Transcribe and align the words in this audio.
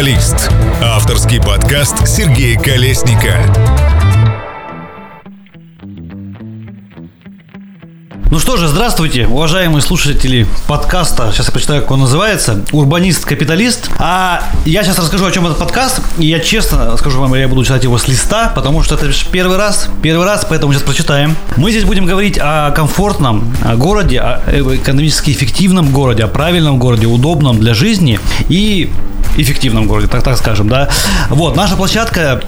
Капиталист. 0.00 0.50
Авторский 0.82 1.42
подкаст 1.42 2.08
Сергея 2.08 2.58
Колесника. 2.58 3.38
Ну 8.30 8.38
что 8.38 8.56
же, 8.56 8.66
здравствуйте, 8.66 9.26
уважаемые 9.26 9.82
слушатели 9.82 10.46
подкаста. 10.66 11.32
Сейчас 11.32 11.48
я 11.48 11.52
прочитаю, 11.52 11.82
как 11.82 11.90
он 11.90 12.00
называется. 12.00 12.64
Урбанист-капиталист. 12.72 13.90
А 13.98 14.44
я 14.64 14.84
сейчас 14.84 14.98
расскажу, 14.98 15.26
о 15.26 15.32
чем 15.32 15.44
этот 15.44 15.58
подкаст. 15.58 16.00
И 16.16 16.24
я 16.24 16.40
честно 16.40 16.96
скажу 16.96 17.20
вам, 17.20 17.34
я 17.34 17.46
буду 17.46 17.62
читать 17.62 17.84
его 17.84 17.98
с 17.98 18.08
листа, 18.08 18.50
потому 18.54 18.82
что 18.82 18.94
это 18.94 19.10
первый 19.30 19.58
раз. 19.58 19.90
Первый 20.00 20.24
раз, 20.24 20.46
поэтому 20.48 20.72
сейчас 20.72 20.84
прочитаем. 20.84 21.36
Мы 21.58 21.72
здесь 21.72 21.84
будем 21.84 22.06
говорить 22.06 22.38
о 22.40 22.70
комфортном 22.70 23.54
городе, 23.76 24.20
о 24.20 24.40
экономически 24.76 25.32
эффективном 25.32 25.90
городе, 25.92 26.24
о 26.24 26.28
правильном 26.28 26.78
городе, 26.78 27.06
удобном 27.06 27.58
для 27.60 27.74
жизни 27.74 28.18
и 28.48 28.90
эффективном 29.36 29.86
городе, 29.86 30.08
так, 30.08 30.22
так 30.22 30.36
скажем, 30.36 30.68
да. 30.68 30.88
Вот, 31.28 31.56
наша 31.56 31.76
площадка 31.76 32.42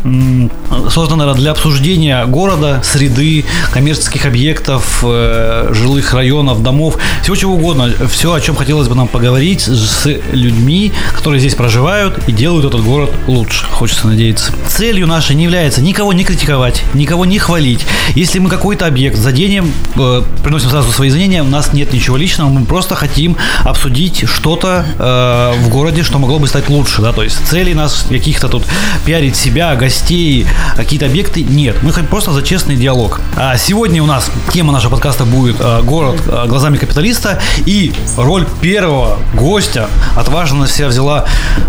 создана 0.90 1.32
для 1.34 1.52
обсуждения 1.52 2.24
города, 2.27 2.80
среды, 2.82 3.45
коммерческих 3.73 4.27
объектов, 4.27 5.02
э, 5.02 5.70
жилых 5.73 6.12
районов, 6.12 6.62
домов, 6.62 6.98
всего 7.23 7.37
чего 7.37 7.54
угодно. 7.54 7.90
Все, 8.10 8.32
о 8.32 8.40
чем 8.40 8.56
хотелось 8.56 8.88
бы 8.88 8.95
нам 8.95 9.09
поговорить 9.09 9.62
с 9.62 10.06
людьми, 10.32 10.92
которые 11.14 11.40
здесь 11.40 11.54
проживают 11.54 12.18
и 12.26 12.32
делают 12.32 12.66
этот 12.66 12.82
город 12.82 13.12
лучше, 13.26 13.64
хочется 13.66 14.06
надеяться. 14.06 14.52
Целью 14.68 15.06
нашей 15.06 15.37
не 15.37 15.45
является 15.45 15.80
никого 15.82 16.12
не 16.12 16.24
критиковать, 16.24 16.82
никого 16.95 17.24
не 17.24 17.38
хвалить. 17.38 17.80
Если 18.14 18.38
мы 18.38 18.48
какой-то 18.48 18.87
объект 18.87 19.16
заденем, 19.16 19.73
э, 19.96 20.23
приносим 20.42 20.70
сразу 20.70 20.90
свои 20.92 21.09
извинения, 21.09 21.42
у 21.42 21.48
нас 21.48 21.73
нет 21.73 21.92
ничего 21.92 22.16
личного, 22.16 22.48
мы 22.48 22.64
просто 22.64 22.95
хотим 22.95 23.37
обсудить 23.64 24.24
что-то 24.29 24.85
э, 24.98 25.62
в 25.62 25.68
городе, 25.68 26.02
что 26.02 26.18
могло 26.18 26.38
бы 26.38 26.46
стать 26.46 26.68
лучше, 26.73 27.02
да, 27.02 27.12
то 27.12 27.23
есть 27.23 27.46
целей 27.46 27.74
нас 27.74 28.06
каких-то 28.09 28.48
тут 28.48 28.65
пиарить 29.04 29.37
себя, 29.37 29.74
гостей, 29.76 30.46
какие-то 30.76 31.06
объекты 31.06 31.42
нет. 31.42 31.76
Мы 31.82 31.92
хотим 31.92 32.09
просто 32.09 32.32
за 32.32 32.42
честный 32.42 32.76
диалог. 32.76 33.20
А 33.37 33.56
сегодня 33.56 34.02
у 34.02 34.06
нас 34.06 34.30
тема 34.52 34.73
нашего 34.73 34.92
подкаста 34.92 35.24
будет 35.24 35.56
э, 35.60 35.82
город 35.82 36.20
э, 36.26 36.46
глазами 36.46 36.76
капиталиста 36.76 37.40
и 37.66 37.92
роль 38.16 38.46
первого 38.60 39.18
гостя 39.34 39.88
отважно 40.16 40.60
на 40.60 40.66
себя 40.66 40.88
взяла 40.88 41.26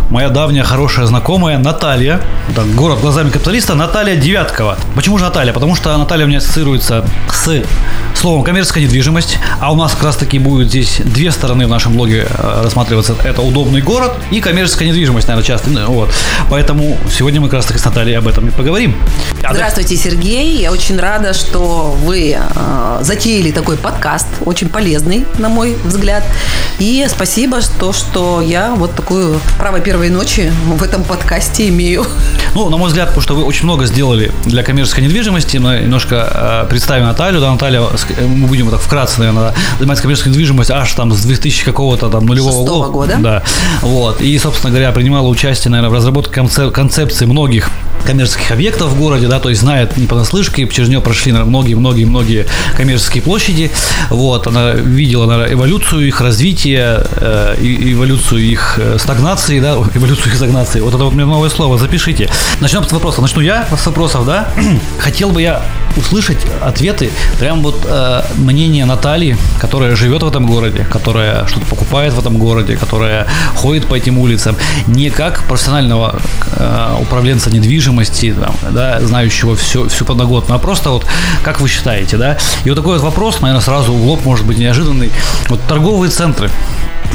моя 0.09 0.29
давняя 0.29 0.63
хорошая 0.63 1.05
знакомая 1.05 1.57
Наталья. 1.57 2.21
Так, 2.55 2.65
город 2.75 2.99
глазами 3.01 3.29
капиталиста 3.29 3.75
Наталья 3.75 4.15
Девяткова. 4.15 4.77
Почему 4.95 5.17
же 5.17 5.23
Наталья? 5.25 5.53
Потому 5.53 5.75
что 5.75 5.95
Наталья 5.97 6.25
у 6.25 6.27
меня 6.27 6.37
ассоциируется 6.37 7.05
с 7.31 7.63
словом 8.15 8.43
коммерческая 8.43 8.83
недвижимость, 8.83 9.37
а 9.59 9.71
у 9.73 9.75
нас 9.75 9.93
как 9.93 10.03
раз 10.03 10.15
таки 10.15 10.39
будет 10.39 10.69
здесь 10.69 11.01
две 11.03 11.31
стороны 11.31 11.65
в 11.65 11.69
нашем 11.69 11.93
блоге 11.93 12.27
э, 12.29 12.61
рассматриваться. 12.63 13.15
Это 13.23 13.41
удобный 13.41 13.81
город 13.81 14.13
и 14.31 14.39
коммерческая 14.39 14.87
недвижимость, 14.87 14.92
наверное, 15.01 15.43
часто. 15.43 15.69
Вот. 15.87 16.09
Поэтому 16.49 16.97
сегодня 17.11 17.41
мы 17.41 17.47
как 17.47 17.55
раз 17.55 17.65
таки 17.65 17.79
с 17.79 17.85
Натальей 17.85 18.17
об 18.17 18.27
этом 18.27 18.47
и 18.47 18.51
поговорим. 18.51 18.95
Здравствуйте, 19.37 19.97
Сергей. 19.97 20.61
Я 20.61 20.71
очень 20.71 20.99
рада, 20.99 21.33
что 21.33 21.95
вы 22.03 22.37
э, 22.37 22.97
затеяли 23.01 23.51
такой 23.51 23.77
подкаст, 23.77 24.27
очень 24.45 24.69
полезный, 24.69 25.25
на 25.37 25.49
мой 25.49 25.75
взгляд. 25.83 26.23
И 26.79 27.05
спасибо, 27.09 27.61
что, 27.61 27.93
что 27.93 28.41
я 28.41 28.73
вот 28.75 28.95
такую 28.95 29.39
право 29.57 29.79
первой 29.79 30.09
ночи 30.09 30.51
в 30.65 30.83
этом 30.83 31.03
подкасте 31.03 31.69
имею. 31.69 32.05
Ну, 32.55 32.69
на 32.69 32.77
мой 32.77 32.87
взгляд, 32.87 33.07
потому 33.07 33.21
что 33.21 33.35
вы 33.35 33.43
очень 33.43 33.63
много 33.63 33.85
сделали 33.85 34.31
для 34.45 34.63
коммерческой 34.63 35.01
недвижимости. 35.01 35.57
Мы 35.57 35.79
немножко 35.79 36.63
э, 36.65 36.69
представим 36.69 37.05
Наталью. 37.05 37.41
Да, 37.41 37.51
Наталья, 37.51 37.81
мы 38.19 38.47
будем 38.47 38.69
так 38.69 38.79
вкратце, 38.79 39.19
наверное, 39.19 39.53
заниматься 39.77 40.03
коммерческой 40.03 40.29
недвижимостью 40.29 40.75
аж 40.75 40.91
там 40.93 41.11
с 41.11 41.23
2000 41.23 41.65
какого-то 41.65 42.09
там 42.09 42.25
нулевого 42.25 42.65
года. 42.65 42.91
года. 42.91 43.17
Да. 43.19 43.43
Вот. 43.81 44.21
И, 44.21 44.37
собственно 44.37 44.71
говоря, 44.71 44.82
принимала 44.91 45.27
участие, 45.27 45.71
наверное, 45.71 45.91
в 45.91 45.93
разработке 45.93 46.41
концепции 46.71 47.25
многих 47.25 47.69
коммерческих 48.03 48.51
объектов 48.51 48.91
в 48.91 48.97
городе, 48.97 49.27
да, 49.27 49.39
то 49.39 49.49
есть 49.49 49.61
знает 49.61 49.97
не 49.97 50.07
понаслышке, 50.07 50.67
через 50.67 50.89
нее 50.89 51.01
прошли 51.01 51.31
многие-многие-многие 51.31 52.47
коммерческие 52.75 53.23
площади, 53.23 53.71
вот, 54.09 54.47
она 54.47 54.71
видела 54.71 55.25
наверное, 55.25 55.53
эволюцию 55.53 56.07
их 56.07 56.21
развития, 56.21 57.05
э, 57.17 57.55
эволюцию 57.59 58.41
их 58.41 58.79
э, 58.81 58.97
стагнации, 58.99 59.59
да, 59.59 59.73
эволюцию 59.93 60.27
их 60.27 60.35
стагнации, 60.35 60.81
вот 60.81 60.93
это 60.93 61.03
вот 61.03 61.13
мне 61.13 61.25
новое 61.25 61.49
слово, 61.49 61.77
запишите. 61.77 62.29
Начнем 62.59 62.83
с 62.83 62.91
вопроса, 62.91 63.21
начну 63.21 63.41
я 63.41 63.67
с 63.75 63.85
вопросов, 63.85 64.25
да, 64.25 64.49
хотел 64.99 65.31
бы 65.31 65.41
я 65.41 65.61
услышать 65.95 66.39
ответы, 66.61 67.11
прям 67.39 67.61
вот 67.61 67.85
э, 67.85 68.21
мнение 68.35 68.85
Натальи, 68.85 69.37
которая 69.59 69.95
живет 69.95 70.23
в 70.23 70.27
этом 70.27 70.45
городе, 70.45 70.85
которая 70.91 71.45
что-то 71.47 71.65
покупает 71.67 72.13
в 72.13 72.19
этом 72.19 72.37
городе, 72.37 72.77
которая 72.77 73.27
ходит 73.55 73.85
по 73.87 73.95
этим 73.95 74.17
улицам, 74.17 74.55
не 74.87 75.09
как 75.09 75.43
профессионального 75.43 76.19
э, 76.57 76.95
управленца 77.01 77.51
недвижимости, 77.51 77.92
там, 78.39 78.55
да, 78.71 78.99
знающего 79.01 79.55
все, 79.55 79.87
всю 79.87 80.05
подноготную, 80.05 80.57
а 80.57 80.59
просто 80.59 80.89
вот 80.89 81.05
как 81.43 81.61
вы 81.61 81.67
считаете, 81.67 82.17
да? 82.17 82.37
И 82.65 82.69
вот 82.69 82.75
такой 82.75 82.97
вот 82.97 83.03
вопрос, 83.03 83.41
наверное, 83.41 83.61
сразу 83.61 83.93
в 83.93 84.05
лоб 84.05 84.25
может 84.25 84.45
быть 84.45 84.57
неожиданный. 84.57 85.11
Вот 85.49 85.61
торговые 85.67 86.09
центры, 86.09 86.49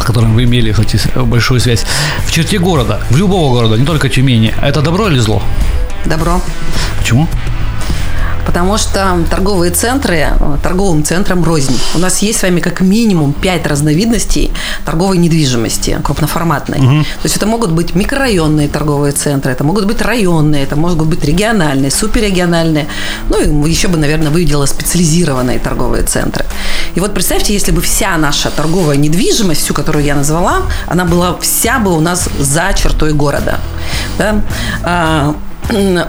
с 0.01 0.05
которым 0.05 0.35
вы 0.35 0.45
имели, 0.45 0.73
кстати, 0.73 1.01
большую 1.17 1.61
связь, 1.61 1.85
в 2.27 2.33
черте 2.33 2.59
города, 2.59 3.01
в 3.11 3.17
любого 3.17 3.55
города, 3.55 3.77
не 3.77 3.87
только 3.87 4.09
Тюмени, 4.09 4.55
это 4.63 4.81
добро 4.83 5.09
или 5.09 5.19
зло? 5.19 5.43
Добро. 6.05 6.41
Почему? 6.99 7.29
Потому 8.49 8.79
что 8.79 9.19
торговые 9.31 9.71
центры, 9.71 10.15
э, 10.15 10.57
торговым 10.63 11.05
центрам 11.05 11.45
рознь. 11.45 11.79
У 11.95 11.99
нас 11.99 12.23
есть 12.23 12.39
с 12.39 12.43
вами 12.43 12.61
как 12.61 12.81
минимум 12.81 13.35
5 13.35 13.67
разновидностей 13.67 14.51
торговой 14.87 15.19
недвижимости 15.19 16.01
крупноформатной. 16.03 16.79
Угу. 16.79 17.03
То 17.03 17.25
есть 17.25 17.37
это 17.37 17.45
могут 17.45 17.73
быть 17.73 17.95
микрорайонные 17.95 18.69
торговые 18.69 19.13
центры, 19.13 19.53
это 19.53 19.65
могут 19.65 19.85
быть 19.85 20.01
районные, 20.01 20.63
это 20.63 20.77
могут 20.77 21.09
быть 21.09 21.23
региональные, 21.25 21.91
суперрегиональные. 21.91 22.87
Ну 23.29 23.67
и 23.67 23.71
еще 23.71 23.89
бы, 23.89 23.99
наверное, 23.99 24.31
выделила 24.31 24.65
специализированные 24.65 25.59
торговые 25.59 26.05
центры. 26.05 26.47
И 26.95 27.01
вот 27.01 27.13
представьте, 27.13 27.53
если 27.53 27.71
бы 27.71 27.83
вся 27.83 28.17
наша 28.17 28.51
торговая 28.51 28.97
недвижимость, 28.97 29.61
всю, 29.61 29.75
которую 29.75 30.07
я 30.07 30.15
назвала, 30.15 30.63
она 30.87 31.05
была 31.05 31.37
вся 31.39 31.79
бы 31.81 31.95
у 31.95 32.01
нас 32.01 32.31
за 32.39 32.73
чертой 32.75 33.13
города. 33.13 33.61
Да? 34.17 35.35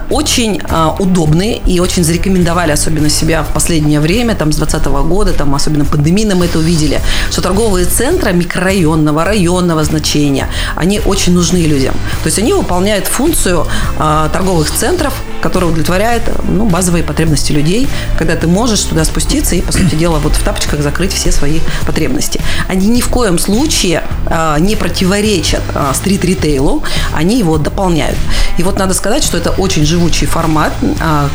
Очень 0.10 0.62
а, 0.70 0.96
удобные 1.00 1.58
и 1.58 1.80
очень 1.82 2.04
зарекомендовали 2.04 2.72
особенно 2.72 3.10
себя 3.10 3.44
в 3.44 3.54
последнее 3.54 4.00
время, 4.00 4.34
там 4.36 4.54
с 4.54 4.56
2020 4.56 5.08
года, 5.08 5.34
там 5.34 5.54
особенно 5.54 5.84
пандемийно 5.84 6.36
мы 6.36 6.46
это 6.46 6.60
увидели, 6.60 7.02
что 7.30 7.42
торговые 7.42 7.86
центры 7.86 8.32
микрорайонного, 8.32 9.26
районного 9.26 9.84
значения, 9.84 10.48
они 10.76 11.02
очень 11.06 11.34
нужны 11.34 11.58
людям. 11.58 11.94
То 12.24 12.28
есть 12.28 12.40
они 12.40 12.54
выполняют 12.54 13.08
функцию 13.08 13.68
а, 13.98 14.30
торговых 14.30 14.72
центров, 14.72 15.14
которая 15.42 15.70
удовлетворяет 15.70 16.24
ну, 16.44 16.66
базовые 16.66 17.04
потребности 17.04 17.52
людей, 17.52 17.90
когда 18.18 18.36
ты 18.36 18.48
можешь 18.48 18.82
туда 18.82 19.04
спуститься 19.04 19.56
и, 19.56 19.62
по 19.62 19.74
сути 19.74 19.96
дела, 19.96 20.20
вот 20.20 20.34
в 20.34 20.44
тапочках 20.44 20.82
закрыть 20.82 21.14
все 21.14 21.32
свои 21.34 21.60
потребности. 21.86 22.40
Они 22.70 22.88
ни 22.88 23.02
в 23.02 23.10
коем 23.10 23.38
случае 23.38 24.04
а, 24.28 24.58
не 24.58 24.78
противоречат 24.78 25.64
а, 25.76 25.94
стрит-ритейлу, 25.94 26.82
они 27.14 27.40
его 27.40 27.58
дополняют. 27.58 28.18
И 28.58 28.64
вот 28.64 28.80
надо 28.80 28.94
сказать, 28.94 29.24
что 29.24 29.38
это 29.38 29.49
это 29.50 29.62
очень 29.62 29.86
живучий 29.86 30.26
формат 30.26 30.74
а, 31.02 31.30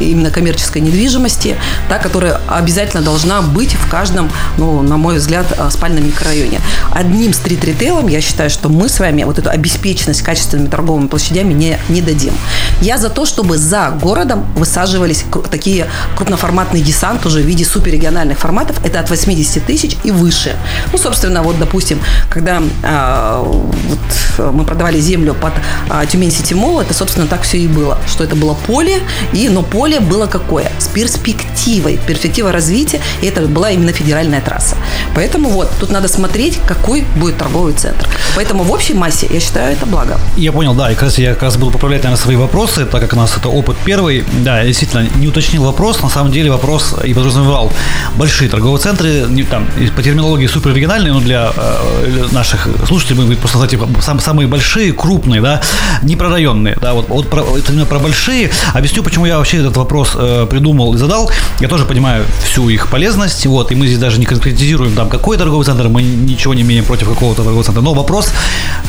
именно 0.00 0.30
коммерческой 0.30 0.80
недвижимости, 0.80 1.56
да, 1.88 1.98
которая 1.98 2.40
обязательно 2.48 3.02
должна 3.02 3.42
быть 3.42 3.74
в 3.74 3.88
каждом, 3.88 4.30
ну, 4.56 4.82
на 4.82 4.96
мой 4.96 5.18
взгляд, 5.18 5.46
а, 5.58 5.70
спальном 5.70 6.06
микрорайоне. 6.06 6.60
Одним 6.92 7.32
стрит-ритейлом 7.32 8.08
я 8.08 8.20
считаю, 8.20 8.50
что 8.50 8.68
мы 8.68 8.88
с 8.88 8.98
вами 9.00 9.24
вот 9.24 9.38
эту 9.38 9.50
обеспеченность 9.50 10.22
качественными 10.22 10.68
торговыми 10.68 11.06
площадями 11.06 11.52
не, 11.52 11.78
не 11.88 12.02
дадим. 12.02 12.32
Я 12.80 12.98
за 12.98 13.10
то, 13.10 13.26
чтобы 13.26 13.58
за 13.58 13.90
городом 13.90 14.46
высаживались 14.54 15.24
такие 15.50 15.88
крупноформатный 16.16 16.80
десант 16.80 17.26
уже 17.26 17.40
в 17.40 17.46
виде 17.46 17.64
суперрегиональных 17.64 18.38
форматов. 18.38 18.84
Это 18.84 19.00
от 19.00 19.10
80 19.10 19.64
тысяч 19.64 19.96
и 20.04 20.10
выше. 20.10 20.56
Ну, 20.92 20.98
собственно, 20.98 21.42
вот, 21.42 21.58
допустим, 21.58 21.98
когда 22.30 22.62
э, 22.82 23.42
вот, 23.44 24.54
мы 24.54 24.64
продавали 24.64 25.00
землю 25.00 25.34
под 25.34 25.52
э, 25.90 26.06
Тюмень 26.10 26.30
Сити 26.30 26.54
Молл, 26.54 26.80
это, 26.80 26.94
собственно, 26.94 27.26
так 27.26 27.42
все 27.42 27.58
и 27.58 27.66
было. 27.66 27.98
Что 28.06 28.24
это 28.24 28.36
было 28.36 28.54
поле, 28.54 29.00
и, 29.32 29.48
но 29.48 29.62
поле 29.70 30.00
было 30.00 30.26
какое? 30.26 30.70
С 30.78 30.88
перспективой, 30.88 31.98
перспектива 32.06 32.52
развития, 32.52 33.00
и 33.22 33.26
это 33.26 33.42
была 33.42 33.70
именно 33.70 33.92
федеральная 33.92 34.40
трасса. 34.40 34.76
Поэтому 35.14 35.48
вот, 35.50 35.70
тут 35.80 35.90
надо 35.90 36.08
смотреть, 36.08 36.58
какой 36.66 37.04
будет 37.16 37.38
торговый 37.38 37.74
центр. 37.74 38.08
Поэтому 38.34 38.64
в 38.64 38.72
общей 38.72 38.94
массе, 38.94 39.26
я 39.30 39.40
считаю, 39.40 39.72
это 39.72 39.86
благо. 39.86 40.18
Я 40.36 40.52
понял, 40.52 40.74
да, 40.74 40.90
и 40.90 40.94
как 40.94 41.04
раз 41.04 41.18
я 41.18 41.34
как 41.34 41.42
раз 41.42 41.56
буду 41.56 41.72
поправлять, 41.72 42.02
наверное, 42.02 42.22
свои 42.22 42.36
вопросы, 42.36 42.86
так 42.86 43.00
как 43.00 43.12
у 43.12 43.16
нас 43.16 43.36
это 43.36 43.48
опыт 43.48 43.76
первый. 43.84 44.24
Да, 44.44 44.60
я 44.60 44.66
действительно 44.66 45.06
не 45.16 45.28
уточнил 45.28 45.64
вопрос, 45.64 46.02
на 46.02 46.08
самом 46.08 46.32
деле 46.32 46.50
вопрос 46.50 46.94
и 47.04 47.14
подразумевал 47.14 47.72
большие 48.16 48.48
торговые 48.50 48.80
центры, 48.80 49.26
там, 49.50 49.66
по 49.96 50.02
терминологии 50.02 50.46
суперрегиональные, 50.46 51.12
но 51.12 51.20
для 51.20 51.52
э, 51.54 52.26
наших 52.32 52.68
слушателей 52.86 53.22
мы 53.22 53.36
просто 53.36 53.58
сказать, 53.58 53.70
типа, 53.70 53.88
сам, 54.02 54.20
самые 54.20 54.48
большие, 54.48 54.92
крупные, 54.92 55.40
да, 55.40 55.60
не 56.02 56.16
прорайонные, 56.16 56.76
да, 56.80 56.94
вот, 56.94 57.08
вот 57.08 57.28
про, 57.28 57.42
это 57.56 57.72
именно 57.72 57.86
про 57.86 57.98
большие. 57.98 58.50
Объясню, 58.74 59.02
почему 59.02 59.26
я 59.26 59.38
вообще 59.38 59.57
вообще 59.58 59.60
этот 59.60 59.76
вопрос 59.76 60.12
э, 60.14 60.46
придумал 60.48 60.94
и 60.94 60.98
задал, 60.98 61.30
я 61.60 61.68
тоже 61.68 61.84
понимаю 61.84 62.24
всю 62.44 62.68
их 62.68 62.88
полезность, 62.88 63.46
вот, 63.46 63.72
и 63.72 63.74
мы 63.74 63.86
здесь 63.86 63.98
даже 63.98 64.18
не 64.18 64.26
конкретизируем 64.26 64.94
там, 64.94 65.08
какой 65.08 65.36
торговый 65.36 65.64
центр, 65.64 65.88
мы 65.88 66.02
ничего 66.02 66.54
не 66.54 66.62
имеем 66.62 66.84
против 66.84 67.08
какого-то 67.08 67.42
торгового 67.42 67.64
центра, 67.64 67.82
но 67.82 67.94
вопрос, 67.94 68.30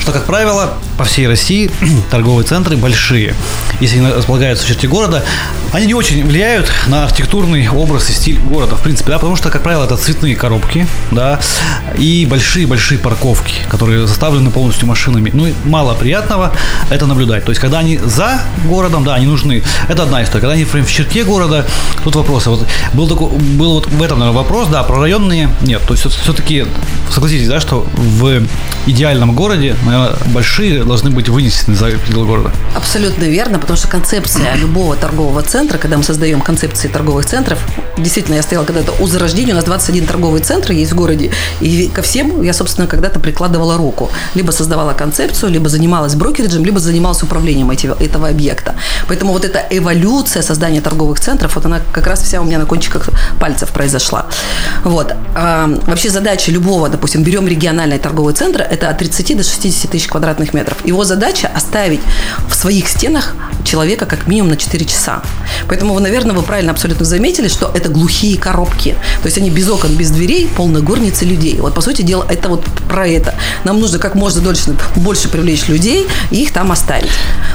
что, 0.00 0.12
как 0.12 0.24
правило, 0.24 0.74
по 0.98 1.04
всей 1.04 1.26
России 1.26 1.70
торговые 2.10 2.46
центры 2.46 2.76
большие. 2.76 3.34
Если 3.80 3.98
они 3.98 4.12
располагаются 4.12 4.64
в 4.64 4.68
черте 4.68 4.88
города, 4.88 5.24
они 5.72 5.86
не 5.86 5.94
очень 5.94 6.24
влияют 6.26 6.70
на 6.88 7.04
архитектурный 7.04 7.68
образ 7.68 8.10
и 8.10 8.12
стиль 8.12 8.38
города, 8.38 8.76
в 8.76 8.80
принципе, 8.80 9.10
да, 9.10 9.18
потому 9.18 9.36
что, 9.36 9.50
как 9.50 9.62
правило, 9.62 9.84
это 9.84 9.96
цветные 9.96 10.36
коробки, 10.36 10.86
да, 11.10 11.40
и 11.96 12.26
большие-большие 12.26 12.98
парковки, 12.98 13.54
которые 13.68 14.06
заставлены 14.06 14.50
полностью 14.50 14.88
машинами. 14.88 15.30
Ну 15.32 15.46
и 15.46 15.52
мало 15.64 15.94
приятного 15.94 16.52
это 16.90 17.06
наблюдать. 17.06 17.44
То 17.44 17.50
есть, 17.50 17.60
когда 17.60 17.78
они 17.78 17.98
за 17.98 18.40
городом, 18.64 19.04
да, 19.04 19.14
они 19.14 19.26
нужны. 19.26 19.62
Это 19.88 20.02
одна 20.02 20.22
история. 20.22 20.40
Когда 20.40 20.54
они 20.54 20.59
прям 20.64 20.84
в 20.84 20.90
черте 20.90 21.24
города, 21.24 21.66
тут 22.04 22.16
вопросы. 22.16 22.50
Вот 22.50 22.66
был 22.94 23.08
такой, 23.08 23.28
был 23.28 23.74
вот 23.74 23.86
в 23.86 24.02
этом, 24.02 24.18
наверное, 24.18 24.42
вопрос, 24.42 24.68
да, 24.68 24.82
про 24.82 25.00
районные 25.00 25.48
нет. 25.62 25.82
То 25.86 25.94
есть, 25.94 26.06
все-таки, 26.06 26.66
согласитесь, 27.10 27.48
да, 27.48 27.60
что 27.60 27.86
в 27.94 28.42
идеальном 28.86 29.34
городе, 29.34 29.76
наверное, 29.84 30.16
большие 30.26 30.84
должны 30.84 31.10
быть 31.10 31.28
вынесены 31.28 31.74
за 31.74 31.86
пределы 31.86 32.26
города. 32.26 32.52
Абсолютно 32.74 33.24
верно, 33.24 33.58
потому 33.58 33.76
что 33.76 33.88
концепция 33.88 34.54
любого 34.56 34.96
торгового 34.96 35.42
центра, 35.42 35.78
когда 35.78 35.96
мы 35.96 36.02
создаем 36.02 36.40
концепции 36.40 36.88
торговых 36.88 37.26
центров, 37.26 37.58
действительно, 37.98 38.36
я 38.36 38.42
стояла 38.42 38.64
когда-то 38.64 38.92
у 39.00 39.06
зарождения, 39.06 39.52
у 39.52 39.56
нас 39.56 39.64
21 39.64 40.06
торговый 40.06 40.40
центр 40.40 40.72
есть 40.72 40.92
в 40.92 40.94
городе, 40.94 41.30
и 41.60 41.88
ко 41.92 42.02
всем 42.02 42.42
я, 42.42 42.52
собственно, 42.52 42.86
когда-то 42.86 43.20
прикладывала 43.20 43.76
руку. 43.76 44.10
Либо 44.34 44.50
создавала 44.50 44.92
концепцию, 44.92 45.52
либо 45.52 45.68
занималась 45.68 46.14
брокериджем, 46.14 46.64
либо 46.64 46.80
занималась 46.80 47.22
управлением 47.22 47.70
этого 47.70 48.28
объекта. 48.28 48.74
Поэтому 49.08 49.32
вот 49.32 49.44
эта 49.44 49.64
эволюция 49.70 50.42
создания 50.50 50.80
торговых 50.80 51.20
центров, 51.20 51.54
вот 51.54 51.66
она 51.66 51.80
как 51.92 52.08
раз 52.08 52.22
вся 52.22 52.40
у 52.40 52.44
меня 52.44 52.58
на 52.58 52.66
кончиках 52.66 53.08
пальцев 53.38 53.70
произошла. 53.70 54.26
Вот. 54.82 55.14
А, 55.36 55.68
вообще 55.86 56.10
задача 56.10 56.50
любого, 56.50 56.88
допустим, 56.88 57.22
берем 57.22 57.46
региональный 57.46 57.98
торговый 58.00 58.34
центр, 58.34 58.60
это 58.60 58.88
от 58.88 58.98
30 58.98 59.36
до 59.36 59.44
60 59.44 59.90
тысяч 59.92 60.08
квадратных 60.08 60.52
метров. 60.52 60.84
Его 60.84 61.04
задача 61.04 61.48
оставить 61.54 62.00
в 62.48 62.54
своих 62.56 62.88
стенах 62.88 63.34
человека 63.64 64.06
как 64.06 64.26
минимум 64.26 64.50
на 64.50 64.56
4 64.56 64.84
часа. 64.86 65.22
Поэтому, 65.68 65.94
вы, 65.94 66.00
наверное, 66.00 66.34
вы 66.34 66.42
правильно 66.42 66.72
абсолютно 66.72 67.04
заметили, 67.04 67.46
что 67.46 67.70
это 67.72 67.88
глухие 67.88 68.36
коробки. 68.36 68.96
То 69.22 69.26
есть 69.26 69.38
они 69.38 69.50
без 69.50 69.68
окон, 69.68 69.94
без 69.94 70.10
дверей, 70.10 70.50
полная 70.56 70.82
горница 70.82 71.24
людей. 71.24 71.60
Вот, 71.60 71.74
по 71.74 71.80
сути 71.80 72.02
дела, 72.02 72.26
это 72.28 72.48
вот 72.48 72.64
про 72.88 73.06
это. 73.06 73.34
Нам 73.62 73.78
нужно 73.80 74.00
как 74.00 74.16
можно 74.16 74.40
дольше, 74.40 74.74
больше 74.96 75.28
привлечь 75.28 75.68
людей 75.68 76.08
и 76.32 76.42
их 76.42 76.52
там 76.52 76.72
оставить. 76.72 77.12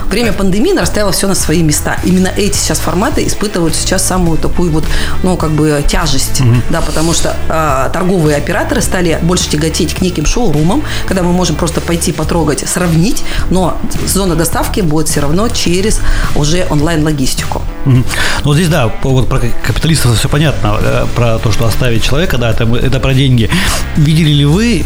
Время 0.10 0.32
пандемии 0.32 0.78
расставило 0.78 1.12
все 1.12 1.28
на 1.28 1.36
свои 1.36 1.62
места. 1.62 1.98
Именно 2.06 2.32
эти 2.38 2.56
сейчас 2.56 2.80
форматы 2.86 3.26
испытывают 3.26 3.76
сейчас 3.76 4.06
самую 4.06 4.38
такую 4.38 4.72
вот, 4.72 4.84
ну, 5.24 5.38
как 5.38 5.52
бы 5.52 5.84
тяжесть, 5.88 6.42
угу. 6.42 6.56
да, 6.70 6.82
потому 6.82 7.14
что 7.14 7.36
э, 7.50 7.90
торговые 7.92 8.38
операторы 8.38 8.82
стали 8.82 9.20
больше 9.22 9.50
тяготеть 9.50 9.96
к 9.96 10.02
неким 10.02 10.26
шоурумам, 10.26 10.84
когда 11.08 11.24
мы 11.24 11.34
можем 11.34 11.56
просто 11.56 11.82
пойти 11.82 12.12
потрогать, 12.12 12.68
сравнить, 12.68 13.24
но 13.50 13.78
зона 14.08 14.36
доставки 14.36 14.82
будет 14.82 15.08
все 15.08 15.22
равно 15.22 15.50
через 15.50 16.00
уже 16.36 16.66
онлайн-логистику. 16.70 17.62
Ну, 17.86 18.04
вот 18.44 18.56
здесь, 18.56 18.70
да, 18.70 18.92
вот 19.04 19.28
про 19.28 19.40
капиталистов 19.40 20.18
все 20.18 20.30
понятно, 20.30 20.78
э, 20.80 21.06
про 21.16 21.40
то, 21.40 21.52
что 21.52 21.66
оставить 21.66 22.04
человека, 22.04 22.38
да, 22.38 22.52
это, 22.52 22.64
это 22.64 23.00
про 23.00 23.14
деньги. 23.14 23.50
Видели 23.96 24.32
ли 24.32 24.46
вы 24.46 24.86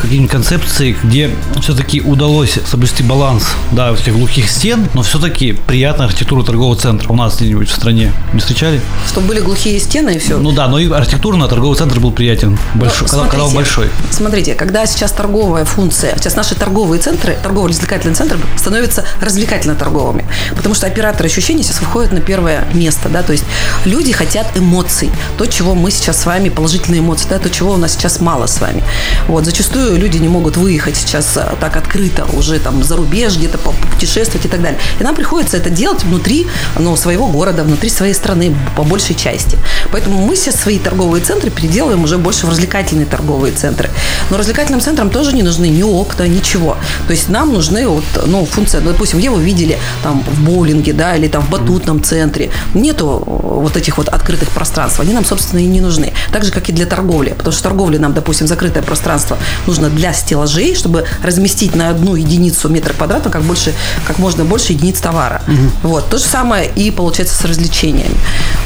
какие-нибудь 0.00 0.30
концепции, 0.30 0.96
где 1.02 1.30
все-таки 1.60 2.00
удалось 2.00 2.58
соблюсти 2.66 3.02
баланс, 3.02 3.54
да, 3.72 3.92
этих 3.92 4.14
глухих 4.14 4.48
стен, 4.48 4.88
но 4.94 5.02
все-таки 5.02 5.52
приятная 5.52 6.06
архитектура 6.06 6.42
торгового 6.44 6.76
центра 6.76 7.12
у 7.12 7.16
нас 7.16 7.35
где-нибудь 7.44 7.68
в 7.68 7.74
стране? 7.74 8.12
Не 8.32 8.40
встречали? 8.40 8.80
Чтобы 9.06 9.28
были 9.28 9.40
глухие 9.40 9.78
стены 9.78 10.14
и 10.14 10.18
все? 10.18 10.38
Ну 10.38 10.52
да, 10.52 10.68
но 10.68 10.78
и 10.78 10.90
архитектурно 10.90 11.48
торговый 11.48 11.76
центр 11.76 12.00
был 12.00 12.12
приятен, 12.12 12.58
большой, 12.74 13.08
ну, 13.12 13.18
когда, 13.18 13.28
когда 13.28 13.44
он 13.44 13.54
большой. 13.54 13.90
Смотрите, 14.10 14.54
когда 14.54 14.86
сейчас 14.86 15.12
торговая 15.12 15.64
функция, 15.64 16.16
сейчас 16.16 16.36
наши 16.36 16.54
торговые 16.54 17.00
центры, 17.00 17.36
торгово-развлекательные 17.42 18.14
центры 18.14 18.38
становятся 18.56 19.04
развлекательно-торговыми, 19.20 20.24
потому 20.54 20.74
что 20.74 20.86
операторы 20.86 21.28
ощущений 21.28 21.62
сейчас 21.62 21.80
выходят 21.80 22.12
на 22.12 22.20
первое 22.20 22.64
место, 22.72 23.08
да, 23.08 23.22
то 23.22 23.32
есть 23.32 23.44
люди 23.84 24.12
хотят 24.12 24.46
эмоций, 24.56 25.10
то, 25.38 25.46
чего 25.46 25.74
мы 25.74 25.90
сейчас 25.90 26.22
с 26.22 26.26
вами, 26.26 26.48
положительные 26.48 27.00
эмоции, 27.00 27.28
да, 27.28 27.38
то, 27.38 27.50
чего 27.50 27.72
у 27.72 27.76
нас 27.76 27.92
сейчас 27.92 28.20
мало 28.20 28.46
с 28.46 28.60
вами. 28.60 28.82
Вот, 29.28 29.44
зачастую 29.44 29.96
люди 29.96 30.18
не 30.18 30.28
могут 30.28 30.56
выехать 30.56 30.96
сейчас 30.96 31.36
а, 31.36 31.56
так 31.60 31.76
открыто 31.76 32.26
уже 32.32 32.58
там 32.58 32.82
за 32.82 32.96
рубеж, 32.96 33.36
где-то 33.36 33.58
путешествовать 33.58 34.46
и 34.46 34.48
так 34.48 34.62
далее. 34.62 34.78
И 35.00 35.04
нам 35.04 35.14
приходится 35.14 35.56
это 35.56 35.70
делать 35.70 36.04
внутри 36.04 36.46
ну, 36.78 36.96
своего 36.96 37.25
города, 37.26 37.62
внутри 37.64 37.90
своей 37.90 38.14
страны, 38.14 38.54
по 38.76 38.82
большей 38.82 39.14
части. 39.14 39.58
Поэтому 39.92 40.26
мы 40.26 40.36
сейчас 40.36 40.56
свои 40.56 40.78
торговые 40.78 41.24
центры 41.24 41.50
переделываем 41.50 42.04
уже 42.04 42.18
больше 42.18 42.46
в 42.46 42.50
развлекательные 42.50 43.06
торговые 43.06 43.52
центры. 43.52 43.90
Но 44.30 44.36
развлекательным 44.36 44.80
центрам 44.80 45.10
тоже 45.10 45.34
не 45.34 45.42
нужны 45.42 45.68
ни 45.68 45.82
окна, 45.82 46.26
ничего. 46.26 46.76
То 47.06 47.12
есть 47.12 47.28
нам 47.28 47.52
нужны 47.52 47.86
вот, 47.86 48.04
ну, 48.26 48.44
функция, 48.44 48.80
ну, 48.80 48.92
допустим, 48.92 49.18
где 49.18 49.30
вы 49.30 49.42
видели 49.42 49.78
там 50.02 50.22
в 50.22 50.42
боулинге, 50.42 50.92
да, 50.92 51.16
или 51.16 51.28
там 51.28 51.42
в 51.42 51.50
батутном 51.50 52.02
центре. 52.02 52.50
Нету 52.74 53.22
вот 53.26 53.76
этих 53.76 53.98
вот 53.98 54.08
открытых 54.08 54.50
пространств. 54.50 55.00
Они 55.00 55.12
нам, 55.12 55.24
собственно, 55.24 55.60
и 55.60 55.66
не 55.66 55.80
нужны. 55.80 56.12
Так 56.32 56.44
же, 56.44 56.52
как 56.52 56.68
и 56.68 56.72
для 56.72 56.86
торговли. 56.86 57.30
Потому 57.30 57.52
что 57.52 57.62
торговли 57.62 57.98
нам, 57.98 58.12
допустим, 58.12 58.46
закрытое 58.46 58.82
пространство 58.82 59.38
нужно 59.66 59.90
для 59.90 60.12
стеллажей, 60.12 60.74
чтобы 60.74 61.04
разместить 61.22 61.74
на 61.74 61.90
одну 61.90 62.14
единицу 62.14 62.68
метра 62.68 62.92
квадратного 62.92 63.32
как, 63.32 63.42
больше, 63.42 63.74
как 64.06 64.18
можно 64.18 64.44
больше 64.44 64.72
единиц 64.72 65.00
товара. 65.00 65.42
Угу. 65.46 65.88
Вот. 65.88 66.10
То 66.10 66.18
же 66.18 66.24
самое 66.24 66.70
и 66.74 66.90
получается 66.90 67.15
с 67.24 67.44
развлечениями. 67.44 68.14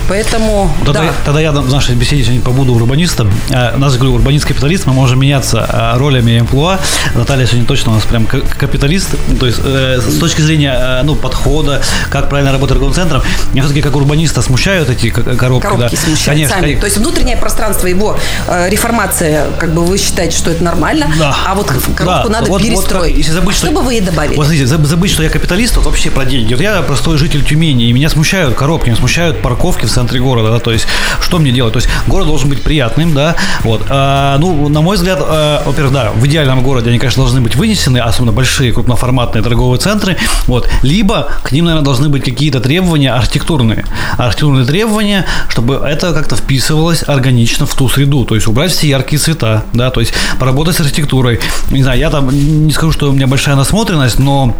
Поэтому, 0.08 0.72
тогда, 0.84 1.02
да. 1.02 1.12
тогда 1.24 1.40
я 1.40 1.52
в 1.52 1.70
нашей 1.70 1.94
беседе 1.94 2.24
сегодня 2.24 2.42
побуду 2.42 2.74
урбанистом. 2.74 3.30
У 3.48 3.78
нас, 3.78 3.96
говорю, 3.96 4.14
урбанист-капиталист, 4.14 4.86
мы 4.86 4.92
можем 4.92 5.20
меняться 5.20 5.64
а, 5.68 5.98
ролями 5.98 6.32
и 6.32 6.38
амплуа. 6.38 6.78
Наталья 7.14 7.46
сегодня 7.46 7.66
точно 7.66 7.92
у 7.92 7.94
нас 7.94 8.04
прям 8.04 8.26
капиталист. 8.26 9.10
То 9.38 9.46
есть 9.46 9.60
э, 9.62 10.00
с 10.00 10.18
точки 10.18 10.40
зрения 10.40 10.74
э, 10.76 11.02
ну, 11.04 11.14
подхода, 11.14 11.82
как 12.10 12.28
правильно 12.28 12.52
работать 12.52 12.70
торговым 12.70 12.94
центром, 12.94 13.22
меня 13.52 13.62
все-таки 13.62 13.82
как 13.82 13.94
урбаниста 13.96 14.42
смущают 14.42 14.90
эти 14.90 15.10
коробки. 15.10 15.66
Коробки 15.66 15.94
да. 15.94 15.96
смущают 15.96 16.24
конечно, 16.24 16.56
сами. 16.56 16.74
То 16.74 16.86
есть 16.86 16.98
внутреннее 16.98 17.36
пространство, 17.36 17.86
его 17.86 18.18
э, 18.48 18.68
реформация, 18.68 19.46
как 19.58 19.74
бы 19.74 19.84
вы 19.84 19.98
считаете, 19.98 20.36
что 20.36 20.50
это 20.50 20.62
нормально, 20.64 21.10
да. 21.18 21.36
а 21.46 21.54
вот 21.54 21.66
коробку 21.66 22.04
да. 22.04 22.28
надо 22.28 22.50
вот, 22.50 22.62
перестроить. 22.62 23.12
Вот, 23.12 23.18
если 23.18 23.32
забыть, 23.32 23.54
а 23.54 23.58
что, 23.58 23.66
что 23.66 23.76
бы 23.76 23.82
вы 23.82 23.94
ей 23.94 24.00
добавили? 24.00 24.36
Вот 24.36 24.46
смотрите, 24.46 24.66
забыть, 24.66 25.10
что 25.10 25.22
я 25.22 25.28
капиталист, 25.28 25.76
вот 25.76 25.86
вообще 25.86 26.10
про 26.10 26.24
деньги. 26.24 26.54
Вот 26.54 26.62
я 26.62 26.82
простой 26.82 27.18
житель 27.18 27.44
Тюмени, 27.44 27.88
и 27.88 27.92
меня 27.92 28.08
смущают 28.40 28.58
коробки, 28.58 28.86
меня 28.86 28.96
смущают 28.96 29.42
парковки 29.42 29.84
в 29.84 29.90
центре 29.90 30.18
города, 30.18 30.50
да, 30.50 30.58
то 30.60 30.72
есть 30.72 30.86
что 31.20 31.38
мне 31.38 31.52
делать? 31.52 31.74
То 31.74 31.78
есть 31.78 31.90
город 32.06 32.26
должен 32.26 32.48
быть 32.48 32.62
приятным, 32.62 33.12
да, 33.12 33.36
вот. 33.64 33.84
А, 33.90 34.38
ну, 34.38 34.68
на 34.68 34.80
мой 34.80 34.96
взгляд, 34.96 35.18
а, 35.20 35.62
во-первых, 35.66 35.92
да, 35.92 36.10
в 36.14 36.26
идеальном 36.26 36.62
городе 36.62 36.88
они, 36.88 36.98
конечно, 36.98 37.22
должны 37.22 37.42
быть 37.42 37.54
вынесены, 37.54 37.98
особенно 37.98 38.32
большие 38.32 38.72
крупноформатные 38.72 39.42
торговые 39.42 39.78
центры, 39.78 40.16
вот. 40.46 40.70
Либо 40.82 41.28
к 41.42 41.52
ним, 41.52 41.66
наверное, 41.66 41.84
должны 41.84 42.08
быть 42.08 42.24
какие-то 42.24 42.60
требования 42.60 43.12
архитектурные, 43.12 43.84
архитектурные 44.16 44.64
требования, 44.64 45.26
чтобы 45.48 45.74
это 45.74 46.14
как-то 46.14 46.36
вписывалось 46.36 47.04
органично 47.06 47.66
в 47.66 47.74
ту 47.74 47.88
среду, 47.90 48.24
то 48.24 48.34
есть 48.34 48.46
убрать 48.46 48.72
все 48.72 48.88
яркие 48.88 49.20
цвета, 49.20 49.64
да, 49.74 49.90
то 49.90 50.00
есть 50.00 50.14
поработать 50.38 50.76
с 50.76 50.80
архитектурой. 50.80 51.40
Не 51.70 51.82
знаю, 51.82 51.98
я 51.98 52.08
там 52.08 52.30
не 52.30 52.72
скажу, 52.72 52.92
что 52.92 53.10
у 53.10 53.12
меня 53.12 53.26
большая 53.26 53.56
насмотренность, 53.56 54.18
но 54.18 54.56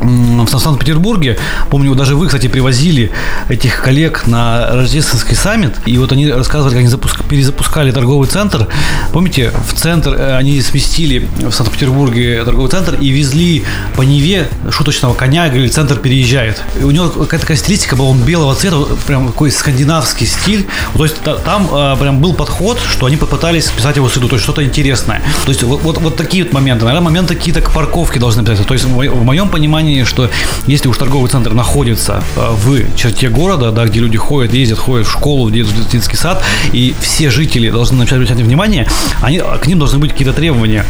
в 0.00 0.46
Санкт-Петербурге, 0.46 1.38
помню, 1.70 1.94
даже 1.94 2.14
вы, 2.14 2.26
кстати, 2.26 2.46
привозили 2.46 3.07
этих 3.48 3.82
коллег 3.82 4.26
на 4.26 4.70
рождественский 4.72 5.36
саммит, 5.36 5.76
и 5.86 5.96
вот 5.98 6.12
они 6.12 6.30
рассказывали, 6.30 6.72
как 6.72 6.80
они 6.80 6.88
запуск... 6.88 7.24
перезапускали 7.24 7.90
торговый 7.92 8.28
центр. 8.28 8.66
Помните, 9.12 9.52
в 9.68 9.74
центр 9.74 10.14
э, 10.14 10.36
они 10.36 10.60
сместили 10.60 11.28
в 11.38 11.52
Санкт-Петербурге 11.52 12.44
торговый 12.44 12.70
центр 12.70 12.94
и 12.94 13.08
везли 13.08 13.64
по 13.96 14.02
Неве 14.02 14.48
шуточного 14.70 15.14
коня, 15.14 15.48
говорили, 15.48 15.68
центр 15.68 15.96
переезжает. 15.96 16.62
И 16.80 16.84
у 16.84 16.90
него 16.90 17.08
какая-то 17.08 17.42
такая 17.42 17.56
стилистика 17.56 17.96
была, 17.96 18.08
он 18.08 18.20
белого 18.22 18.54
цвета, 18.54 18.84
прям 19.06 19.28
такой 19.28 19.50
скандинавский 19.50 20.26
стиль. 20.26 20.66
То 20.96 21.04
есть 21.04 21.16
там 21.44 21.68
э, 21.72 21.96
прям 21.98 22.20
был 22.20 22.34
подход, 22.34 22.78
что 22.80 23.06
они 23.06 23.16
попытались 23.16 23.66
писать 23.70 23.96
его 23.96 24.08
среду, 24.08 24.28
то 24.28 24.36
есть 24.36 24.44
что-то 24.44 24.64
интересное. 24.64 25.22
То 25.44 25.50
есть 25.50 25.62
вот, 25.62 25.82
вот, 25.82 25.98
вот 25.98 26.16
такие 26.16 26.44
вот 26.44 26.52
моменты. 26.52 26.84
Наверное, 26.84 27.04
моменты 27.04 27.34
какие-то 27.34 27.60
к 27.60 27.72
парковке 27.72 28.18
должны 28.18 28.44
писать. 28.44 28.66
То 28.66 28.74
есть 28.74 28.84
в 28.84 29.24
моем 29.24 29.48
понимании 29.48 29.68
понимании, 29.68 30.04
что 30.04 30.30
если 30.66 30.88
уж 30.88 30.96
торговый 30.96 31.30
центр 31.30 31.52
находится 31.52 32.22
э, 32.36 32.50
в 32.50 32.96
черте 32.98 33.28
города, 33.28 33.70
да, 33.70 33.86
где 33.86 34.00
люди 34.00 34.18
ходят, 34.18 34.52
ездят, 34.52 34.78
ходят 34.78 35.06
в 35.06 35.10
школу, 35.10 35.48
в 35.48 35.52
детский 35.52 36.16
сад, 36.16 36.42
и 36.72 36.94
все 37.00 37.30
жители 37.30 37.70
должны 37.70 37.96
начать 37.96 38.14
обращать 38.14 38.38
внимание, 38.38 38.86
они, 39.22 39.38
к 39.38 39.66
ним 39.66 39.78
должны 39.78 39.98
быть 39.98 40.12
какие-то 40.12 40.32
требования 40.32 40.84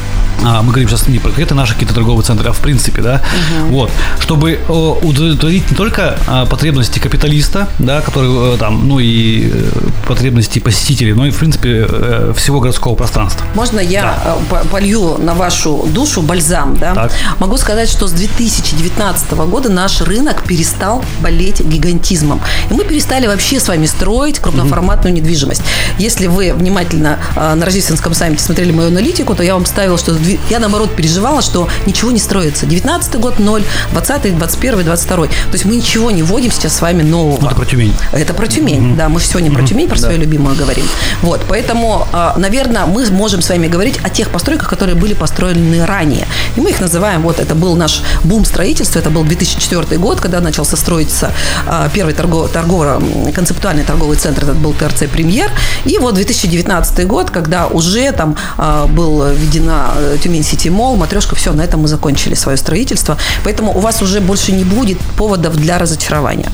а, 0.45 0.63
мы 0.63 0.71
говорим 0.71 0.89
сейчас 0.89 1.09
не 1.09 1.19
про 1.19 1.31
это 1.41 1.55
наши 1.55 1.73
какие-то 1.73 1.95
торговые 1.95 2.25
центры, 2.25 2.49
а 2.49 2.53
в 2.53 2.61
принципе, 2.61 3.03
да, 3.03 3.23
угу. 3.61 3.75
вот, 3.75 3.91
чтобы 4.21 4.59
удовлетворить 4.69 5.71
не 5.71 5.77
только 5.77 6.17
а, 6.27 6.47
потребности 6.47 6.99
капиталиста, 6.99 7.69
да, 7.79 8.01
который 8.01 8.55
э, 8.55 8.59
там, 8.59 8.87
ну 8.87 8.99
и 8.99 9.51
э, 9.53 9.71
потребностей 10.07 10.61
посетителей, 10.61 11.13
но 11.13 11.27
и, 11.27 11.31
в 11.31 11.39
принципе, 11.39 11.87
э, 11.89 12.33
всего 12.37 12.61
городского 12.61 12.95
пространства. 12.95 13.47
Можно 13.55 13.81
я 13.81 14.39
да. 14.51 14.57
полью 14.71 15.19
на 15.19 15.35
вашу 15.35 15.89
душу 15.93 16.23
бальзам, 16.23 16.77
да? 16.77 16.95
Так. 16.95 17.13
Могу 17.41 17.57
сказать, 17.57 17.89
что 17.89 18.07
с 18.07 18.13
2019 18.13 19.33
года 19.33 19.69
наш 19.69 20.01
рынок 20.01 20.45
перестал 20.45 21.05
болеть 21.21 21.61
гигантизмом. 21.99 22.41
И 22.71 22.75
мы 22.75 22.85
перестали 22.85 23.27
вообще 23.27 23.61
с 23.61 23.69
вами 23.69 23.87
строить 23.87 24.39
крупноформатную 24.39 25.15
mm-hmm. 25.15 25.19
недвижимость. 25.19 25.63
Если 25.99 26.27
вы 26.27 26.53
внимательно 26.53 27.19
на 27.37 27.65
рождественском 27.65 28.15
саммите 28.15 28.43
смотрели 28.43 28.73
мою 28.73 28.89
аналитику, 28.89 29.35
то 29.35 29.43
я 29.43 29.55
вам 29.55 29.67
ставила, 29.67 29.99
что 29.99 30.17
я, 30.49 30.59
наоборот, 30.59 30.95
переживала, 30.95 31.43
что 31.43 31.69
ничего 31.87 32.11
не 32.11 32.21
строится. 32.21 32.67
19 32.67 33.17
год– 33.17 33.39
ноль, 33.39 33.65
20 33.93 34.39
21 34.39 34.85
22 34.85 35.27
То 35.27 35.33
есть 35.53 35.65
мы 35.65 35.77
ничего 35.77 36.11
не 36.11 36.23
вводим 36.23 36.51
сейчас 36.51 36.77
с 36.77 36.81
вами 36.81 37.03
нового. 37.03 37.47
Это 37.47 37.55
про 37.55 37.67
Тюмень. 37.67 37.95
Это 38.13 38.35
про 38.35 38.47
Тюмень, 38.47 38.93
mm-hmm. 38.93 38.97
да. 38.97 39.09
Мы 39.09 39.21
сегодня 39.21 39.51
mm-hmm. 39.51 39.55
про 39.55 39.67
Тюмень, 39.67 39.89
про 39.89 39.97
да. 39.97 40.03
свою 40.03 40.19
любимую 40.19 40.57
говорим. 40.57 40.85
Вот, 41.23 41.41
поэтому, 41.49 42.07
а, 42.13 42.35
наверное, 42.39 42.87
мы 42.87 43.07
можем 43.11 43.43
с 43.43 43.49
вами 43.49 43.69
говорить 43.69 43.99
о 44.03 44.11
тех 44.11 44.31
постройках, 44.31 44.69
которые 44.69 44.95
были 44.95 45.15
построены 45.15 45.85
ранее. 45.85 46.27
И 46.57 46.61
мы 46.61 46.71
их 46.71 46.81
называем, 46.81 47.23
вот 47.23 47.41
это 47.41 47.55
был 47.55 47.77
наш 47.77 48.03
бум 48.25 48.45
строительства, 48.45 48.99
это 48.99 49.11
был 49.11 49.25
2004 49.25 49.99
год, 49.99 50.21
когда 50.21 50.41
начался 50.41 50.77
строиться 50.77 51.33
а, 51.67 51.88
первый 51.89 52.15
торговый, 52.15 52.51
торговый, 52.51 53.33
концептуальный 53.33 53.85
торговый 53.85 54.17
центр, 54.17 54.45
этот 54.45 54.57
был 54.57 54.73
ТРЦ 54.73 55.05
«Премьер». 55.13 55.51
И 55.85 55.99
вот 55.99 56.15
2019 56.15 57.07
год, 57.07 57.31
когда 57.31 57.67
уже 57.67 58.11
там 58.13 58.37
а, 58.57 58.87
был 58.87 59.25
введена 59.33 59.93
э, 59.97 60.17
Тюмень 60.23 60.43
Сити 60.43 60.69
Молл, 60.69 60.97
матрешка, 60.97 61.37
все, 61.37 61.53
на 61.53 61.63
этом 61.63 61.81
мы 61.81 61.89
закончили 61.89 62.35
свое 62.35 62.57
строительство. 62.57 63.17
Поэтому 63.45 63.77
у 63.77 63.81
вас 63.81 64.03
уже 64.03 64.21
больше 64.21 64.53
не 64.53 64.65
будет 64.65 64.99
поводов 65.17 65.57
для 65.57 65.79
разочарования. 65.79 66.51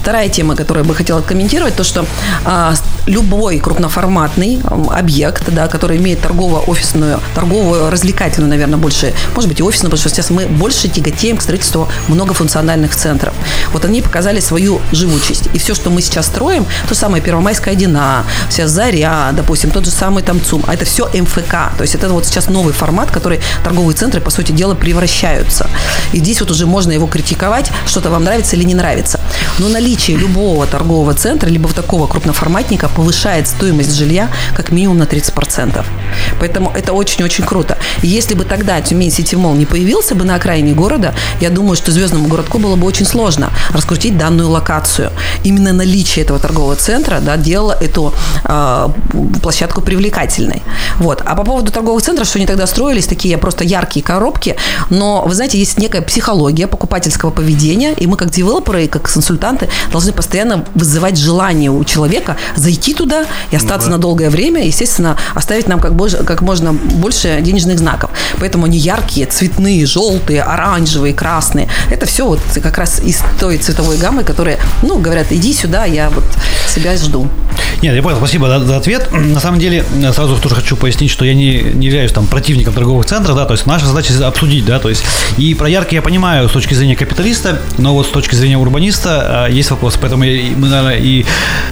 Вторая 0.00 0.28
тема, 0.28 0.54
которую 0.56 0.84
я 0.84 0.88
бы 0.88 0.94
хотела 0.94 1.20
комментировать, 1.20 1.74
то, 1.74 1.84
что 1.84 2.04
а, 2.44 2.74
любой 3.06 3.58
крупноформатный 3.58 4.60
объект, 4.90 5.44
да, 5.48 5.68
который 5.68 5.96
имеет 5.96 6.20
торгово-офисную, 6.20 7.20
торговую, 7.34 7.90
развлекательную, 7.90 8.48
наверное, 8.50 8.78
больше, 8.78 9.14
может 9.34 9.48
быть, 9.48 9.60
и 9.60 9.62
офисную, 9.62 9.90
потому 9.90 9.98
что 9.98 10.08
сейчас 10.08 10.30
мы 10.30 10.46
больше 10.46 10.88
тяготеем 10.88 11.36
к 11.36 11.42
строительству 11.42 11.88
многофункциональных 12.08 12.94
центров. 12.94 13.34
Вот 13.72 13.84
они 13.84 14.02
показали 14.02 14.40
свою 14.40 14.75
живучесть. 14.92 15.48
И 15.52 15.58
все, 15.58 15.74
что 15.74 15.90
мы 15.90 16.02
сейчас 16.02 16.26
строим, 16.26 16.66
то 16.88 16.94
самое 16.94 17.22
Первомайская 17.22 17.74
Дина, 17.74 18.24
вся 18.48 18.66
Заря, 18.66 19.30
допустим, 19.32 19.70
тот 19.70 19.84
же 19.84 19.90
самый 19.90 20.22
там 20.22 20.40
ЦУМ, 20.42 20.64
а 20.66 20.74
это 20.74 20.84
все 20.84 21.08
МФК. 21.12 21.76
То 21.76 21.82
есть 21.82 21.94
это 21.94 22.08
вот 22.08 22.26
сейчас 22.26 22.48
новый 22.48 22.72
формат, 22.72 23.10
который 23.10 23.40
торговые 23.62 23.96
центры, 23.96 24.20
по 24.20 24.30
сути 24.30 24.52
дела, 24.52 24.74
превращаются. 24.74 25.68
И 26.12 26.18
здесь 26.18 26.40
вот 26.40 26.50
уже 26.50 26.66
можно 26.66 26.92
его 26.92 27.06
критиковать, 27.06 27.70
что-то 27.86 28.10
вам 28.10 28.24
нравится 28.24 28.56
или 28.56 28.64
не 28.64 28.74
нравится. 28.74 29.20
Но 29.58 29.68
наличие 29.68 30.16
любого 30.16 30.66
торгового 30.66 31.14
центра, 31.14 31.48
либо 31.48 31.68
такого 31.76 32.06
крупноформатника 32.06 32.88
повышает 32.88 33.46
стоимость 33.46 33.94
жилья 33.94 34.30
как 34.56 34.72
минимум 34.72 34.98
на 34.98 35.04
30%. 35.04 35.84
Поэтому 36.40 36.72
это 36.74 36.92
очень-очень 36.92 37.44
круто. 37.44 37.76
Если 38.02 38.34
бы 38.34 38.44
тогда 38.44 38.80
Тюмень 38.80 39.10
Сити 39.10 39.34
Молл 39.34 39.54
не 39.54 39.66
появился 39.66 40.14
бы 40.14 40.24
на 40.24 40.34
окраине 40.34 40.72
города, 40.72 41.14
я 41.40 41.50
думаю, 41.50 41.76
что 41.76 41.92
звездному 41.92 42.28
городку 42.28 42.58
было 42.58 42.76
бы 42.76 42.86
очень 42.86 43.06
сложно 43.06 43.50
раскрутить 43.70 44.16
данную 44.18 44.48
локацию. 44.48 44.65
Именно 45.44 45.72
наличие 45.72 46.24
этого 46.24 46.38
торгового 46.38 46.76
центра 46.76 47.20
да, 47.20 47.36
делало 47.36 47.76
эту 47.80 48.12
э, 48.44 48.88
площадку 49.42 49.80
привлекательной. 49.80 50.62
Вот. 50.96 51.22
А 51.24 51.34
по 51.34 51.44
поводу 51.44 51.70
торговых 51.72 52.02
центров, 52.02 52.26
что 52.26 52.38
они 52.38 52.46
тогда 52.46 52.66
строились, 52.66 53.06
такие 53.06 53.38
просто 53.38 53.64
яркие 53.64 54.04
коробки, 54.04 54.56
но, 54.90 55.22
вы 55.26 55.34
знаете, 55.34 55.58
есть 55.58 55.78
некая 55.78 56.02
психология 56.02 56.66
покупательского 56.66 57.30
поведения, 57.30 57.92
и 57.92 58.06
мы 58.06 58.16
как 58.16 58.30
девелоперы 58.30 58.84
и 58.84 58.88
как 58.88 59.10
консультанты 59.10 59.68
должны 59.92 60.12
постоянно 60.12 60.64
вызывать 60.74 61.18
желание 61.18 61.70
у 61.70 61.84
человека 61.84 62.36
зайти 62.56 62.94
туда 62.94 63.26
и 63.50 63.56
остаться 63.56 63.88
ну, 63.88 63.92
да. 63.92 63.96
на 63.96 64.02
долгое 64.02 64.30
время, 64.30 64.64
естественно, 64.64 65.16
оставить 65.34 65.68
нам 65.68 65.80
как, 65.80 65.94
больше, 65.94 66.18
как 66.24 66.42
можно 66.42 66.72
больше 66.72 67.40
денежных 67.40 67.78
знаков. 67.78 68.10
Поэтому 68.38 68.66
они 68.66 68.78
яркие, 68.78 69.26
цветные, 69.26 69.86
желтые, 69.86 70.42
оранжевые, 70.42 71.14
красные. 71.14 71.68
Это 71.90 72.06
все 72.06 72.26
вот 72.26 72.40
как 72.62 72.78
раз 72.78 73.00
из 73.00 73.20
той 73.40 73.58
цветовой 73.58 73.96
гаммы, 73.96 74.24
которая, 74.24 74.55
ну, 74.82 74.98
говорят, 74.98 75.28
иди 75.30 75.52
сюда, 75.52 75.84
я 75.84 76.10
вот 76.10 76.24
себя 76.68 76.96
жду. 76.96 77.28
Нет, 77.82 77.94
я 77.94 78.02
понял, 78.02 78.16
спасибо 78.16 78.48
за, 78.48 78.64
за 78.64 78.76
ответ. 78.76 79.10
На 79.12 79.40
самом 79.40 79.58
деле, 79.58 79.84
сразу 80.12 80.36
тоже 80.36 80.54
хочу 80.54 80.76
пояснить, 80.76 81.10
что 81.10 81.24
я 81.24 81.34
не, 81.34 81.60
не 81.60 81.86
являюсь 81.86 82.12
там 82.12 82.26
противником 82.26 82.74
торговых 82.74 83.06
центров, 83.06 83.36
да, 83.36 83.44
то 83.44 83.52
есть 83.52 83.66
наша 83.66 83.86
задача 83.86 84.26
обсудить, 84.26 84.64
да, 84.64 84.78
то 84.78 84.88
есть 84.88 85.04
и 85.36 85.54
про 85.54 85.68
яркие 85.68 85.96
я 85.96 86.02
понимаю 86.02 86.48
с 86.48 86.52
точки 86.52 86.74
зрения 86.74 86.96
капиталиста, 86.96 87.60
но 87.78 87.94
вот 87.94 88.06
с 88.06 88.10
точки 88.10 88.34
зрения 88.34 88.56
урбаниста 88.56 89.44
а, 89.44 89.48
есть 89.48 89.70
вопрос, 89.70 89.98
поэтому 90.00 90.24
мы, 90.24 90.68
наверное, 90.68 90.96
и 90.96 91.24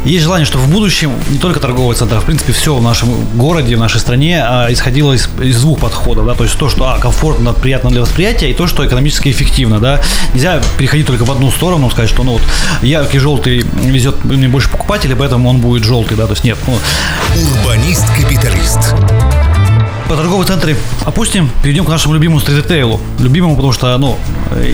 есть 0.04 0.24
желание, 0.24 0.46
чтобы 0.46 0.64
в 0.64 0.70
будущем 0.70 1.12
не 1.30 1.38
только 1.38 1.60
торговые 1.60 1.96
центры, 1.96 2.18
а 2.18 2.20
в 2.20 2.24
принципе 2.24 2.52
все 2.52 2.74
в 2.74 2.82
нашем 2.82 3.08
городе, 3.34 3.76
в 3.76 3.80
нашей 3.80 4.00
стране 4.00 4.42
а, 4.42 4.70
исходило 4.70 5.12
из, 5.12 5.28
из 5.42 5.60
двух 5.60 5.80
подходов, 5.80 6.26
да, 6.26 6.34
то 6.34 6.44
есть 6.44 6.56
то, 6.58 6.68
что 6.68 6.84
а, 6.88 6.98
комфортно, 6.98 7.52
приятно 7.52 7.90
для 7.90 8.02
восприятия, 8.02 8.50
и 8.50 8.54
то, 8.54 8.66
что 8.66 8.86
экономически 8.86 9.30
эффективно, 9.30 9.80
да. 9.80 10.00
Нельзя 10.34 10.60
переходить 10.78 11.06
только 11.06 11.24
в 11.24 11.30
одну 11.30 11.50
сторону, 11.50 11.90
сказать, 11.90 12.10
что 12.10 12.22
ну 12.22 12.32
вот 12.32 12.42
яркий 12.82 13.18
желтый 13.18 13.64
везет 13.82 14.24
мне 14.24 14.48
больше 14.48 14.70
покупателей, 14.70 15.16
поэтому 15.16 15.48
он 15.48 15.60
будет 15.60 15.84
желтый, 15.84 16.16
да, 16.16 16.26
то 16.26 16.32
есть 16.32 16.44
нет. 16.44 16.58
Ну. 16.66 16.78
Урбанист-капиталист. 17.34 18.94
По 20.08 20.16
торговые 20.16 20.46
центры 20.46 20.76
опустим, 21.06 21.50
перейдем 21.62 21.86
к 21.86 21.88
нашему 21.88 22.12
любимому 22.14 22.38
стрит-ритейлу. 22.38 23.00
Любимому, 23.20 23.56
потому 23.56 23.72
что, 23.72 23.96
ну, 23.96 24.18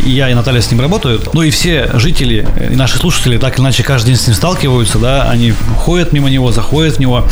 и 0.04 0.10
я, 0.10 0.28
и 0.28 0.34
Наталья 0.34 0.60
с 0.60 0.68
ним 0.70 0.80
работают. 0.80 1.32
Ну 1.32 1.42
и 1.42 1.50
все 1.50 1.88
жители 1.94 2.48
и 2.70 2.74
наши 2.74 2.98
слушатели 2.98 3.38
так 3.38 3.54
или 3.54 3.62
иначе 3.62 3.84
каждый 3.84 4.08
день 4.08 4.16
с 4.16 4.26
ним 4.26 4.34
сталкиваются, 4.34 4.98
да, 4.98 5.30
они 5.30 5.54
ходят 5.78 6.12
мимо 6.12 6.30
него, 6.30 6.50
заходят 6.50 6.96
в 6.96 6.98
него. 6.98 7.24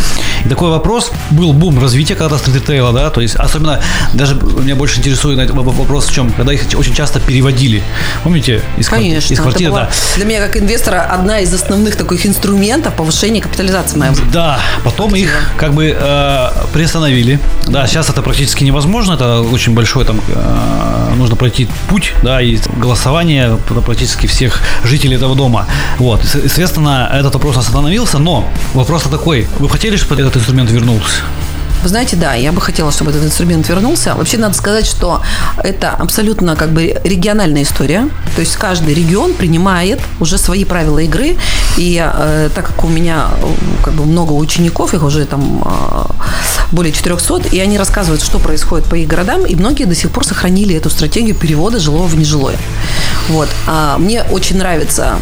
И 0.45 0.49
такой 0.49 0.71
вопрос, 0.71 1.11
был 1.31 1.53
бум 1.53 1.83
развития 1.83 2.15
когда 2.15 2.39
стрит-ритейла, 2.39 2.93
да, 2.93 3.11
то 3.11 3.21
есть 3.21 3.35
особенно, 3.35 3.81
даже 4.15 4.37
меня 4.37 4.77
больше 4.77 5.01
интересует 5.01 5.51
вопрос 5.51 6.07
в 6.07 6.13
чем, 6.13 6.31
когда 6.31 6.53
их 6.53 6.63
очень 6.77 6.95
часто 6.95 7.19
переводили. 7.19 7.83
Помните? 8.23 8.63
Из, 8.77 8.89
Конечно, 8.89 9.35
из 9.35 9.41
квартиры, 9.41 9.73
да. 9.73 9.91
Для 10.15 10.25
меня 10.25 10.41
как 10.41 10.57
инвестора 10.57 11.03
одна 11.11 11.41
из 11.41 11.53
основных 11.53 11.97
таких 11.97 12.25
инструментов 12.27 12.95
повышения 12.95 13.41
капитализации 13.41 13.99
моей. 13.99 14.15
Да, 14.33 14.61
потом 14.85 15.09
Актива. 15.09 15.25
их 15.25 15.51
как 15.57 15.75
бы 15.75 15.97
э, 15.99 16.49
приостановили, 16.73 17.41
да, 17.67 17.88
сейчас 17.89 18.11
это 18.11 18.23
практически 18.23 18.65
невозможно, 18.65 19.15
это 19.15 19.41
очень 19.41 19.75
большой 19.75 20.05
там 20.05 20.21
э, 20.29 21.15
нужно 21.17 21.37
пройти 21.37 21.69
путь, 21.89 22.13
да, 22.23 22.41
и 22.41 22.59
голосование 22.77 23.59
практически 23.85 24.27
всех 24.27 24.63
жителей 24.85 25.17
этого 25.17 25.35
дома. 25.35 25.67
Вот, 25.99 26.23
соответственно, 26.25 27.11
этот 27.13 27.35
вопрос 27.35 27.57
остановился, 27.57 28.19
но 28.19 28.45
вопрос 28.75 29.03
такой, 29.05 29.49
вы 29.59 29.69
хотели, 29.69 29.97
чтобы 29.97 30.21
этот 30.21 30.37
инструмент 30.37 30.71
вернулся? 30.71 31.23
Вы 31.83 31.89
знаете, 31.89 32.17
да, 32.17 32.35
я 32.35 32.53
бы 32.53 32.61
хотела, 32.61 32.91
чтобы 32.91 33.11
этот 33.11 33.25
инструмент 33.25 33.69
вернулся. 33.69 34.15
Вообще 34.15 34.37
надо 34.37 34.55
сказать, 34.55 34.87
что 34.87 35.23
это 35.63 35.91
абсолютно 35.91 36.57
как 36.57 36.71
бы 36.71 37.01
региональная 37.05 37.63
история. 37.63 38.09
То 38.35 38.41
есть 38.41 38.57
каждый 38.57 38.95
регион 38.95 39.35
принимает 39.35 40.01
уже 40.21 40.39
свои 40.39 40.65
правила 40.65 40.99
игры. 40.99 41.37
И 41.77 42.03
э, 42.05 42.51
так 42.55 42.67
как 42.67 42.85
у 42.85 42.89
меня 42.89 43.29
как 43.85 43.95
бы 43.95 44.05
много 44.05 44.33
учеников, 44.33 44.95
их 44.95 45.03
уже 45.05 45.25
там 45.25 45.63
э, 45.65 46.13
более 46.73 46.93
400, 46.93 47.49
и 47.53 47.61
они 47.61 47.79
рассказывают, 47.79 48.23
что 48.23 48.39
происходит 48.39 48.87
по 48.89 48.95
их 48.95 49.09
городам, 49.09 49.47
и 49.47 49.55
многие 49.55 49.85
до 49.85 49.95
сих 49.95 50.11
пор 50.11 50.25
сохранили 50.25 50.75
эту 50.75 50.91
стратегию 50.91 51.35
перевода 51.35 51.79
жилого 51.79 52.07
в 52.07 52.17
нежилое. 52.17 52.57
Вот. 53.29 53.49
А 53.67 53.99
мне 53.99 54.23
очень 54.23 54.59
нравится 54.59 55.17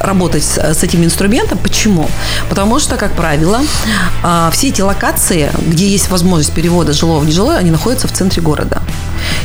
работать 0.00 0.42
с, 0.42 0.58
с 0.58 0.82
этим 0.82 1.04
инструментом. 1.04 1.58
Почему? 1.58 2.08
Потому 2.48 2.78
что, 2.78 2.96
как 2.96 3.12
правило, 3.12 3.60
а, 4.22 4.50
все 4.50 4.68
эти 4.68 4.80
локации, 4.80 5.43
где 5.66 5.88
есть 5.88 6.10
возможность 6.10 6.52
перевода 6.52 6.92
жилого 6.92 7.20
в 7.20 7.26
нежилое, 7.26 7.58
они 7.58 7.70
находятся 7.70 8.08
в 8.08 8.12
центре 8.12 8.42
города. 8.42 8.82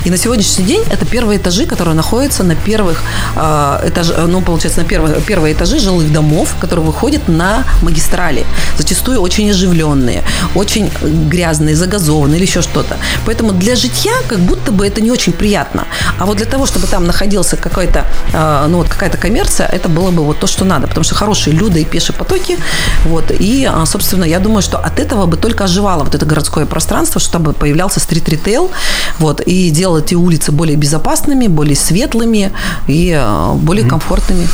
И 0.06 0.10
на 0.10 0.18
сегодняшний 0.18 0.66
день 0.66 0.84
это 0.90 1.06
первые 1.06 1.38
этажи, 1.40 1.66
которые 1.66 1.96
находятся 1.96 2.44
на 2.44 2.56
первых 2.56 3.04
э, 3.36 3.90
этаж, 3.90 4.12
ну, 4.28 4.42
получается, 4.42 4.82
на 4.82 4.88
первых, 4.88 5.24
первые 5.26 5.54
этажи 5.54 5.80
жилых 5.80 6.12
домов, 6.12 6.56
которые 6.60 6.86
выходят 6.86 7.28
на 7.28 7.64
магистрали. 7.82 8.46
Зачастую 8.78 9.20
очень 9.22 9.52
оживленные, 9.52 10.24
очень 10.56 10.90
грязные, 11.30 11.76
загазованные 11.76 12.38
или 12.38 12.46
еще 12.46 12.62
что-то. 12.62 12.98
Поэтому 13.26 13.52
для 13.52 13.76
житья 13.76 14.14
как 14.28 14.40
будто 14.40 14.72
бы 14.72 14.88
это 14.88 15.02
не 15.02 15.12
очень 15.12 15.34
приятно. 15.34 15.86
А 16.18 16.26
вот 16.26 16.38
для 16.38 16.46
того, 16.46 16.66
чтобы 16.66 16.88
там 16.88 17.06
находился 17.06 17.58
какой-то, 17.58 18.06
э, 18.34 18.68
ну, 18.70 18.78
вот 18.78 18.88
какая-то 18.90 19.18
коммерция, 19.18 19.68
это 19.68 19.90
было 19.90 20.12
бы 20.12 20.24
вот 20.24 20.40
то, 20.40 20.48
что 20.48 20.66
надо. 20.66 20.88
Потому 20.88 21.04
что 21.04 21.16
хорошие 21.16 21.56
люди 21.56 21.80
и 21.80 21.86
пешие 21.86 22.16
потоки. 22.16 22.58
Вот, 23.06 23.32
и, 23.32 23.70
собственно, 23.86 24.24
я 24.26 24.40
думаю, 24.40 24.62
что 24.62 24.78
от 24.78 25.00
этого 25.00 25.26
бы 25.26 25.38
только 25.38 25.66
оживало 25.66 25.89
вот 25.98 26.16
это 26.16 26.26
городское 26.26 26.66
пространство, 26.66 27.20
чтобы 27.20 27.54
появлялся 27.54 28.00
стрит-ритейл, 28.00 28.72
вот, 29.20 29.42
и 29.42 29.70
делал 29.70 29.98
эти 29.98 30.16
улицы 30.16 30.52
более 30.52 30.76
безопасными, 30.76 31.48
более 31.48 31.76
светлыми 31.76 32.52
и 32.88 33.12
э, 33.12 33.54
более 33.56 33.88
комфортными. 33.88 34.48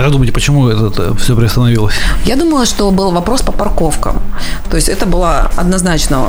А 0.00 0.02
как 0.02 0.12
думаете, 0.12 0.32
почему 0.32 0.68
это 0.68 1.14
все 1.16 1.36
приостановилось? 1.36 1.94
Я 2.24 2.36
думала, 2.36 2.64
что 2.64 2.90
был 2.90 3.10
вопрос 3.10 3.42
по 3.42 3.52
парковкам. 3.52 4.22
То 4.70 4.76
есть 4.76 4.88
это 4.88 5.04
было 5.04 5.50
однозначно, 5.58 6.24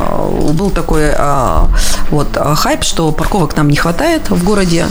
был 0.54 0.72
такой 0.72 1.14
а, 1.18 1.70
вот 2.10 2.38
хайп, 2.56 2.84
что 2.84 3.14
парковок 3.14 3.56
нам 3.56 3.70
не 3.70 3.78
хватает 3.78 4.30
в 4.30 4.44
городе. 4.44 4.88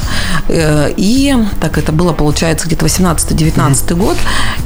Э, 0.49 0.91
и 0.97 1.35
так 1.61 1.77
это 1.77 1.93
было, 1.93 2.15
получается, 2.15 2.67
где-то 2.67 2.87
18-19 2.87 3.55
mm-hmm. 3.55 3.95
год. 3.97 4.17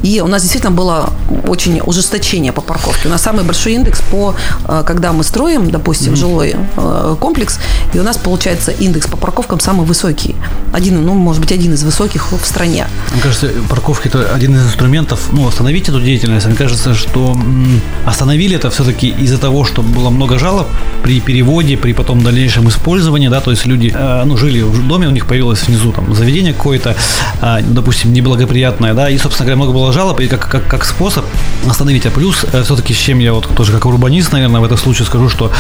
И 0.05 0.21
у 0.21 0.29
нас 0.29 0.43
действительно 0.43 0.73
было 0.73 1.11
очень 1.49 1.81
ужесточение 1.85 2.53
по 2.53 2.61
парковке. 2.61 3.09
У 3.09 3.11
нас 3.11 3.23
самый 3.23 3.45
большой 3.45 3.73
индекс 3.73 4.01
по, 4.13 4.37
э, 4.69 4.85
когда 4.87 5.13
мы 5.13 5.25
строим, 5.25 5.71
допустим, 5.71 6.13
mm-hmm. 6.13 6.17
жилой 6.17 6.55
э, 6.77 7.17
комплекс, 7.19 7.59
и 7.93 7.99
у 7.99 8.05
нас 8.05 8.17
получается 8.17 8.71
индекс 8.71 9.09
по 9.09 9.17
парковкам 9.17 9.59
самый 9.59 9.85
высокий. 9.85 10.37
Один, 10.73 11.05
ну, 11.05 11.15
может 11.15 11.41
быть, 11.41 11.51
один 11.51 11.75
из 11.75 11.83
высоких 11.83 12.31
в 12.31 12.47
стране. 12.47 12.87
Мне 13.13 13.23
кажется, 13.23 13.51
парковки 13.69 14.04
это 14.07 14.35
один 14.35 14.55
из 14.55 14.65
инструментов, 14.67 15.29
ну, 15.33 15.47
остановить 15.47 15.89
эту 15.89 16.01
деятельность. 16.01 16.47
Мне 16.47 16.57
кажется, 16.57 16.95
что 16.95 17.37
остановили 18.07 18.57
это 18.57 18.71
все-таки 18.71 19.09
из-за 19.09 19.39
того, 19.39 19.65
что 19.65 19.83
было 19.83 20.11
много 20.11 20.39
жалоб 20.39 20.67
при 21.03 21.21
переводе, 21.21 21.77
при 21.77 21.93
потом 21.93 22.23
дальнейшем 22.23 22.69
использовании, 22.69 23.29
да, 23.29 23.41
то 23.41 23.51
есть 23.51 23.67
люди, 23.67 23.93
э, 23.95 24.25
ну, 24.25 24.37
жили 24.37 24.63
в 24.63 24.87
доме, 24.87 25.09
у 25.09 25.11
них 25.11 25.27
появилось 25.27 25.63
внизу 25.69 25.93
там 25.93 26.15
заведение 26.15 26.53
какое-то, 26.53 26.97
э, 27.41 27.63
допустим, 27.63 28.13
неблагоприятное, 28.13 28.95
да, 28.95 29.11
и, 29.11 29.19
собственно 29.19 29.47
говоря, 29.47 29.57
много 29.57 29.73
было 29.73 29.93
жалоб, 29.93 30.21
и 30.21 30.27
как, 30.27 30.49
как, 30.49 30.67
как 30.67 30.85
способ 30.85 31.25
остановить. 31.69 32.07
А 32.07 32.11
плюс, 32.11 32.45
э, 32.53 32.63
все-таки, 32.63 32.95
с 32.95 32.99
чем 32.99 33.19
я 33.19 33.33
вот 33.33 33.49
тоже 33.57 33.73
как 33.73 33.87
урбанист, 33.87 34.33
наверное, 34.33 34.61
в 34.61 34.65
этом 34.65 34.79
случае 34.79 35.07
скажу, 35.07 35.29
что 35.29 35.51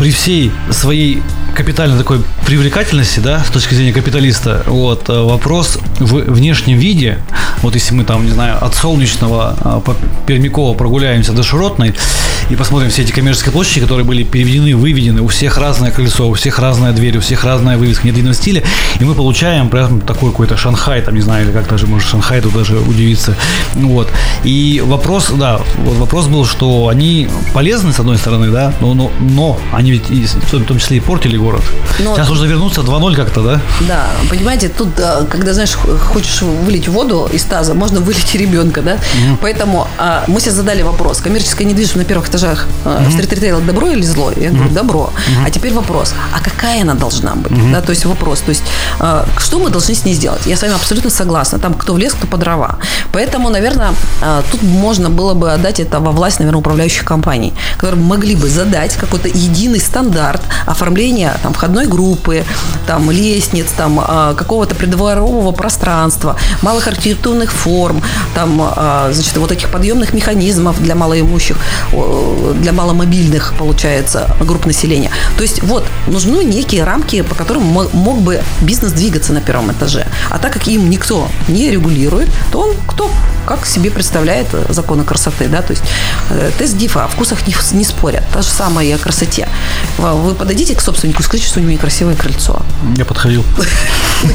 при 0.00 0.10
всей 0.10 0.50
своей 0.70 1.22
капитальной 1.54 1.98
такой 1.98 2.22
привлекательности, 2.46 3.20
да, 3.20 3.44
с 3.44 3.50
точки 3.50 3.74
зрения 3.74 3.92
капиталиста, 3.92 4.64
вот, 4.66 5.10
э, 5.10 5.12
вопрос 5.12 5.78
в 5.98 6.32
внешнем 6.32 6.78
виде, 6.78 7.18
вот 7.60 7.74
если 7.74 7.94
мы 7.94 8.04
там, 8.04 8.24
не 8.24 8.32
знаю, 8.32 8.64
от 8.64 8.74
Солнечного 8.74 9.56
а, 9.60 9.80
по 9.80 9.94
Пермякова 10.26 10.74
прогуляемся 10.74 11.32
до 11.32 11.42
Широтной 11.42 11.94
и 12.48 12.56
посмотрим 12.56 12.90
все 12.90 13.02
эти 13.02 13.12
коммерческие 13.12 13.52
площади, 13.52 13.80
которые 13.80 14.06
были 14.06 14.22
переведены, 14.22 14.74
выведены, 14.74 15.20
у 15.20 15.28
всех 15.28 15.58
разное 15.58 15.90
колесо, 15.90 16.28
у 16.28 16.34
всех 16.34 16.58
разная 16.58 16.92
дверь, 16.92 17.18
у 17.18 17.20
всех 17.20 17.44
разная 17.44 17.76
вывеска, 17.76 18.06
нет 18.06 18.16
единого 18.16 18.34
стиля, 18.34 18.62
и 18.98 19.04
мы 19.04 19.14
получаем 19.14 19.68
прям 19.68 20.00
такой 20.00 20.30
какой-то 20.30 20.56
Шанхай, 20.56 21.02
там, 21.02 21.14
не 21.14 21.20
знаю, 21.20 21.44
или 21.44 21.52
как 21.52 21.68
даже, 21.68 21.86
может, 21.86 22.08
Шанхай 22.08 22.40
тут 22.40 22.54
даже 22.54 22.78
удивиться, 22.78 23.36
вот. 23.74 24.08
И 24.44 24.82
вопрос, 24.84 25.30
да, 25.30 25.60
вот 25.78 25.98
вопрос 25.98 26.26
был, 26.26 26.46
что 26.46 26.88
они 26.88 27.28
полезны, 27.52 27.92
с 27.92 28.00
одной 28.00 28.16
стороны, 28.16 28.50
да, 28.50 28.72
но, 28.80 28.94
но, 28.94 29.12
но 29.20 29.60
они 29.72 29.89
ведь 29.90 30.10
и, 30.10 30.26
в 30.26 30.64
том 30.64 30.78
числе 30.78 30.96
и 30.96 31.00
портили 31.00 31.36
город. 31.36 31.62
Но... 31.98 32.14
Сейчас 32.14 32.28
нужно 32.28 32.46
вернуться 32.46 32.80
2-0 32.80 33.14
как-то, 33.14 33.42
да? 33.42 33.60
Да, 33.88 34.06
понимаете, 34.28 34.68
тут, 34.68 34.88
когда, 35.28 35.52
знаешь, 35.52 35.74
хочешь 36.12 36.42
вылить 36.42 36.88
воду 36.88 37.28
из 37.32 37.44
таза, 37.44 37.74
можно 37.74 38.00
вылить 38.00 38.34
ребенка, 38.34 38.82
да? 38.82 38.92
Угу. 38.94 39.38
Поэтому 39.42 39.88
а, 39.98 40.24
мы 40.26 40.40
себе 40.40 40.52
задали 40.52 40.82
вопрос. 40.82 41.20
Коммерческая 41.20 41.66
недвижимость 41.66 41.96
на 41.96 42.04
первых 42.04 42.28
этажах 42.28 42.66
а, 42.84 43.02
угу. 43.02 43.10
стрит-ритейл 43.10 43.60
добро 43.60 43.90
или 43.90 44.02
зло? 44.02 44.32
Я 44.36 44.50
говорю, 44.50 44.66
угу. 44.66 44.74
добро. 44.74 45.00
Угу. 45.00 45.46
А 45.46 45.50
теперь 45.50 45.72
вопрос, 45.72 46.14
а 46.32 46.40
какая 46.40 46.82
она 46.82 46.94
должна 46.94 47.34
быть? 47.34 47.52
Угу. 47.52 47.72
Да, 47.72 47.80
то 47.80 47.90
есть 47.90 48.04
вопрос, 48.04 48.40
то 48.40 48.50
есть 48.50 48.62
а, 48.98 49.26
что 49.38 49.58
мы 49.58 49.70
должны 49.70 49.94
с 49.94 50.04
ней 50.04 50.14
сделать? 50.14 50.46
Я 50.46 50.56
с 50.56 50.62
вами 50.62 50.74
абсолютно 50.74 51.10
согласна. 51.10 51.58
Там 51.58 51.74
кто 51.74 51.94
в 51.94 51.98
лес, 51.98 52.12
кто 52.14 52.26
по 52.26 52.36
дрова. 52.36 52.78
Поэтому, 53.12 53.50
наверное, 53.50 53.94
а, 54.22 54.42
тут 54.50 54.62
можно 54.62 55.10
было 55.10 55.34
бы 55.34 55.52
отдать 55.52 55.80
это 55.80 56.00
во 56.00 56.12
власть, 56.12 56.38
наверное, 56.38 56.60
управляющих 56.60 57.04
компаний, 57.04 57.52
которые 57.76 58.02
могли 58.02 58.36
бы 58.36 58.48
задать 58.48 58.94
какой-то 58.96 59.28
единый 59.28 59.79
стандарт 59.80 60.42
оформления 60.66 61.36
там, 61.42 61.52
входной 61.52 61.86
группы, 61.86 62.44
там, 62.86 63.10
лестниц, 63.10 63.66
там, 63.76 64.00
а, 64.02 64.34
какого-то 64.34 64.74
придворового 64.74 65.52
пространства, 65.52 66.36
малых 66.62 66.86
архитектурных 66.88 67.52
форм, 67.52 68.02
там, 68.34 68.60
а, 68.60 69.10
значит, 69.12 69.36
вот 69.36 69.52
этих 69.52 69.70
подъемных 69.70 70.12
механизмов 70.12 70.80
для 70.82 70.94
малоимущих, 70.94 71.56
для 72.54 72.72
маломобильных, 72.72 73.54
получается, 73.58 74.34
групп 74.40 74.66
населения. 74.66 75.10
То 75.36 75.42
есть 75.42 75.62
вот 75.62 75.84
нужны 76.06 76.44
некие 76.44 76.84
рамки, 76.84 77.22
по 77.22 77.34
которым 77.34 77.62
мог 77.62 78.20
бы 78.20 78.42
бизнес 78.60 78.92
двигаться 78.92 79.32
на 79.32 79.40
первом 79.40 79.72
этаже. 79.72 80.06
А 80.30 80.38
так 80.38 80.52
как 80.52 80.66
им 80.68 80.90
никто 80.90 81.28
не 81.48 81.70
регулирует, 81.70 82.28
то 82.52 82.60
он 82.60 82.74
кто 82.86 83.10
как 83.46 83.66
себе 83.66 83.90
представляет 83.90 84.48
законы 84.68 85.04
красоты, 85.04 85.48
да, 85.48 85.62
то 85.62 85.72
есть 85.72 85.82
э, 86.30 86.50
тест 86.58 86.76
ДИФа 86.76 87.04
о 87.04 87.08
вкусах 87.08 87.46
не, 87.46 87.54
не 87.72 87.84
спорят, 87.84 88.24
та 88.32 88.42
же 88.42 88.48
самая 88.48 88.86
и 88.86 88.92
о 88.92 88.98
красоте. 88.98 89.48
Вы 89.98 90.34
подойдите 90.34 90.74
к 90.74 90.80
собственнику 90.80 91.20
и 91.20 91.24
скажите, 91.24 91.48
что 91.48 91.60
у 91.60 91.62
него 91.62 91.72
некрасивое 91.72 92.16
крыльцо. 92.16 92.62
Я 92.96 93.04
подходил. 93.04 93.44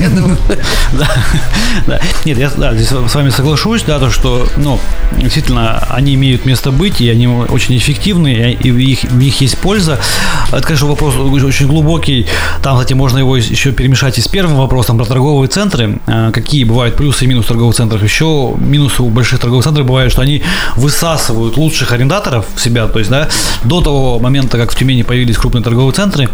Да. 1.87 1.99
Нет, 2.23 2.37
я 2.37 2.49
с 2.49 3.15
вами 3.15 3.29
соглашусь, 3.29 3.83
да, 3.83 3.99
то, 3.99 4.09
что, 4.09 4.47
ну, 4.57 4.79
действительно, 5.17 5.79
они 5.89 6.15
имеют 6.15 6.45
место 6.45 6.71
быть, 6.71 7.01
и 7.01 7.09
они 7.09 7.27
очень 7.27 7.77
эффективны, 7.77 8.53
и 8.53 8.71
в 8.71 8.77
них 8.77 9.41
есть 9.41 9.57
польза. 9.57 9.99
Это, 10.51 10.61
конечно, 10.61 10.87
вопрос 10.87 11.15
очень 11.15 11.67
глубокий. 11.67 12.27
Там, 12.63 12.77
кстати, 12.77 12.93
можно 12.93 13.19
его 13.19 13.37
еще 13.37 13.71
перемешать 13.71 14.17
и 14.17 14.21
с 14.21 14.27
первым 14.27 14.57
вопросом 14.57 14.97
про 14.97 15.05
торговые 15.05 15.49
центры. 15.49 15.99
А, 16.07 16.31
какие 16.31 16.63
бывают 16.63 16.95
плюсы 16.95 17.25
и 17.25 17.27
минусы 17.27 17.49
торговых 17.49 17.75
центров? 17.75 18.01
Еще 18.01 18.53
минусы 18.57 19.03
у 19.03 19.09
больших 19.09 19.39
торговых 19.39 19.65
центров 19.65 19.85
бывают, 19.85 20.11
что 20.11 20.21
они 20.21 20.41
высасывают 20.75 21.57
лучших 21.57 21.91
арендаторов 21.91 22.45
в 22.55 22.61
себя. 22.61 22.87
То 22.87 22.99
есть, 22.99 23.11
да, 23.11 23.27
до 23.63 23.81
того 23.81 24.19
момента, 24.19 24.57
как 24.57 24.71
в 24.71 24.77
Тюмени 24.77 25.03
появились 25.03 25.37
крупные 25.37 25.63
торговые 25.63 25.93
центры, 25.93 26.29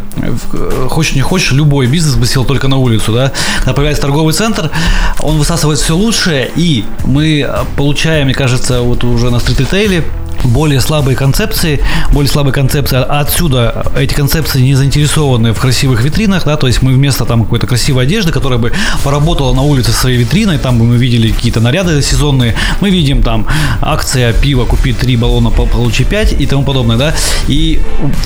хочешь 0.88 1.16
не 1.16 1.22
хочешь, 1.22 1.52
любой 1.52 1.88
бизнес 1.88 2.16
бы 2.16 2.28
сел 2.28 2.46
только 2.46 2.68
на 2.68 2.78
улицу, 2.78 3.14
да. 3.14 3.32
Когда 3.60 3.74
появляется 3.74 4.02
торговый 4.02 4.34
центр, 4.34 4.72
он 5.20 5.38
высасывает 5.38 5.80
все 5.80 5.96
лучшее, 5.96 6.52
и 6.56 6.86
мы 7.06 7.50
получаем, 7.78 8.26
мне 8.26 8.34
кажется, 8.34 8.82
вот 8.82 9.04
уже 9.04 9.30
на 9.30 9.40
стрит-ритейле 9.40 10.04
более 10.44 10.82
слабые 10.82 11.16
концепции, 11.16 11.82
более 12.12 12.30
слабые 12.30 12.54
концепции, 12.54 12.98
а 12.98 13.20
отсюда 13.20 13.86
эти 13.98 14.14
концепции 14.14 14.62
не 14.62 14.76
заинтересованы 14.76 15.54
в 15.54 15.60
красивых 15.60 16.04
витринах, 16.04 16.46
да, 16.46 16.58
то 16.58 16.68
есть 16.68 16.82
мы 16.82 16.94
вместо 16.94 17.26
там 17.26 17.44
какой-то 17.44 17.68
красивой 17.68 18.04
одежды, 18.04 18.32
которая 18.32 18.60
бы 18.60 18.74
поработала 19.04 19.54
на 19.54 19.62
улице 19.62 19.92
своей 19.92 20.18
витриной, 20.18 20.58
там 20.58 20.80
бы 20.80 20.86
мы 20.86 20.98
видели 20.98 21.32
какие-то 21.32 21.60
наряды 21.60 22.02
сезонные, 22.02 22.56
мы 22.80 22.90
видим 22.90 23.24
там 23.24 23.48
акция 23.82 24.34
пива, 24.34 24.66
купи 24.66 24.94
три 24.94 25.16
баллона, 25.18 25.50
получи 25.50 26.04
5 26.04 26.34
и 26.40 26.46
тому 26.46 26.64
подобное, 26.64 26.98
да, 26.98 27.14
и 27.48 27.82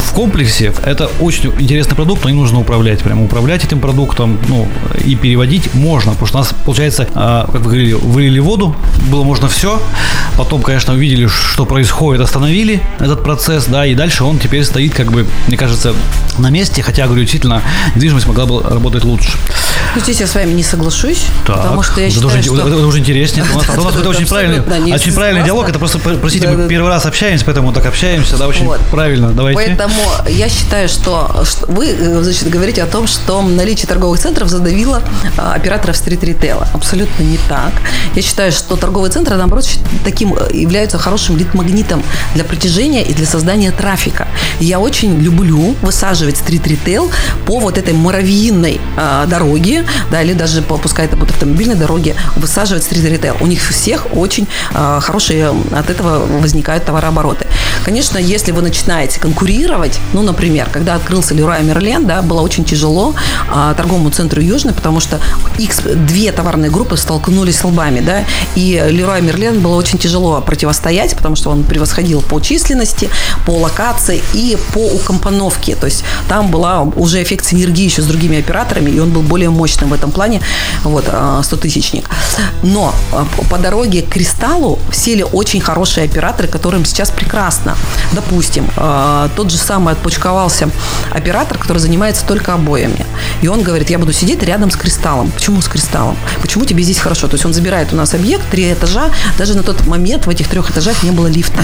в 0.07 0.13
комплексе 0.13 0.73
это 0.83 1.09
очень 1.19 1.51
интересный 1.59 1.95
продукт, 1.95 2.23
но 2.23 2.29
не 2.29 2.35
нужно 2.35 2.59
управлять, 2.59 3.01
прямо 3.01 3.23
управлять 3.25 3.63
этим 3.63 3.79
продуктом, 3.79 4.37
ну, 4.47 4.67
и 5.03 5.15
переводить 5.15 5.73
можно, 5.73 6.11
потому 6.11 6.27
что 6.27 6.37
у 6.37 6.41
нас, 6.41 6.53
получается, 6.65 7.07
а, 7.13 7.45
как 7.51 7.61
вы 7.61 7.71
говорили, 7.71 7.93
вылили 7.93 8.39
воду, 8.39 8.75
было 9.09 9.23
можно 9.23 9.47
все, 9.47 9.81
потом, 10.37 10.61
конечно, 10.61 10.93
увидели, 10.93 11.27
что 11.27 11.65
происходит, 11.65 12.04
происходит, 12.05 12.21
остановили 12.21 12.81
этот 12.99 13.23
процесс, 13.23 13.65
да, 13.65 13.85
и 13.85 13.95
дальше 13.95 14.23
он 14.23 14.37
теперь 14.39 14.63
стоит, 14.63 14.93
как 14.93 15.11
бы, 15.11 15.25
мне 15.47 15.57
кажется, 15.57 15.93
на 16.37 16.49
месте, 16.49 16.81
хотя, 16.83 17.05
говорю, 17.05 17.21
действительно, 17.21 17.61
недвижимость 17.95 18.27
могла 18.27 18.45
бы 18.45 18.61
работать 18.61 19.03
лучше. 19.03 19.31
Ну, 19.95 20.01
здесь 20.01 20.19
я 20.19 20.27
с 20.27 20.35
вами 20.35 20.51
не 20.51 20.63
соглашусь, 20.63 21.25
так, 21.45 21.57
потому 21.57 21.81
что 21.81 22.01
я 22.01 22.07
это 22.07 22.15
считаю, 22.15 22.33
уже, 22.33 22.43
что... 22.43 22.57
Это, 22.57 22.67
это 22.67 22.87
уже 22.87 22.99
интереснее. 22.99 23.45
У 23.53 23.57
нас, 23.57 23.69
у 23.77 23.81
нас 23.81 23.95
это 23.95 24.09
очень 24.09 24.27
правильный, 24.27 24.93
очень 24.93 25.13
правильный 25.13 25.43
диалог. 25.43 25.69
Это 25.69 25.79
просто, 25.79 25.99
простите, 25.99 26.49
мы 26.49 26.67
первый 26.67 26.89
раз 26.89 27.05
общаемся, 27.05 27.45
поэтому 27.45 27.71
так 27.71 27.85
общаемся, 27.85 28.37
да, 28.37 28.47
очень 28.47 28.69
правильно. 28.91 29.31
Давайте. 29.31 29.57
Поэтому 29.57 30.01
я 30.27 30.49
считаю, 30.49 30.89
что 30.89 31.43
вы, 31.67 31.87
э, 31.87 32.21
значит, 32.23 32.49
говорите 32.49 32.83
о 32.83 32.87
том, 32.87 33.07
что 33.07 33.41
наличие 33.41 33.87
торговых 33.87 34.19
центров 34.19 34.49
задавило 34.49 35.01
а, 35.37 35.53
операторов 35.53 35.95
стрит-ритейла. 35.95 36.67
Абсолютно 36.73 37.23
не 37.23 37.37
так. 37.47 37.71
Я 38.15 38.21
считаю, 38.21 38.51
что 38.51 38.75
торговые 38.75 39.11
центры, 39.11 39.35
наоборот, 39.35 39.65
таким 40.03 40.33
э, 40.33 40.49
являются 40.53 40.97
хорошим 40.97 41.37
лид-магнитом 41.37 41.94
для 42.33 42.43
притяжения 42.43 43.03
и 43.03 43.13
для 43.13 43.25
создания 43.25 43.71
трафика. 43.71 44.27
Я 44.59 44.79
очень 44.79 45.19
люблю 45.19 45.75
высаживать 45.81 46.37
стрит-ритейл 46.37 47.11
по 47.45 47.59
вот 47.59 47.77
этой 47.77 47.93
муравьиной 47.93 48.79
э, 48.97 49.25
дороге, 49.27 49.85
да, 50.11 50.21
или 50.21 50.33
даже 50.33 50.61
по, 50.61 50.77
пускай 50.77 51.05
это 51.05 51.17
будет 51.17 51.31
автомобильной 51.31 51.75
дороге, 51.75 52.15
высаживать 52.35 52.83
стрит-ритейл. 52.83 53.37
У 53.41 53.47
них 53.47 53.61
всех 53.61 54.07
очень 54.15 54.47
э, 54.73 54.99
хорошие 55.01 55.53
от 55.71 55.89
этого 55.89 56.25
возникают 56.39 56.85
товарообороты. 56.85 57.47
Конечно, 57.85 58.17
если 58.17 58.51
вы 58.51 58.63
начинаете 58.63 59.19
конкурировать, 59.19 59.99
ну, 60.13 60.23
например, 60.23 60.67
когда 60.71 60.95
открылся 60.95 61.35
Леруа 61.35 61.59
Мерлен, 61.59 62.07
да, 62.07 62.23
было 62.23 62.41
очень 62.41 62.65
тяжело 62.65 63.13
э, 63.47 63.73
торговому 63.77 64.09
центру 64.09 64.41
Южный, 64.41 64.73
потому 64.73 64.99
что 64.99 65.19
X, 65.59 65.81
две 65.83 66.31
товарные 66.31 66.71
группы 66.71 66.97
столкнулись 66.97 67.63
лбами, 67.63 67.99
да, 67.99 68.25
и 68.55 68.83
Леруа 68.89 69.21
Мерлен 69.21 69.59
было 69.59 69.75
очень 69.75 69.99
тяжело 69.99 70.41
противостоять, 70.41 71.15
потому 71.15 71.35
что 71.35 71.51
он 71.51 71.63
превосходил 71.63 72.23
по 72.23 72.39
численности, 72.39 73.07
по 73.45 73.51
локации 73.51 74.23
и 74.33 74.57
по 74.73 74.79
укомпоновке. 74.79 75.75
То 75.75 75.85
есть 75.85 76.03
там 76.27 76.49
была 76.49 76.81
уже 76.81 77.21
эффект 77.21 77.45
синергии 77.45 77.85
еще 77.85 78.01
с 78.01 78.05
другими 78.05 78.39
операторами, 78.39 78.89
и 78.89 78.99
он 78.99 79.11
был 79.11 79.21
более 79.21 79.51
мощным 79.51 79.89
в 79.89 79.93
этом 79.93 80.09
плане, 80.09 80.41
вот, 80.83 81.05
100-тысячник. 81.05 82.09
Но 82.63 82.95
а, 83.13 83.27
по 83.51 83.59
дороге 83.59 84.01
к 84.01 84.09
Кристаллу 84.09 84.79
сели 84.91 85.21
очень 85.21 85.61
хорошие 85.61 86.05
операторы, 86.05 86.47
которым 86.47 86.83
сейчас 86.83 87.11
прекрасно. 87.11 87.74
Допустим, 88.13 88.69
э, 88.75 89.29
тот 89.35 89.51
же 89.51 89.57
самый 89.57 89.93
отпочковался 89.93 90.69
оператор, 91.11 91.57
который 91.57 91.79
занимается 91.79 92.25
только 92.25 92.53
обоями. 92.53 93.05
И 93.41 93.47
он 93.47 93.63
говорит, 93.63 93.89
я 93.89 93.99
буду 93.99 94.13
сидеть 94.13 94.41
рядом 94.43 94.71
с 94.71 94.75
кристаллом. 94.75 95.31
Почему 95.31 95.61
с 95.61 95.67
кристаллом? 95.67 96.17
Почему 96.41 96.65
тебе 96.65 96.83
здесь 96.83 96.99
хорошо? 96.99 97.27
То 97.27 97.35
есть 97.35 97.45
он 97.45 97.53
забирает 97.53 97.93
у 97.93 97.95
нас 97.95 98.13
объект, 98.13 98.49
три 98.49 98.71
этажа. 98.71 99.11
Даже 99.37 99.55
на 99.55 99.63
тот 99.63 99.85
момент 99.87 100.25
в 100.25 100.29
этих 100.29 100.47
трех 100.47 100.69
этажах 100.69 101.03
не 101.03 101.11
было 101.11 101.27
лифта. 101.27 101.61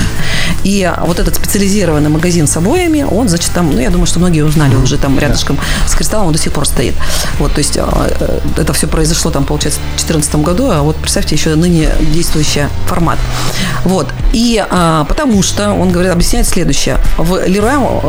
И 0.64 0.92
вот 1.02 1.20
этот 1.20 1.36
специализированный 1.36 2.10
магазин 2.10 2.48
с 2.48 2.58
обоями, 2.58 3.04
он, 3.04 3.30
значит, 3.30 3.52
там, 3.54 3.72
ну, 3.72 3.80
я 3.80 3.90
думаю, 3.90 4.08
что 4.08 4.20
многие 4.20 4.42
узнали 4.42 4.76
уже 4.76 4.98
там 4.98 5.18
рядышком 5.18 5.58
с 5.88 5.96
кристаллом, 5.96 6.28
он 6.28 6.34
до 6.34 6.40
сих 6.40 6.54
пор 6.54 6.68
стоит. 6.68 6.96
Вот, 7.40 7.54
то 7.54 7.60
есть 7.60 7.78
э, 7.78 8.40
это 8.58 8.74
все 8.74 8.88
произошло 8.88 9.32
там, 9.32 9.46
получается, 9.46 9.80
в 9.80 10.06
2014 10.06 10.36
году, 10.36 10.70
а 10.72 10.82
вот 10.82 10.96
представьте, 10.98 11.36
еще 11.36 11.56
ныне 11.56 11.90
действующий 12.14 12.68
формат. 12.88 13.18
Вот. 13.84 14.08
И 14.34 14.64
а, 14.70 15.06
потому 15.06 15.44
что, 15.44 15.72
он 15.72 15.92
говорит, 15.92 16.01
объясняет 16.10 16.48
следующее. 16.48 16.98
В 17.18 17.46
Леруа 17.46 18.02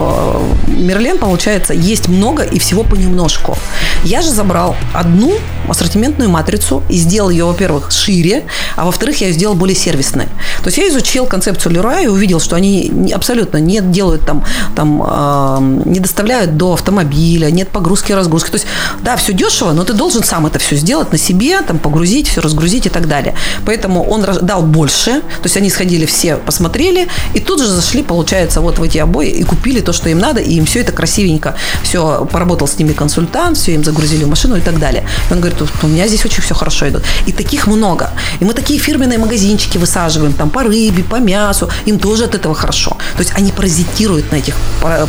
э, 0.68 0.70
Мерлен, 0.72 1.18
получается, 1.18 1.74
есть 1.74 2.08
много 2.08 2.42
и 2.42 2.58
всего 2.58 2.82
понемножку. 2.82 3.56
Я 4.04 4.22
же 4.22 4.30
забрал 4.30 4.76
одну 4.92 5.34
ассортиментную 5.68 6.30
матрицу 6.30 6.82
и 6.88 6.96
сделал 6.96 7.30
ее, 7.30 7.44
во-первых, 7.44 7.92
шире, 7.92 8.44
а 8.76 8.84
во-вторых, 8.84 9.20
я 9.20 9.28
ее 9.28 9.34
сделал 9.34 9.54
более 9.54 9.76
сервисной. 9.76 10.26
То 10.58 10.66
есть 10.66 10.78
я 10.78 10.88
изучил 10.88 11.26
концепцию 11.26 11.72
Леруа 11.72 12.00
и 12.00 12.06
увидел, 12.06 12.40
что 12.40 12.56
они 12.56 13.12
абсолютно 13.14 13.58
не 13.58 13.80
делают 13.80 14.24
там, 14.26 14.44
там 14.74 15.02
э, 15.02 15.88
не 15.88 16.00
доставляют 16.00 16.56
до 16.56 16.74
автомобиля, 16.74 17.50
нет 17.50 17.68
погрузки 17.68 18.12
и 18.12 18.14
разгрузки. 18.14 18.50
То 18.50 18.56
есть, 18.56 18.66
да, 19.02 19.16
все 19.16 19.32
дешево, 19.32 19.72
но 19.72 19.84
ты 19.84 19.92
должен 19.92 20.22
сам 20.22 20.46
это 20.46 20.58
все 20.58 20.76
сделать 20.76 21.12
на 21.12 21.18
себе, 21.18 21.60
там 21.62 21.78
погрузить, 21.78 22.28
все 22.28 22.40
разгрузить 22.40 22.86
и 22.86 22.90
так 22.90 23.08
далее. 23.08 23.34
Поэтому 23.66 24.02
он 24.04 24.26
дал 24.42 24.62
больше, 24.62 25.20
то 25.20 25.44
есть 25.44 25.56
они 25.56 25.70
сходили 25.70 26.06
все, 26.06 26.36
посмотрели, 26.36 27.08
и 27.34 27.40
тут 27.40 27.60
же 27.60 27.80
зашли, 27.82 28.02
получается, 28.02 28.60
вот 28.60 28.78
в 28.78 28.82
эти 28.82 28.98
обои 28.98 29.28
и 29.28 29.42
купили 29.42 29.80
то, 29.80 29.92
что 29.92 30.08
им 30.08 30.18
надо, 30.18 30.40
и 30.40 30.54
им 30.54 30.64
все 30.64 30.80
это 30.80 30.92
красивенько, 30.92 31.54
все, 31.82 32.24
поработал 32.30 32.68
с 32.68 32.78
ними 32.78 32.92
консультант, 32.92 33.56
все 33.56 33.74
им 33.74 33.84
загрузили 33.84 34.24
в 34.24 34.28
машину 34.28 34.56
и 34.56 34.60
так 34.60 34.78
далее. 34.78 35.04
И 35.30 35.32
он 35.32 35.40
говорит, 35.40 35.60
у 35.82 35.86
меня 35.86 36.06
здесь 36.08 36.24
очень 36.24 36.42
все 36.42 36.54
хорошо 36.54 36.88
идет. 36.88 37.02
И 37.26 37.32
таких 37.32 37.66
много. 37.66 38.10
И 38.40 38.44
мы 38.44 38.54
такие 38.54 38.78
фирменные 38.78 39.18
магазинчики 39.18 39.78
высаживаем, 39.78 40.32
там, 40.32 40.50
по 40.50 40.62
рыбе, 40.62 41.02
по 41.02 41.16
мясу, 41.16 41.68
им 41.86 41.98
тоже 41.98 42.24
от 42.24 42.34
этого 42.34 42.54
хорошо. 42.54 42.90
То 43.14 43.20
есть 43.20 43.32
они 43.34 43.52
паразитируют 43.52 44.32
на 44.32 44.36
этих 44.36 44.54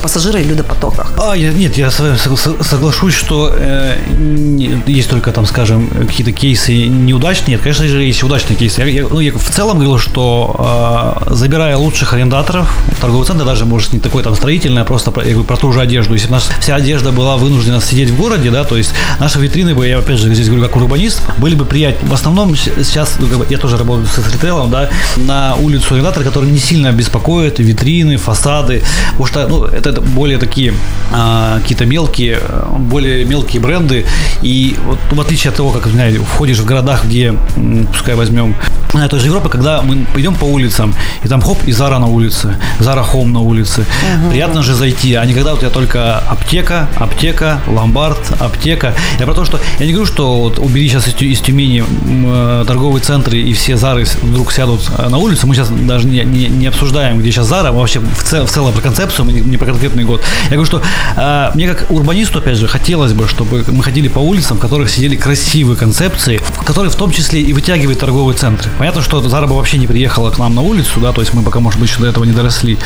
пассажирах 0.02 0.42
и 0.42 0.46
людопотоках. 0.46 1.12
А, 1.20 1.36
я, 1.36 1.54
нет, 1.54 1.78
я 1.78 1.92
с 1.92 2.00
вами 2.00 2.18
соглашусь, 2.64 3.14
что 3.14 3.54
э, 3.56 3.98
есть 4.88 5.10
только 5.10 5.32
там, 5.32 5.46
скажем, 5.46 5.90
какие-то 5.90 6.32
кейсы 6.32 6.88
неудачные. 6.88 7.56
Нет, 7.56 7.62
конечно 7.62 7.88
же, 7.88 8.04
есть 8.04 8.24
удачные 8.24 8.58
кейсы. 8.58 8.82
Я, 8.82 8.88
я, 8.88 9.08
ну, 9.08 9.20
я 9.20 9.32
в 9.32 9.50
целом 9.50 9.78
говорил, 9.78 10.00
что 10.00 11.24
э, 11.30 11.34
забирая 11.34 11.78
лучших 11.78 12.14
арендаторов, 12.14 12.63
торговый 13.02 13.26
центр 13.26 13.46
даже, 13.46 13.66
может, 13.66 13.94
не 13.94 14.00
такой 14.00 14.24
там 14.24 14.36
строительный, 14.36 14.82
а 14.82 14.86
просто 14.86 15.12
я 15.18 15.32
говорю, 15.32 15.44
про 15.44 15.58
ту 15.58 15.72
же 15.72 15.82
одежду. 15.82 16.14
Если 16.14 16.28
бы 16.28 16.34
наша 16.34 16.48
вся 16.60 16.76
одежда 16.76 17.12
была 17.12 17.38
вынуждена 17.38 17.82
сидеть 17.82 18.10
в 18.10 18.18
городе, 18.18 18.52
да, 18.52 18.64
то 18.64 18.78
есть 18.78 18.94
наши 19.20 19.40
витрины 19.40 19.76
бы, 19.76 19.88
я 19.88 20.00
опять 20.00 20.20
же 20.20 20.34
здесь 20.34 20.48
говорю 20.48 20.64
как 20.66 20.76
урбанист, 20.76 21.22
были 21.38 21.56
бы 21.56 21.66
приятнее. 21.66 22.10
В 22.10 22.14
основном 22.14 22.56
сейчас, 22.56 23.18
ну, 23.20 23.28
как 23.28 23.38
бы, 23.40 23.48
я 23.50 23.58
тоже 23.58 23.78
работаю 23.78 24.08
с 24.08 24.34
ритейлом, 24.34 24.70
да, 24.70 24.90
на 25.18 25.56
улицу 25.56 25.94
арендатор, 25.94 26.24
который 26.24 26.50
не 26.50 26.60
сильно 26.60 26.92
беспокоит, 26.92 27.60
витрины, 27.60 28.18
фасады, 28.18 28.84
потому 29.12 29.26
что, 29.26 29.48
ну, 29.48 29.66
это, 29.66 29.90
это 29.90 30.02
более 30.02 30.38
такие 30.38 30.74
а, 31.12 31.60
какие-то 31.60 31.86
мелкие, 31.86 32.40
более 32.80 33.26
мелкие 33.26 33.62
бренды, 33.62 34.06
и 34.42 34.76
вот 34.86 35.00
в 35.12 35.22
отличие 35.22 35.52
от 35.52 35.58
того, 35.58 35.72
как, 35.72 35.88
знаете, 35.88 36.20
входишь 36.20 36.60
в 36.60 36.66
городах, 36.66 37.06
где, 37.06 37.34
пускай 37.92 38.16
возьмем, 38.16 38.56
на 38.94 39.08
той 39.08 39.20
же 39.20 39.28
Европе, 39.28 39.50
когда 39.50 39.82
мы 39.82 40.06
идем 40.16 40.36
по 40.36 40.46
улицам, 40.46 40.94
и 41.24 41.28
там 41.28 41.42
хоп, 41.42 41.58
и 41.66 41.72
Зара 41.72 42.00
на 42.00 42.08
улице, 42.08 42.53
Зара 42.80 43.04
Хом 43.04 43.32
на 43.32 43.40
улице. 43.40 43.82
Угу. 43.82 44.32
Приятно 44.32 44.64
же 44.64 44.76
зайти, 44.76 45.14
а 45.16 45.26
не 45.26 45.34
когда 45.34 45.54
у 45.54 45.58
тебя 45.58 45.70
только 45.70 46.20
аптека, 46.20 46.88
аптека, 46.96 47.62
ломбард, 47.68 48.20
аптека. 48.40 48.96
Я 49.20 49.26
про 49.26 49.34
то, 49.34 49.46
что 49.46 49.60
я 49.80 49.86
не 49.86 49.94
говорю, 49.94 50.08
что 50.08 50.40
вот 50.40 50.60
убери 50.60 50.88
сейчас 50.90 51.08
из, 51.08 51.16
из 51.22 51.40
Тюмени 51.42 51.84
э, 51.84 52.66
торговые 52.68 53.02
центры 53.02 53.40
и 53.40 53.54
все 53.54 53.78
Зары 53.78 54.06
вдруг 54.22 54.52
сядут 54.52 54.82
э, 54.98 55.10
на 55.10 55.18
улицу. 55.18 55.48
Мы 55.48 55.56
сейчас 55.56 55.70
даже 55.70 56.08
не, 56.08 56.24
не, 56.24 56.48
не 56.48 56.68
обсуждаем, 56.68 57.20
где 57.20 57.32
сейчас 57.32 57.48
Зара, 57.48 57.72
вообще 57.72 58.00
в, 58.00 58.24
цел, 58.24 58.46
в 58.46 58.52
целом 58.52 58.74
про 58.74 58.82
концепцию, 58.82 59.26
не, 59.26 59.42
не 59.42 59.58
про 59.58 59.68
конкретный 59.68 60.04
год. 60.04 60.22
Я 60.46 60.58
говорю, 60.58 60.66
что 60.66 60.82
э, 61.16 61.52
мне 61.54 61.68
как 61.68 61.90
урбанисту, 61.92 62.40
опять 62.40 62.58
же, 62.58 62.68
хотелось 62.68 63.14
бы, 63.14 63.28
чтобы 63.28 63.64
мы 63.68 63.84
ходили 63.84 64.08
по 64.08 64.20
улицам, 64.20 64.58
в 64.58 64.60
которых 64.60 64.90
сидели 64.90 65.16
красивые 65.16 65.78
концепции, 65.78 66.42
которые 66.66 66.92
в 66.92 66.96
том 66.96 67.12
числе 67.12 67.42
и 67.42 67.54
вытягивают 67.54 68.00
торговые 68.00 68.38
центры. 68.38 68.70
Понятно, 68.78 69.02
что 69.02 69.22
Зара 69.28 69.48
бы 69.48 69.56
вообще 69.56 69.78
не 69.78 69.88
приехала 69.88 70.30
к 70.32 70.38
нам 70.38 70.56
на 70.56 70.62
улицу, 70.62 71.00
да, 71.00 71.12
то 71.12 71.22
есть 71.22 71.34
мы 71.34 71.44
пока, 71.44 71.60
может 71.60 71.80
быть, 71.80 71.90
еще 71.90 72.00
до 72.00 72.08
этого 72.08 72.24
не 72.24 72.33
доросли. 72.34 72.78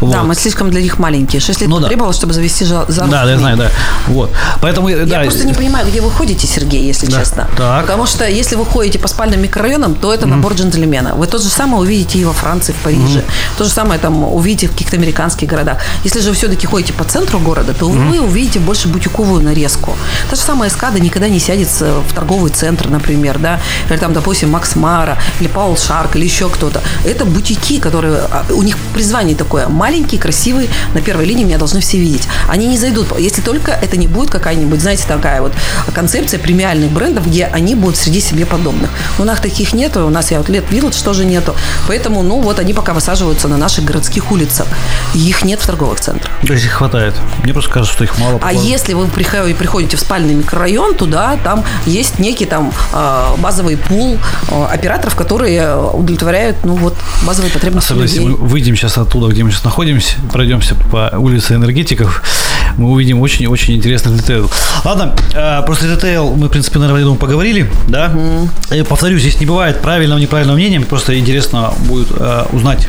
Вот. 0.00 0.12
Да, 0.12 0.22
мы 0.22 0.34
слишком 0.34 0.70
для 0.70 0.80
них 0.82 0.98
маленькие. 0.98 1.40
Шесть 1.40 1.60
лет 1.60 1.68
ну, 1.68 1.80
да. 1.80 1.88
требовалось, 1.88 2.16
чтобы 2.16 2.32
завести 2.32 2.64
Зару. 2.64 2.86
Да, 2.88 3.24
да, 3.24 3.30
я 3.30 3.38
знаю, 3.38 3.56
да. 3.56 3.70
Вот. 4.06 4.30
Поэтому, 4.60 4.88
я 4.88 5.04
да. 5.04 5.20
просто 5.20 5.46
не 5.46 5.54
понимаю, 5.54 5.86
где 5.86 6.00
вы 6.00 6.10
ходите, 6.10 6.46
Сергей, 6.46 6.84
если 6.84 7.06
да. 7.06 7.18
честно. 7.18 7.48
Так. 7.56 7.82
Потому 7.82 8.06
что 8.06 8.26
если 8.26 8.56
вы 8.56 8.64
ходите 8.64 8.98
по 8.98 9.08
спальным 9.08 9.42
микрорайонам, 9.42 9.94
то 9.94 10.12
это 10.12 10.26
mm-hmm. 10.26 10.30
набор 10.30 10.54
джентльмена. 10.54 11.14
Вы 11.14 11.26
то 11.26 11.38
же 11.38 11.48
самое 11.48 11.82
увидите 11.82 12.18
и 12.18 12.24
во 12.24 12.32
Франции, 12.32 12.72
в 12.72 12.76
Париже. 12.76 13.20
Mm-hmm. 13.20 13.58
То 13.58 13.64
же 13.64 13.70
самое 13.70 14.00
там 14.00 14.24
увидите 14.24 14.68
в 14.68 14.72
каких-то 14.72 14.96
американских 14.96 15.48
городах. 15.48 15.78
Если 16.04 16.20
же 16.20 16.30
вы 16.30 16.36
все-таки 16.36 16.66
ходите 16.66 16.92
по 16.92 17.04
центру 17.04 17.38
города, 17.38 17.74
то 17.74 17.86
mm-hmm. 17.86 18.10
вы 18.10 18.20
увидите 18.20 18.58
больше 18.58 18.88
бутиковую 18.88 19.42
нарезку. 19.42 19.96
Та 20.28 20.36
же 20.36 20.42
самая 20.42 20.70
эскада 20.70 21.00
никогда 21.00 21.28
не 21.28 21.38
сядет 21.38 21.68
в 21.70 22.14
торговый 22.14 22.50
центр, 22.50 22.88
например, 22.88 23.38
да, 23.38 23.60
или 23.88 23.96
там, 23.96 24.12
допустим, 24.12 24.50
Макс 24.50 24.76
Мара, 24.76 25.18
или 25.40 25.48
Паул 25.48 25.76
Шарк, 25.76 26.16
или 26.16 26.24
еще 26.24 26.48
кто-то. 26.48 26.80
Это 27.04 27.24
бутики, 27.24 27.78
которые 27.80 28.14
а, 28.30 28.44
у 28.50 28.62
них 28.62 28.76
призвание 28.90 29.36
такое 29.36 29.68
маленький, 29.68 30.18
красивый, 30.18 30.68
на 30.94 31.00
первой 31.00 31.24
линии 31.24 31.44
меня 31.44 31.58
должны 31.58 31.80
все 31.80 31.98
видеть. 31.98 32.26
Они 32.48 32.66
не 32.66 32.78
зайдут, 32.78 33.18
если 33.18 33.40
только 33.42 33.72
это 33.72 33.96
не 33.96 34.06
будет 34.06 34.30
какая-нибудь, 34.30 34.80
знаете, 34.80 35.04
такая 35.06 35.40
вот 35.40 35.52
концепция 35.94 36.38
премиальных 36.38 36.90
брендов, 36.90 37.26
где 37.26 37.46
они 37.46 37.74
будут 37.74 37.96
среди 37.96 38.20
себе 38.20 38.46
подобных. 38.46 38.90
У 39.18 39.24
нас 39.24 39.40
таких 39.40 39.72
нет, 39.72 39.96
у 39.96 40.10
нас 40.10 40.30
я 40.30 40.38
вот 40.38 40.48
лет 40.48 40.64
Village 40.70 41.02
тоже 41.04 41.24
нету. 41.24 41.54
Поэтому, 41.88 42.22
ну 42.22 42.40
вот 42.40 42.58
они 42.58 42.74
пока 42.74 42.92
высаживаются 42.92 43.48
на 43.48 43.56
наших 43.56 43.84
городских 43.84 44.30
улицах. 44.32 44.66
Их 45.14 45.44
нет 45.44 45.60
в 45.60 45.66
торговых 45.66 46.00
центрах. 46.00 46.30
То 46.46 46.52
есть 46.52 46.64
их 46.64 46.72
хватает. 46.72 47.14
Мне 47.42 47.52
просто 47.52 47.70
кажется, 47.70 47.94
что 47.94 48.04
их 48.04 48.18
мало. 48.18 48.40
А 48.42 48.52
если 48.52 48.94
вы 48.94 49.06
приходите 49.06 49.96
в 49.96 50.00
спальный 50.00 50.34
микрорайон, 50.34 50.94
туда 50.94 51.38
там 51.42 51.64
есть 51.86 52.18
некий 52.18 52.46
там 52.46 52.72
а, 52.92 53.36
базовый 53.38 53.76
пул 53.76 54.18
а, 54.50 54.66
операторов, 54.66 55.14
которые 55.14 55.76
удовлетворяют, 55.76 56.64
ну 56.64 56.74
вот, 56.76 56.96
базовые 57.26 57.52
потребности 57.52 57.88
Особенно 57.92 58.02
людей. 58.04 58.18
если 58.20 58.30
мы 58.30 58.36
выйдем 58.36 58.74
сейчас 58.80 58.96
оттуда, 58.96 59.28
где 59.28 59.44
мы 59.44 59.50
сейчас 59.50 59.64
находимся, 59.64 60.16
пройдемся 60.32 60.74
по 60.74 61.12
улице 61.18 61.54
энергетиков, 61.54 62.22
мы 62.78 62.90
увидим 62.90 63.20
очень-очень 63.20 63.76
интересный 63.76 64.16
детейл. 64.16 64.50
Ладно, 64.84 65.14
э, 65.34 65.62
после 65.66 65.90
детейл 65.90 66.34
мы, 66.34 66.48
в 66.48 66.50
принципе, 66.50 66.78
наверное, 66.78 67.02
думаю, 67.02 67.18
поговорили, 67.18 67.70
да? 67.88 68.10
Угу. 68.10 68.84
повторюсь, 68.88 69.20
здесь 69.20 69.38
не 69.38 69.44
бывает 69.44 69.82
правильного 69.82 70.18
и 70.18 70.22
неправильного 70.22 70.56
мнения, 70.56 70.80
просто 70.80 71.18
интересно 71.18 71.74
будет 71.80 72.08
э, 72.10 72.46
узнать 72.52 72.88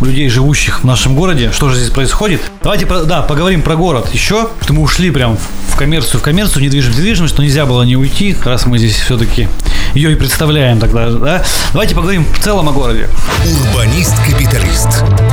у 0.00 0.04
людей, 0.04 0.28
живущих 0.28 0.82
в 0.82 0.84
нашем 0.84 1.16
городе, 1.16 1.50
что 1.52 1.70
же 1.70 1.76
здесь 1.76 1.90
происходит. 1.90 2.40
Давайте, 2.62 2.86
да, 2.86 3.22
поговорим 3.22 3.62
про 3.62 3.74
город 3.74 4.10
еще, 4.12 4.48
что 4.60 4.74
мы 4.74 4.82
ушли 4.82 5.10
прям 5.10 5.36
в 5.70 5.76
коммерцию, 5.76 6.20
в 6.20 6.22
коммерцию, 6.22 6.62
недвижимость, 6.62 6.98
недвижимость, 6.98 7.36
но 7.36 7.42
нельзя 7.42 7.66
было 7.66 7.82
не 7.82 7.96
уйти, 7.96 8.36
раз 8.44 8.66
мы 8.66 8.78
здесь 8.78 8.94
все-таки 8.94 9.48
ее 9.94 10.12
и 10.12 10.14
представляем 10.14 10.78
тогда, 10.78 11.10
да? 11.10 11.44
Давайте 11.72 11.96
поговорим 11.96 12.24
в 12.24 12.42
целом 12.42 12.68
о 12.68 12.72
городе. 12.72 13.08
Урбанист-капиталист. 13.44 15.31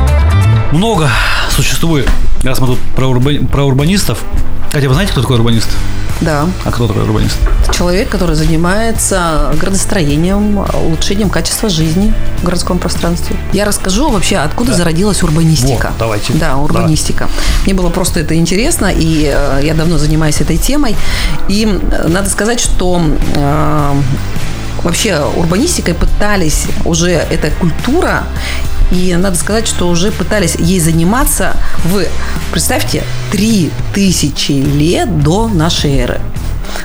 Много 0.72 1.10
существует, 1.50 2.08
раз 2.44 2.60
мы 2.60 2.68
тут 2.68 2.80
про, 2.96 3.08
урба... 3.08 3.32
про 3.52 3.64
урбанистов. 3.64 4.20
Хотя 4.72 4.88
вы 4.88 4.94
знаете, 4.94 5.12
кто 5.12 5.22
такой 5.22 5.38
урбанист? 5.38 5.68
Да. 6.22 6.48
А 6.64 6.72
кто 6.72 6.86
такой 6.88 7.04
урбанист? 7.04 7.38
Человек, 7.72 8.10
который 8.10 8.36
занимается 8.36 9.52
градостроением, 9.60 10.60
улучшением 10.60 11.32
качества 11.32 11.70
жизни 11.70 12.14
в 12.42 12.44
городском 12.44 12.78
пространстве. 12.78 13.36
Я 13.52 13.66
расскажу 13.66 14.10
вообще, 14.10 14.38
откуда 14.38 14.72
да. 14.72 14.78
зародилась 14.78 15.24
урбанистика. 15.24 15.88
Вот, 15.88 15.98
давайте. 15.98 16.34
Да, 16.34 16.58
урбанистика. 16.58 17.26
Давай. 17.26 17.34
Мне 17.66 17.74
было 17.74 17.90
просто 17.90 18.20
это 18.20 18.36
интересно, 18.36 18.92
и 18.94 19.32
э, 19.34 19.62
я 19.64 19.74
давно 19.74 19.98
занимаюсь 19.98 20.40
этой 20.40 20.58
темой. 20.58 20.96
И 21.48 21.66
надо 22.08 22.30
сказать, 22.30 22.60
что 22.60 23.02
э, 23.36 23.94
вообще 24.84 25.20
урбанистикой 25.36 25.96
пытались 25.96 26.66
уже 26.86 27.10
эта 27.10 27.50
культура 27.50 28.26
и 28.92 29.16
надо 29.16 29.38
сказать, 29.38 29.68
что 29.68 29.88
уже 29.88 30.12
пытались 30.12 30.56
ей 30.56 30.80
заниматься 30.80 31.56
в, 31.86 32.04
представьте, 32.52 33.04
3000 33.32 34.52
лет 34.52 35.22
до 35.22 35.48
нашей 35.48 35.98
эры. 35.98 36.22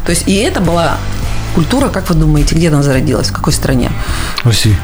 То 0.04 0.10
есть 0.10 0.28
и 0.28 0.34
это 0.36 0.60
была 0.60 0.98
культура, 1.54 1.88
как 1.88 2.08
вы 2.08 2.14
думаете, 2.16 2.54
где 2.54 2.68
она 2.68 2.82
зародилась, 2.82 3.28
в 3.28 3.32
какой 3.32 3.52
стране? 3.52 3.90
В 4.42 4.46
России. 4.46 4.76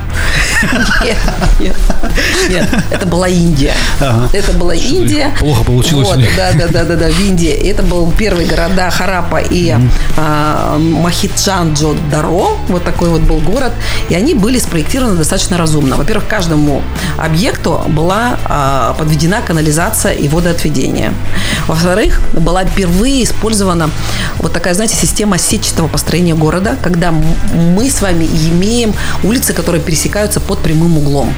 Нет, 1.03 1.17
нет, 1.59 1.77
нет, 2.49 2.69
это 2.91 3.07
была 3.07 3.29
Индия. 3.29 3.75
Ага. 4.01 4.29
Это 4.33 4.53
была 4.53 4.75
Индия. 4.75 5.35
Плохо 5.39 5.65
получилось 5.65 6.09
Вот, 6.09 6.21
да, 6.37 6.53
да, 6.53 6.69
да, 6.69 6.85
да, 6.85 6.97
да, 6.97 7.09
в 7.09 7.21
Индии. 7.21 7.51
Это 7.51 7.83
был 7.83 8.11
первый 8.13 8.47
города 8.47 8.91
Харапа 8.91 9.39
и 9.39 9.75
а, 10.17 10.79
Махиджанджо 10.79 11.95
Даро. 12.11 12.59
Вот 12.69 12.85
такой 12.85 13.09
вот 13.09 13.23
был 13.23 13.39
город. 13.39 13.73
И 14.09 14.15
они 14.15 14.35
были 14.35 14.59
спроектированы 14.59 15.17
достаточно 15.17 15.57
разумно. 15.57 15.97
Во-первых, 15.97 16.27
каждому 16.27 16.83
объекту 17.19 17.83
была 17.89 18.39
а, 18.45 18.95
подведена 18.99 19.41
канализация 19.43 20.13
и 20.13 20.29
водоотведение. 20.29 21.13
Во-вторых, 21.67 22.21
была 22.33 22.65
впервые 22.65 23.25
использована 23.25 23.91
вот 24.39 24.53
такая, 24.53 24.75
знаете, 24.75 24.97
система 24.97 25.39
сетчатого 25.39 25.89
построения 25.89 26.35
города, 26.35 26.77
когда 26.83 27.13
мы 27.13 27.91
с 27.91 28.01
вами 28.01 28.25
имеем 28.25 28.95
улицы, 29.23 29.53
которые 29.53 29.83
пересекаются 29.83 30.41
под 30.51 30.59
прямым 30.59 30.99
углом. 30.99 31.33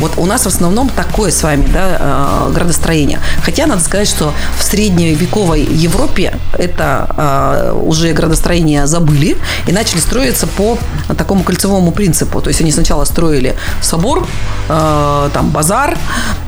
Вот 0.00 0.14
у 0.16 0.26
нас 0.26 0.42
в 0.42 0.48
основном 0.48 0.88
такое 0.88 1.30
с 1.30 1.40
вами 1.44 1.68
да, 1.72 2.48
э, 2.48 2.52
градостроение. 2.52 3.20
Хотя 3.44 3.66
надо 3.66 3.80
сказать, 3.80 4.08
что 4.08 4.32
в 4.58 4.62
средневековой 4.64 5.62
Европе 5.62 6.34
это 6.58 7.06
э, 7.16 7.80
уже 7.80 8.12
градостроение 8.12 8.88
забыли 8.88 9.36
и 9.68 9.72
начали 9.72 10.00
строиться 10.00 10.48
по 10.48 10.78
такому 11.16 11.44
кольцевому 11.44 11.92
принципу. 11.92 12.40
То 12.40 12.48
есть 12.48 12.60
они 12.60 12.72
сначала 12.72 13.04
строили 13.04 13.54
собор, 13.82 14.26
э, 14.68 15.30
там 15.32 15.50
базар, 15.50 15.96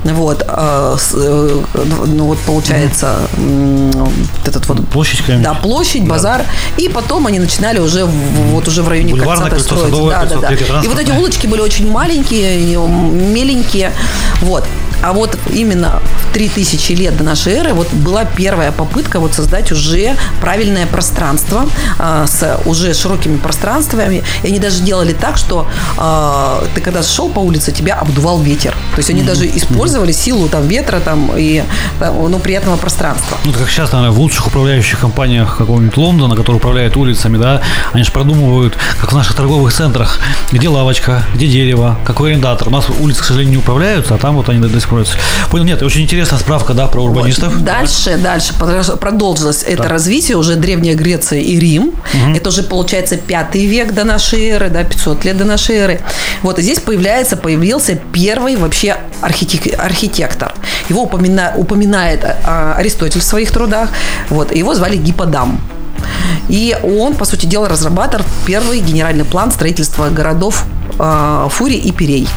вот, 0.03 0.45
ну 0.45 2.25
вот 2.25 2.39
получается 2.39 3.15
вот 3.37 4.47
этот 4.47 4.67
вот 4.67 4.87
Площадь 4.89 5.21
какая-нибудь. 5.21 5.53
да, 5.53 5.53
площадь, 5.53 6.05
базар. 6.05 6.43
И 6.75 6.89
потом 6.89 7.27
они 7.27 7.39
начинали 7.39 7.79
уже 7.79 8.03
вот 8.05 8.67
уже 8.67 8.81
в 8.81 8.89
районе 8.89 9.11
Бульварное 9.11 9.49
кольца 9.49 9.65
строить. 9.65 9.93
Да, 10.09 10.25
да, 10.25 10.49
да. 10.49 10.81
И 10.83 10.87
вот 10.87 10.99
эти 10.99 11.11
улочки 11.11 11.47
были 11.47 11.61
очень 11.61 11.89
маленькие, 11.89 12.08
и, 12.09 12.73
м, 12.73 13.33
меленькие. 13.33 13.91
Вот. 14.41 14.65
А 15.01 15.13
вот 15.13 15.37
именно 15.49 16.01
в 16.29 16.33
3000 16.33 16.91
лет 16.93 17.17
до 17.17 17.23
нашей 17.23 17.53
эры 17.53 17.73
вот 17.73 17.91
была 17.93 18.25
первая 18.25 18.71
попытка 18.71 19.19
вот 19.19 19.33
создать 19.33 19.71
уже 19.71 20.15
правильное 20.41 20.85
пространство 20.87 21.67
а, 21.97 22.27
с 22.27 22.59
уже 22.65 22.93
широкими 22.93 23.37
пространствами. 23.37 24.23
И 24.43 24.47
они 24.47 24.59
даже 24.59 24.81
делали 24.81 25.13
так, 25.13 25.37
что 25.37 25.67
а, 25.97 26.63
ты 26.75 26.81
когда 26.81 27.01
шел 27.03 27.29
по 27.29 27.39
улице, 27.39 27.71
тебя 27.71 27.95
обдувал 27.95 28.41
ветер. 28.41 28.71
То 28.95 28.99
есть 28.99 29.09
они 29.09 29.23
даже 29.23 29.45
использовали 29.47 30.11
силу 30.11 30.47
там 30.49 30.67
ветра 30.67 30.99
там 30.99 31.31
и 31.37 31.63
э, 31.99 32.11
ну, 32.11 32.39
приятного 32.39 32.77
пространства. 32.77 33.37
Ну, 33.45 33.53
как 33.53 33.69
сейчас, 33.69 33.91
наверное, 33.91 34.15
в 34.15 34.19
лучших 34.19 34.47
управляющих 34.47 34.99
компаниях 34.99 35.57
какого-нибудь 35.57 35.97
Лондона, 35.97 36.35
которые 36.35 36.57
управляют 36.57 36.97
улицами, 36.97 37.37
да, 37.37 37.61
они 37.93 38.03
же 38.03 38.11
продумывают, 38.11 38.77
как 38.99 39.11
в 39.11 39.15
наших 39.15 39.35
торговых 39.35 39.73
центрах, 39.73 40.19
где 40.51 40.67
лавочка, 40.69 41.23
где 41.33 41.47
дерево, 41.47 41.97
какой 42.05 42.31
арендатор. 42.31 42.67
У 42.67 42.71
нас 42.71 42.85
улицы, 42.89 43.21
к 43.21 43.25
сожалению, 43.25 43.53
не 43.53 43.57
управляются, 43.57 44.15
а 44.15 44.17
там 44.17 44.35
вот 44.35 44.49
они 44.49 44.59
до 44.59 44.79
сих 44.79 44.88
пор. 44.89 45.05
Понял, 45.51 45.63
нет, 45.65 45.81
очень 45.81 46.01
интересная 46.01 46.39
справка, 46.39 46.73
да, 46.73 46.87
про 46.87 47.01
урбанистов. 47.03 47.53
Вот. 47.53 47.63
Дальше, 47.63 48.17
дальше 48.17 48.53
подро- 48.59 48.97
продолжилось 48.97 49.63
это 49.63 49.87
развитие, 49.87 50.37
уже 50.37 50.55
Древняя 50.55 50.95
Греция 50.95 51.39
и 51.39 51.59
Рим. 51.59 51.93
Это 52.35 52.49
уже, 52.49 52.63
получается, 52.63 53.17
пятый 53.17 53.65
век 53.65 53.93
до 53.93 54.03
нашей 54.03 54.47
эры, 54.49 54.69
да, 54.69 54.83
500 54.83 55.25
лет 55.25 55.37
до 55.37 55.45
нашей 55.45 55.75
эры. 55.77 56.01
Вот, 56.41 56.59
и 56.59 56.61
здесь 56.61 56.79
появляется, 56.79 57.37
появился 57.37 57.99
первый 58.13 58.55
вообще 58.55 58.97
архитек- 59.21 59.75
архитектор. 59.75 60.53
Его 60.89 61.03
упомина- 61.05 61.53
упоминает 61.55 62.23
а, 62.23 62.75
Аристотель 62.77 63.21
в 63.21 63.23
своих 63.23 63.51
трудах. 63.51 63.89
Вот, 64.29 64.55
его 64.55 64.75
звали 64.75 64.97
Гипподам. 64.97 65.59
И 66.47 66.75
он, 66.83 67.13
по 67.15 67.25
сути 67.25 67.45
дела, 67.45 67.69
разрабатывал 67.69 68.25
первый 68.45 68.79
генеральный 68.79 69.25
план 69.25 69.51
строительства 69.51 70.09
городов 70.09 70.63
э, 70.97 71.47
Фури 71.51 71.75
и 71.75 71.91
Пирей. 71.91 72.27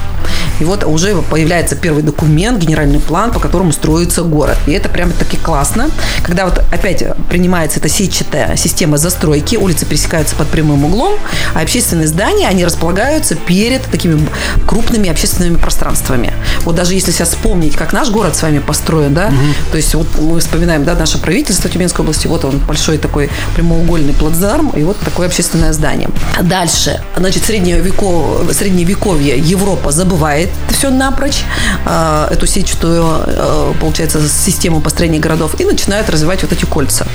И 0.62 0.64
вот 0.64 0.84
уже 0.84 1.20
появляется 1.22 1.74
первый 1.74 2.04
документ, 2.04 2.60
генеральный 2.60 3.00
план, 3.00 3.32
по 3.32 3.40
которому 3.40 3.72
строится 3.72 4.22
город. 4.22 4.56
И 4.68 4.70
это 4.70 4.88
прямо 4.88 5.10
таки 5.10 5.36
классно. 5.36 5.90
Когда 6.22 6.44
вот 6.44 6.58
опять 6.70 7.02
принимается 7.28 7.80
эта 7.80 7.88
сетчатая 7.88 8.54
система 8.54 8.96
застройки, 8.96 9.56
улицы 9.56 9.86
пересекаются 9.86 10.36
под 10.36 10.46
прямым 10.46 10.84
углом, 10.84 11.14
а 11.52 11.62
общественные 11.62 12.06
здания, 12.06 12.46
они 12.46 12.64
располагаются 12.64 13.34
перед 13.34 13.82
такими 13.86 14.24
крупными 14.64 15.10
общественными 15.10 15.56
пространствами. 15.56 16.32
Вот 16.60 16.76
даже 16.76 16.94
если 16.94 17.10
сейчас 17.10 17.30
вспомнить, 17.30 17.74
как 17.74 17.92
наш 17.92 18.10
город 18.10 18.36
с 18.36 18.42
вами 18.42 18.60
построен, 18.60 19.14
да, 19.14 19.32
то 19.72 19.76
есть 19.76 19.92
вот 19.96 20.06
мы 20.20 20.38
вспоминаем, 20.38 20.84
да, 20.84 20.94
наше 20.94 21.18
правительство 21.18 21.68
Тюменской 21.68 22.04
области, 22.04 22.28
вот 22.28 22.44
он 22.44 22.58
большой 22.58 22.98
такой 22.98 23.30
прямоугольный 23.56 24.12
плацдарм 24.12 24.70
и 24.76 24.84
вот 24.84 24.96
такое 25.00 25.26
общественное 25.26 25.72
здание. 25.72 26.08
Дальше, 26.40 27.02
значит, 27.16 27.44
средневеков... 27.44 28.54
средневековье 28.54 29.36
Европа 29.36 29.90
забывает 29.90 30.51
все 30.70 30.90
напрочь, 30.90 31.44
э, 31.86 32.28
эту 32.30 32.46
сетчатую, 32.46 33.04
э, 33.26 33.72
получается, 33.80 34.20
систему 34.28 34.80
построения 34.80 35.18
городов 35.18 35.60
и 35.60 35.64
начинает 35.64 36.10
развивать 36.10 36.42
вот 36.42 36.52
эти 36.52 36.64
кольца. 36.64 37.06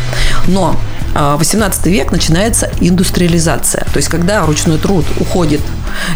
Но 0.47 0.80
э, 1.15 1.36
18 1.38 1.86
век 1.88 2.12
начинается 2.12 2.69
индустриализация, 2.80 3.86
то 3.91 3.97
есть 3.97 4.08
когда 4.08 4.45
ручной 4.45 4.78
труд 4.78 5.06
уходит, 5.19 5.62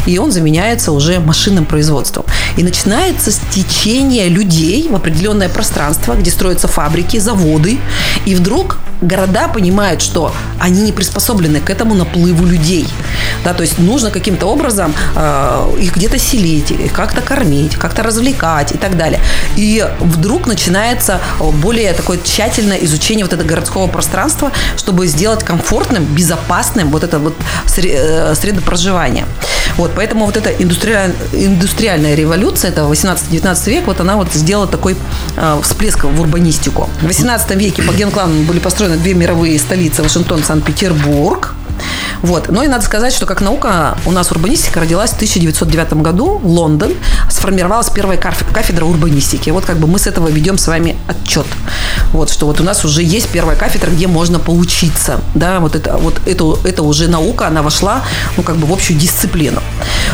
и 0.05 0.17
он 0.17 0.31
заменяется 0.31 0.91
уже 0.91 1.19
машинным 1.19 1.65
производством. 1.65 2.25
И 2.57 2.63
начинается 2.63 3.31
стечение 3.31 4.29
людей 4.29 4.87
в 4.89 4.95
определенное 4.95 5.49
пространство, 5.49 6.13
где 6.15 6.31
строятся 6.31 6.67
фабрики, 6.67 7.19
заводы, 7.19 7.79
и 8.25 8.35
вдруг 8.35 8.77
города 9.01 9.47
понимают, 9.47 10.01
что 10.01 10.33
они 10.59 10.81
не 10.81 10.91
приспособлены 10.91 11.59
к 11.59 11.69
этому 11.69 11.95
наплыву 11.95 12.45
людей. 12.45 12.87
Да, 13.43 13.53
то 13.53 13.63
есть 13.63 13.79
нужно 13.79 14.11
каким-то 14.11 14.45
образом 14.45 14.93
э, 15.15 15.73
их 15.79 15.95
где-то 15.95 16.19
селить, 16.19 16.73
как-то 16.93 17.21
кормить, 17.21 17.75
как-то 17.75 18.03
развлекать 18.03 18.71
и 18.71 18.77
так 18.77 18.97
далее. 18.97 19.19
И 19.55 19.85
вдруг 19.99 20.47
начинается 20.47 21.19
э, 21.39 21.49
более 21.51 21.93
такое 21.93 22.19
тщательное 22.23 22.77
изучение 22.77 23.25
вот 23.25 23.33
этого 23.33 23.47
городского 23.47 23.87
пространства, 23.87 24.51
чтобы 24.77 25.07
сделать 25.07 25.43
комфортным, 25.43 26.05
безопасным 26.05 26.89
вот 26.91 27.03
это 27.03 27.19
вот 27.19 27.35
э, 27.77 28.35
средопроживание. 28.35 29.25
Вот, 29.77 29.91
поэтому 29.95 30.25
вот 30.25 30.37
эта 30.37 30.49
индустриаль- 30.49 31.15
индустриальная 31.31 32.15
революция, 32.15 32.71
это 32.71 32.81
18-19 32.81 33.69
век, 33.69 33.87
вот 33.87 33.99
она 33.99 34.15
вот 34.15 34.33
сделала 34.33 34.67
такой 34.67 34.95
э, 35.37 35.59
всплеск 35.63 36.03
в 36.03 36.21
урбанистику. 36.21 36.89
В 37.01 37.07
18 37.07 37.51
веке 37.55 37.81
по 37.81 37.93
генплану 37.93 38.43
были 38.43 38.59
построены 38.59 38.90
две 38.97 39.13
мировые 39.13 39.57
столицы 39.59 40.03
Вашингтон, 40.03 40.43
Санкт-Петербург. 40.43 41.55
Вот. 42.21 42.49
Но 42.49 42.63
и 42.63 42.67
надо 42.67 42.83
сказать, 42.85 43.13
что 43.13 43.25
как 43.25 43.41
наука 43.41 43.97
у 44.05 44.11
нас 44.11 44.31
урбанистика 44.31 44.79
родилась 44.79 45.11
в 45.11 45.15
1909 45.15 45.93
году, 45.93 46.39
Лондон, 46.43 46.93
сформировалась 47.29 47.89
первая 47.89 48.17
каф- 48.17 48.45
кафедра 48.53 48.85
урбанистики. 48.85 49.49
Вот 49.49 49.65
как 49.65 49.77
бы 49.77 49.87
мы 49.87 49.99
с 49.99 50.07
этого 50.07 50.27
ведем 50.27 50.57
с 50.57 50.67
вами 50.67 50.95
отчет. 51.07 51.45
Вот, 52.13 52.29
что 52.29 52.45
вот 52.45 52.59
у 52.59 52.63
нас 52.63 52.85
уже 52.85 53.03
есть 53.03 53.29
первая 53.29 53.55
кафедра, 53.55 53.89
где 53.89 54.07
можно 54.07 54.39
поучиться. 54.39 55.21
Да, 55.33 55.59
вот 55.59 55.75
это, 55.75 55.97
вот 55.97 56.21
это, 56.25 56.57
это 56.63 56.83
уже 56.83 57.07
наука, 57.07 57.47
она 57.47 57.61
вошла, 57.61 58.03
ну, 58.37 58.43
как 58.43 58.57
бы 58.57 58.67
в 58.67 58.73
общую 58.73 58.97
дисциплину. 58.99 59.61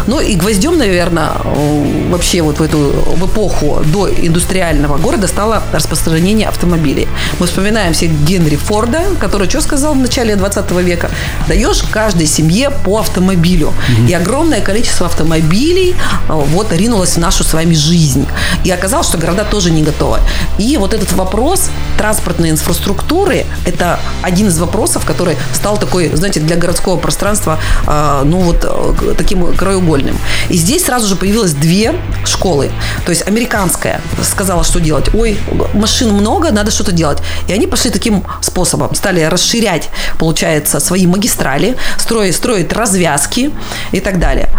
Ну, 0.06 0.20
и 0.20 0.36
гвоздем, 0.36 0.78
наверное, 0.78 1.32
э, 1.44 2.10
вообще 2.10 2.42
вот 2.42 2.60
в 2.60 2.62
эту 2.62 2.78
в 2.78 3.26
эпоху 3.26 3.82
до 3.86 4.10
индустриального 4.10 4.98
города 4.98 5.28
стало 5.28 5.64
распространение 5.74 6.48
автомобилей. 6.48 7.08
Мы 7.40 7.48
вспоминаем 7.48 7.94
всех 7.94 8.12
Генри 8.26 8.56
Форда, 8.56 9.02
который 9.20 9.50
что 9.50 9.62
сказал 9.62 9.94
в 9.94 9.98
начале 9.98 10.36
20 10.36 10.72
века? 10.82 11.10
Даешь 11.48 11.82
каждой 11.98 12.28
семье 12.28 12.70
по 12.70 13.00
автомобилю. 13.00 13.74
И 14.08 14.14
огромное 14.14 14.62
количество 14.62 15.08
автомобилей 15.08 15.96
э, 16.30 16.32
вот 16.54 16.72
ринулось 16.72 17.16
в 17.16 17.18
нашу 17.18 17.44
с 17.44 17.54
вами 17.54 17.74
жизнь. 17.74 18.28
И 18.64 18.70
оказалось, 18.70 19.08
что 19.08 19.18
города 19.18 19.44
тоже 19.44 19.72
не 19.72 19.82
готовы. 19.82 20.20
И 20.60 20.78
вот 20.78 20.94
этот 20.94 21.12
вопрос 21.14 21.72
транспортной 21.98 22.52
инфраструктуры– 22.52 23.46
это 23.66 24.00
один 24.22 24.50
из 24.50 24.60
вопросов, 24.60 25.06
который 25.06 25.38
стал 25.56 25.78
такой, 25.80 26.16
знаете, 26.16 26.40
для 26.40 26.56
городского 26.56 26.98
пространства, 26.98 27.58
э, 27.88 28.22
ну 28.26 28.42
вот 28.42 28.64
э, 28.64 29.16
таким 29.18 29.56
краеугольным. 29.56 30.20
И 30.50 30.58
здесь 30.58 30.86
сразу 30.86 31.08
же 31.08 31.16
появилось 31.16 31.54
две 31.54 31.96
школы. 32.26 32.70
То 33.06 33.12
есть 33.12 33.28
американская 33.28 34.02
сказала, 34.22 34.64
что 34.64 34.80
делать. 34.80 35.16
Ой, 35.16 35.40
машин 35.74 36.14
много, 36.14 36.52
надо 36.52 36.70
что-то 36.70 36.92
делать. 36.92 37.18
И 37.48 37.54
они 37.54 37.66
пошли 37.66 37.90
таким 37.90 38.24
способом. 38.42 38.94
Стали 38.94 39.24
расширять, 39.24 39.90
получается, 40.20 40.80
свои 40.80 41.08
магистрали, 41.08 41.76
строить, 41.98 42.36
строить 42.36 42.74
развязки 42.74 43.52
и 43.92 44.00
так 44.00 44.20
далее. 44.20 44.50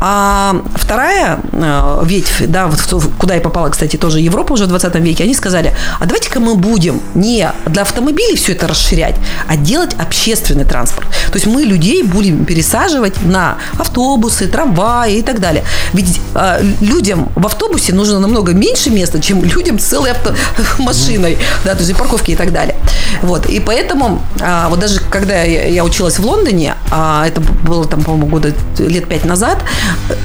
А 0.00 0.56
вторая 0.74 1.40
э, 1.52 2.02
ветвь, 2.04 2.46
да, 2.46 2.68
вот 2.68 2.80
куда 3.18 3.36
и 3.36 3.40
попала, 3.40 3.68
кстати, 3.68 3.96
тоже 3.96 4.20
Европа 4.20 4.52
уже 4.52 4.64
в 4.64 4.68
20 4.68 4.94
веке, 4.96 5.24
они 5.24 5.34
сказали, 5.34 5.74
а 5.98 6.06
давайте-ка 6.06 6.38
мы 6.40 6.54
будем 6.54 7.00
не 7.14 7.50
для 7.66 7.82
автомобилей 7.82 8.36
все 8.36 8.52
это 8.52 8.68
расширять, 8.68 9.16
а 9.48 9.56
делать 9.56 9.94
общественный 9.98 10.64
транспорт. 10.64 11.08
То 11.26 11.34
есть 11.34 11.46
мы 11.46 11.62
людей 11.62 12.02
будем 12.02 12.44
пересаживать 12.44 13.22
на 13.22 13.58
автобусы, 13.78 14.46
трамваи 14.46 15.18
и 15.18 15.22
так 15.22 15.40
далее. 15.40 15.64
Ведь 15.92 16.20
э, 16.34 16.62
людям 16.80 17.28
в 17.34 17.44
автобусе 17.46 17.92
нужно 17.92 18.20
намного 18.20 18.52
меньше 18.52 18.90
места, 18.90 19.20
чем 19.20 19.42
людям 19.44 19.78
с 19.78 19.84
целой 19.84 20.12
авто- 20.12 20.34
машиной, 20.78 21.38
да, 21.64 21.72
то 21.72 21.78
есть 21.78 21.90
и 21.90 21.94
парковки 21.94 22.30
и 22.32 22.36
так 22.36 22.52
далее. 22.52 22.76
Вот, 23.22 23.46
и 23.46 23.58
поэтому, 23.60 24.22
а, 24.40 24.68
вот 24.68 24.78
даже 24.78 25.00
когда 25.00 25.42
я, 25.42 25.66
я 25.66 25.84
училась 25.84 26.18
в 26.18 26.24
Лондоне, 26.24 26.74
а, 26.90 27.26
это 27.26 27.40
было 27.40 27.84
там, 27.84 28.02
по-моему, 28.02 28.26
года 28.26 28.52
лет 28.78 29.08
пять 29.08 29.24
назад, 29.24 29.58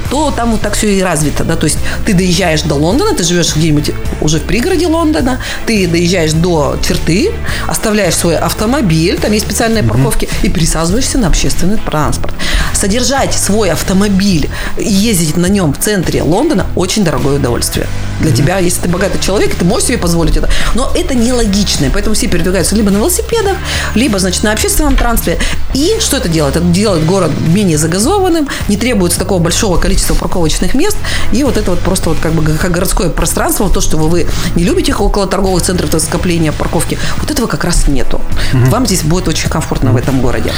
то 0.10 0.32
там 0.32 0.52
вот 0.52 0.62
так 0.62 0.76
все 0.76 0.98
и 0.98 1.02
развито, 1.02 1.44
да, 1.44 1.56
то 1.56 1.66
есть 1.66 1.80
ты 2.06 2.14
доезжаешь 2.14 2.62
до 2.62 2.76
Лондона, 2.76 3.16
ты 3.16 3.24
живешь 3.24 3.56
где-нибудь 3.56 3.92
уже 4.22 4.40
в 4.40 4.44
пригороде 4.44 4.88
Лондона, 4.88 5.40
ты 5.66 5.88
доезжаешь 5.88 6.34
до 6.34 6.78
черты, 6.88 7.32
оставляешь 7.68 8.16
свой 8.16 8.38
автомобиль, 8.38 9.18
там 9.18 9.32
есть 9.32 9.46
специальные 9.46 9.84
парковки, 9.84 10.30
и 10.44 10.50
пересаживаешься 10.50 11.18
на 11.18 11.28
общественный 11.28 11.78
транспорт. 11.78 12.36
Содержать 12.74 13.34
свой 13.34 13.72
автомобиль 13.72 14.50
и 14.78 14.90
ездить 14.90 15.38
на 15.38 15.48
нем 15.48 15.74
в 15.74 15.80
центре 15.80 16.22
Лондона 16.22 16.66
очень 16.76 17.04
дорогое 17.04 17.38
удовольствие. 17.38 17.88
Для 18.20 18.32
тебя, 18.32 18.60
если 18.60 18.82
ты 18.82 18.90
богатый 18.90 19.20
человек, 19.20 19.56
ты 19.56 19.66
можешь 19.66 19.88
себе 19.88 19.98
позволить 19.98 20.38
это. 20.38 20.50
Но 20.76 20.92
это 20.96 21.16
нелогично, 21.16 21.90
поэтому 21.94 22.16
все 22.16 22.28
передвигаются 22.28 22.76
либо 22.76 22.92
на 22.92 22.98
велосипедах, 22.98 23.58
либо, 23.96 24.20
значит, 24.20 24.44
на 24.44 24.52
общественном 24.52 24.96
транспорте. 24.96 25.40
И 25.74 25.96
что 26.00 26.18
это 26.18 26.30
делает? 26.30 26.56
Это 26.56 26.66
делает 26.66 27.06
город 27.06 27.32
менее 27.48 27.78
загазованным, 27.78 28.48
не 28.68 28.78
требуется 28.78 29.20
такого 29.20 29.40
большого 29.40 29.53
количества 29.80 30.16
парковочных 30.16 30.74
мест, 30.74 30.98
и 31.32 31.44
вот 31.44 31.58
это 31.58 31.72
вот 31.72 31.80
просто 31.80 32.10
вот 32.10 32.20
как 32.20 32.34
бы 32.34 32.44
как 32.58 32.72
городское 32.72 33.10
пространство, 33.10 33.70
то, 33.70 33.82
что 33.82 33.98
вы, 33.98 34.28
не 34.56 34.64
любите 34.64 34.94
около 34.94 35.28
торговых 35.28 35.64
центров, 35.64 35.90
это 35.90 36.00
скопление 36.00 36.52
парковки, 36.52 36.98
вот 37.18 37.32
этого 37.32 37.48
как 37.48 37.64
раз 37.64 37.88
нету. 37.88 38.22
Mm-hmm. 38.54 38.70
Вам 38.70 38.86
здесь 38.86 39.04
будет 39.04 39.28
очень 39.28 39.50
комфортно 39.50 39.92
в 39.92 39.98
этом 39.98 40.22
городе. 40.22 40.54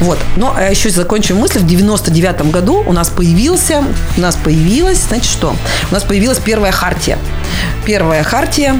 Вот. 0.00 0.18
Ну, 0.36 0.52
а 0.54 0.70
еще 0.70 0.90
закончим 0.90 1.36
мысль. 1.36 1.60
В 1.60 1.66
99 1.66 2.50
году 2.50 2.82
у 2.86 2.92
нас 2.92 3.08
появился, 3.08 3.84
у 4.16 4.20
нас 4.20 4.36
появилась, 4.36 4.98
знаете 4.98 5.28
что? 5.28 5.56
У 5.90 5.94
нас 5.94 6.02
появилась 6.02 6.38
первая 6.38 6.72
хартия. 6.72 7.18
Первая 7.84 8.22
хартия 8.22 8.76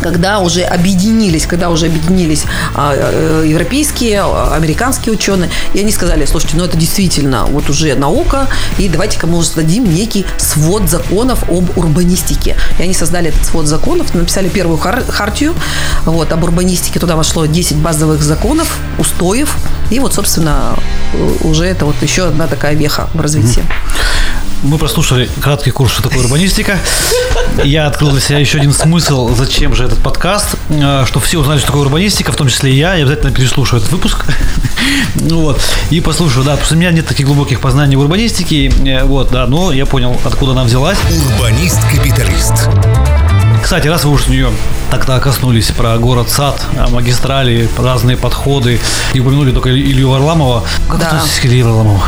когда 0.00 0.40
уже 0.40 0.62
объединились, 0.62 1.46
когда 1.46 1.70
уже 1.70 1.86
объединились 1.86 2.44
а, 2.74 2.94
э, 2.96 3.44
европейские, 3.46 4.22
американские 4.22 5.12
ученые, 5.14 5.50
и 5.74 5.80
они 5.80 5.92
сказали, 5.92 6.24
слушайте, 6.24 6.56
ну 6.56 6.64
это 6.64 6.76
действительно 6.76 7.46
вот 7.46 7.68
уже 7.68 7.94
наука, 7.94 8.48
и 8.78 8.88
давайте-ка 8.88 9.26
мы 9.26 9.42
создадим 9.42 9.84
некий 9.92 10.26
свод 10.36 10.88
законов 10.88 11.48
об 11.48 11.76
урбанистике. 11.76 12.56
И 12.78 12.82
они 12.82 12.94
создали 12.94 13.28
этот 13.28 13.44
свод 13.46 13.66
законов, 13.66 14.14
написали 14.14 14.48
первую 14.48 14.78
хар- 14.78 15.10
хартию 15.10 15.54
вот, 16.04 16.32
об 16.32 16.42
урбанистике, 16.42 17.00
туда 17.00 17.16
вошло 17.16 17.46
10 17.46 17.76
базовых 17.76 18.22
законов, 18.22 18.78
устоев, 18.98 19.56
и 19.90 19.98
вот, 19.98 20.14
собственно, 20.14 20.76
уже 21.42 21.66
это 21.66 21.84
вот 21.84 21.96
еще 22.02 22.28
одна 22.28 22.46
такая 22.46 22.74
веха 22.74 23.08
в 23.14 23.20
развитии. 23.20 23.64
Мы 24.62 24.76
прослушали 24.76 25.28
краткий 25.40 25.70
курс, 25.70 25.92
что 25.92 26.02
такое 26.02 26.20
урбанистика. 26.20 26.78
Я 27.64 27.86
открыл 27.86 28.10
для 28.10 28.20
себя 28.20 28.38
еще 28.38 28.58
один 28.58 28.72
смысл, 28.72 29.34
зачем 29.34 29.74
же 29.74 29.84
этот 29.84 29.98
подкаст, 29.98 30.54
э, 30.68 31.04
что 31.06 31.18
все 31.18 31.38
узнали, 31.38 31.58
что 31.58 31.68
такое 31.68 31.82
урбанистика, 31.82 32.30
в 32.30 32.36
том 32.36 32.48
числе 32.48 32.72
и 32.72 32.76
я. 32.76 32.94
Я 32.94 33.04
обязательно 33.04 33.32
переслушаю 33.32 33.80
этот 33.80 33.92
выпуск. 33.92 34.26
Вот. 35.14 35.60
И 35.90 36.00
послушаю, 36.00 36.44
да, 36.44 36.52
потому 36.52 36.66
что 36.66 36.74
у 36.74 36.78
меня 36.78 36.90
нет 36.90 37.06
таких 37.06 37.26
глубоких 37.26 37.60
познаний 37.60 37.96
в 37.96 38.00
урбанистике. 38.00 38.68
Э, 38.86 39.04
вот, 39.04 39.30
да, 39.30 39.46
но 39.46 39.72
я 39.72 39.86
понял, 39.86 40.18
откуда 40.24 40.52
она 40.52 40.64
взялась. 40.64 40.98
Урбанист-капиталист. 41.34 42.68
Кстати, 43.62 43.88
раз 43.88 44.04
вы 44.04 44.12
уж 44.12 44.26
нее 44.28 44.50
тогда 44.90 45.20
коснулись 45.20 45.70
про 45.70 45.96
город-сад, 45.98 46.60
магистрали, 46.90 47.68
разные 47.78 48.16
подходы, 48.16 48.80
и 49.14 49.20
упомянули 49.20 49.52
только 49.52 49.70
Илью 49.70 50.10
Варламова. 50.10 50.64
Как 50.88 50.98
Да. 51.00 51.06
относитесь 51.08 51.40
к 51.40 51.46
Илье 51.46 51.64
Варламову? 51.64 52.02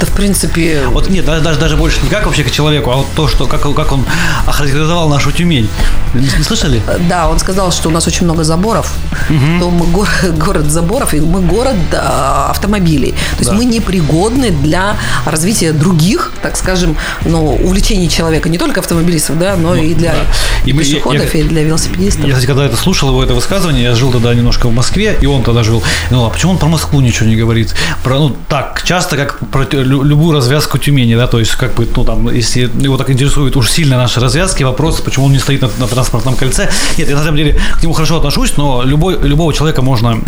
Да, 0.00 0.06
в 0.06 0.10
принципе, 0.10 0.82
Вот 0.90 1.08
нет, 1.08 1.24
даже, 1.24 1.58
даже, 1.58 1.76
больше 1.76 2.00
не 2.02 2.10
как 2.10 2.26
вообще 2.26 2.42
к 2.44 2.50
человеку, 2.50 2.90
а 2.90 2.96
вот 2.96 3.06
то, 3.14 3.28
что 3.28 3.46
как, 3.46 3.62
как 3.62 3.92
он 3.92 4.04
охарактеризовал 4.46 5.08
нашу 5.08 5.32
Тюмень. 5.32 5.68
Не, 6.14 6.28
слышали? 6.42 6.82
Да, 7.08 7.28
он 7.28 7.38
сказал, 7.38 7.72
что 7.72 7.88
у 7.88 7.92
нас 7.92 8.06
очень 8.06 8.24
много 8.24 8.44
заборов, 8.44 8.92
то 9.28 9.70
мы 9.70 9.86
го- 9.86 10.06
город 10.44 10.70
заборов, 10.70 11.14
и 11.14 11.20
мы 11.20 11.40
город 11.40 11.76
а, 11.92 12.48
автомобилей. 12.50 13.12
То 13.12 13.38
есть 13.38 13.50
Да. 13.50 13.56
мы 13.56 13.64
непригодны 13.64 14.50
для 14.50 14.96
развития 15.24 15.72
других, 15.72 16.32
так 16.42 16.56
скажем, 16.56 16.96
ну, 17.24 17.54
увлечений 17.54 18.08
человека, 18.10 18.48
не 18.50 18.58
только 18.58 18.80
автомобилистов, 18.80 19.38
да, 19.38 19.56
но 19.56 19.74
и 19.74 19.94
для 19.94 20.12
Ну, 20.12 20.18
да. 20.18 20.70
И 20.70 20.72
мы- 20.74 20.82
я- 20.82 20.88
пешеходов, 20.96 21.34
я- 21.34 21.40
и 21.40 21.44
для 21.44 21.62
велосипедистов. 21.62 22.15
Я, 22.18 22.28
кстати, 22.28 22.46
когда 22.46 22.64
это 22.64 22.76
слушал, 22.76 23.08
его 23.10 23.22
это 23.22 23.34
высказывание, 23.34 23.82
я 23.84 23.94
жил 23.94 24.10
тогда 24.10 24.34
немножко 24.34 24.68
в 24.68 24.74
Москве, 24.74 25.16
и 25.20 25.26
он 25.26 25.42
тогда 25.42 25.62
жил. 25.62 25.82
Ну, 26.10 26.24
а 26.24 26.30
почему 26.30 26.52
он 26.52 26.58
про 26.58 26.68
Москву 26.68 27.00
ничего 27.00 27.28
не 27.28 27.36
говорит? 27.36 27.74
Про, 28.02 28.18
ну, 28.18 28.36
так, 28.48 28.82
часто, 28.84 29.16
как 29.16 29.38
про 29.50 29.66
любую 29.72 30.34
развязку 30.34 30.78
Тюмени, 30.78 31.14
да, 31.14 31.26
то 31.26 31.38
есть, 31.38 31.52
как 31.52 31.74
бы, 31.74 31.88
ну, 31.94 32.04
там, 32.04 32.34
если 32.34 32.70
его 32.80 32.96
так 32.96 33.10
интересуют 33.10 33.56
уж 33.56 33.70
сильно 33.70 33.96
наши 33.96 34.20
развязки, 34.20 34.62
вопрос, 34.62 35.00
почему 35.00 35.26
он 35.26 35.32
не 35.32 35.38
стоит 35.38 35.62
на, 35.62 35.68
на 35.78 35.86
транспортном 35.86 36.36
кольце. 36.36 36.70
Нет, 36.96 37.08
я 37.08 37.16
на 37.16 37.22
самом 37.22 37.36
деле 37.36 37.60
к 37.78 37.82
нему 37.82 37.92
хорошо 37.92 38.16
отношусь, 38.16 38.56
но 38.56 38.82
любой, 38.82 39.18
любого 39.20 39.52
человека 39.52 39.82
можно 39.82 40.18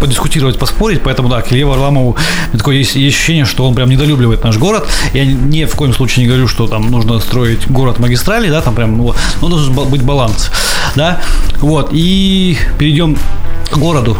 подискутировать, 0.00 0.58
поспорить, 0.58 1.02
поэтому, 1.02 1.28
да, 1.28 1.42
к 1.42 1.52
Илье 1.52 1.66
Варламову 1.66 2.16
такое 2.52 2.76
есть, 2.76 2.94
есть 2.94 3.16
ощущение, 3.16 3.44
что 3.44 3.66
он 3.66 3.74
прям 3.74 3.90
недолюбливает 3.90 4.44
наш 4.44 4.56
город. 4.58 4.86
Я 5.12 5.24
ни 5.24 5.64
в 5.64 5.74
коем 5.74 5.92
случае 5.94 6.24
не 6.24 6.28
говорю, 6.28 6.48
что 6.48 6.66
там 6.66 6.90
нужно 6.90 7.18
строить 7.20 7.68
город 7.68 7.98
магистрали, 7.98 8.50
да, 8.50 8.60
там 8.60 8.74
прям, 8.74 8.96
ну, 8.96 9.14
ну, 9.40 9.48
должен 9.48 9.74
быть 9.74 10.02
баланс, 10.02 10.50
да, 10.94 11.20
вот, 11.60 11.90
и 11.92 12.56
перейдем 12.78 13.16
к 13.70 13.76
городу. 13.76 14.16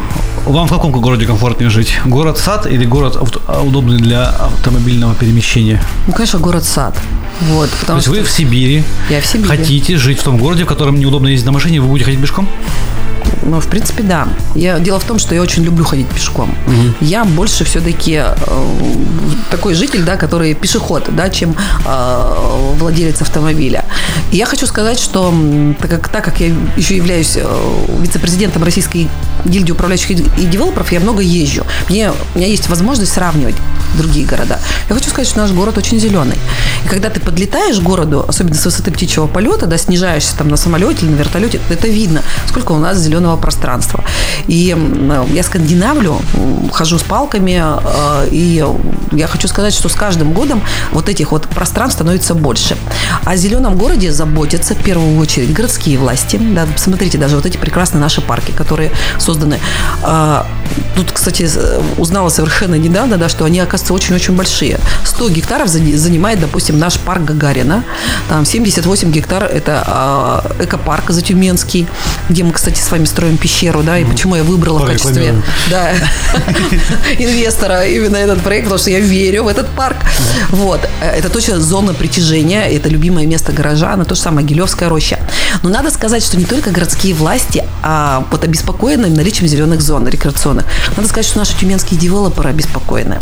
Вам 0.47 0.67
в 0.67 0.71
каком 0.71 0.93
городе 0.93 1.27
комфортнее 1.27 1.71
жить? 1.71 1.99
Город-сад 2.05 2.67
или 2.67 2.85
город 2.85 3.17
удобный 3.63 3.97
для 3.99 4.29
автомобильного 4.29 5.15
перемещения? 5.15 5.83
Ну, 6.07 6.13
конечно, 6.13 6.39
город-сад. 6.39 6.95
Вот, 7.41 7.71
То 7.71 7.77
потому 7.81 7.97
есть 7.99 8.07
что 8.09 8.17
вы 8.17 8.23
в 8.23 8.31
Сибири, 8.31 8.85
я 9.11 9.21
в 9.21 9.27
Сибири. 9.27 9.49
хотите 9.49 9.97
жить 9.97 10.21
в 10.21 10.23
том 10.23 10.37
городе, 10.39 10.65
в 10.65 10.67
котором 10.67 10.99
неудобно 10.99 11.29
ездить 11.29 11.47
на 11.47 11.53
машине, 11.53 11.81
вы 11.81 11.89
будете 11.89 12.05
ходить 12.05 12.21
пешком? 12.21 12.49
Ну, 13.45 13.61
в 13.61 13.67
принципе, 13.69 14.03
да. 14.03 14.29
Я, 14.55 14.79
дело 14.79 14.99
в 14.99 15.05
том, 15.05 15.19
что 15.19 15.35
я 15.35 15.43
очень 15.43 15.65
люблю 15.65 15.85
ходить 15.85 16.09
пешком. 16.09 16.55
Я 17.01 17.25
больше 17.25 17.65
все-таки 17.65 18.23
такой 19.51 19.75
житель, 19.75 20.03
да, 20.03 20.17
который 20.17 20.55
пешеход, 20.55 21.05
да, 21.15 21.29
чем 21.31 21.55
э, 21.85 22.75
владелец 22.79 23.21
автомобиля. 23.23 23.85
И 24.33 24.37
я 24.37 24.47
хочу 24.47 24.67
сказать, 24.67 24.99
что 24.99 25.33
так 25.79 25.91
как, 25.91 26.09
так 26.09 26.25
как 26.25 26.41
я 26.41 26.55
еще 26.77 26.97
являюсь 26.97 27.37
э, 27.37 27.45
вице-президентом 28.01 28.65
Российской 28.65 29.09
гильдии 29.45 29.73
управляющих 29.73 30.11
и 30.11 30.25
и 30.39 30.47
девелоперов, 30.47 30.91
я 30.93 31.01
много 31.01 31.23
езжу. 31.23 31.65
Мне, 31.89 32.11
у 32.35 32.39
меня 32.39 32.49
есть 32.49 32.69
возможность 32.69 33.13
сравнивать 33.13 33.55
другие 33.97 34.27
города. 34.27 34.59
Я 34.89 34.95
хочу 34.95 35.09
сказать, 35.11 35.29
что 35.29 35.39
наш 35.39 35.53
город 35.53 35.79
очень 35.79 36.01
зеленый. 36.01 36.37
И 36.85 36.89
когда 36.89 37.11
ты 37.11 37.21
подлетаешь 37.21 37.79
к 37.79 37.83
городу, 37.83 38.25
особенно 38.27 38.55
с 38.55 38.65
высоты 38.65 38.91
птичьего 38.91 39.27
полета, 39.27 39.67
да, 39.67 39.79
снижаешься 39.79 40.37
там 40.37 40.49
на 40.49 40.57
самолете 40.57 41.07
или 41.07 41.13
на 41.13 41.17
вертолете, 41.17 41.61
это 41.71 41.89
видно, 41.89 42.23
сколько 42.49 42.73
у 42.73 42.79
нас 42.79 42.99
зеленого 42.99 43.34
пространства. 43.37 44.05
И 44.47 44.71
м, 44.73 45.33
я 45.33 45.43
скандинавлю, 45.43 46.21
хожу 46.73 46.99
с 46.99 47.03
палками, 47.03 47.63
э, 47.63 48.29
и 48.31 48.65
я 49.13 49.27
хочу 49.27 49.49
сказать, 49.49 49.75
что 49.75 49.89
с 49.89 49.95
каждым 49.95 50.33
годом 50.33 50.63
вот 50.93 51.09
этих 51.09 51.33
вот 51.33 51.49
пространств 51.49 51.97
становится 51.99 52.35
больше. 52.35 52.77
О 53.25 53.37
зеленом 53.37 53.77
городе 53.77 54.13
заботятся 54.13 54.75
в 54.75 54.83
первую 54.83 55.19
очередь 55.19 55.53
городские 55.53 55.99
власти. 55.99 56.37
Да, 56.55 56.67
посмотрите, 56.73 57.19
даже 57.19 57.37
вот 57.37 57.47
эти 57.47 57.57
прекрасные 57.57 58.01
наши 58.01 58.21
парки, 58.21 58.51
которые 58.53 58.91
созданы. 59.19 59.59
А, 60.03 60.47
Тут, 60.97 61.13
кстати, 61.13 61.49
узнала 61.99 62.29
совершенно 62.31 62.75
недавно, 62.77 63.17
да, 63.17 63.29
что 63.29 63.45
они, 63.45 63.61
оказывается, 63.61 63.95
очень-очень 63.95 64.35
большие. 64.35 64.79
100 65.05 65.29
гектаров 65.29 65.69
за- 65.69 65.79
занимает, 65.99 66.41
допустим, 66.41 66.79
наш 66.79 66.99
парк 66.99 67.23
Гагарина. 67.25 67.85
Там 68.29 68.45
78 68.45 69.11
гектар– 69.13 69.45
это 69.53 69.85
а, 69.87 70.51
экопарк 70.61 71.11
Затюменский, 71.11 71.87
где 72.29 72.43
мы, 72.45 72.53
кстати, 72.53 72.81
с 72.81 72.91
вами 72.91 73.05
строим 73.15 73.37
пещеру, 73.37 73.83
да, 73.85 73.97
и 73.99 74.05
почему 74.05 74.35
я 74.35 74.43
выбрала 74.43 74.81
в 74.81 74.87
качестве 74.87 75.35
да, 75.71 75.93
инвестора 77.19 77.87
именно 77.87 78.17
этот 78.17 78.41
проект, 78.43 78.65
потому 78.65 78.81
что 78.81 78.91
я 78.91 78.99
верю 78.99 79.45
в 79.45 79.49
этот 79.49 79.69
парк. 79.69 79.97
Вот. 80.51 80.81
Это 81.01 81.29
точно 81.29 81.61
зона 81.61 81.95
притяжения, 81.95 82.65
это 82.65 82.89
любимое 82.89 83.27
место 83.27 83.53
горожан, 83.53 84.05
то 84.05 84.15
же 84.17 84.21
самое 84.21 84.45
Гилевская 84.47 84.89
роща. 84.89 85.19
Но 85.63 85.69
надо 85.71 85.91
сказать, 85.91 86.25
что 86.25 86.37
не 86.37 86.45
только 86.45 86.71
городские 86.71 87.15
власти, 87.15 87.65
а 87.83 88.27
вот 88.33 88.43
обеспокоены 88.43 89.09
наличием 89.09 89.47
зеленых 89.49 89.81
зон 89.81 90.09
рекреационных. 90.09 90.65
Надо 90.97 91.09
сказать, 91.09 91.27
что 91.27 91.39
наши 91.39 91.57
тюменские 91.57 92.01
девелоперы 92.01 92.51
обеспокоены. 92.51 93.19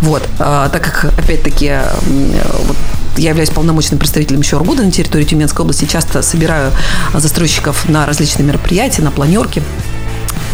Вот. 0.00 0.22
А, 0.38 0.68
Так 0.70 0.82
как, 0.82 1.04
опять-таки, 1.18 1.66
м, 1.66 2.32
вот 2.66 2.76
я 3.16 3.30
являюсь 3.30 3.50
полномочным 3.50 3.98
представителем 3.98 4.40
еще 4.40 4.56
Ургуда 4.56 4.82
на 4.82 4.90
территории 4.90 5.24
Тюменской 5.24 5.62
области, 5.62 5.84
часто 5.84 6.22
собираю 6.22 6.72
застройщиков 7.14 7.88
на 7.88 8.06
различные 8.06 8.46
мероприятия, 8.46 9.02
на 9.02 9.10
планерки 9.10 9.62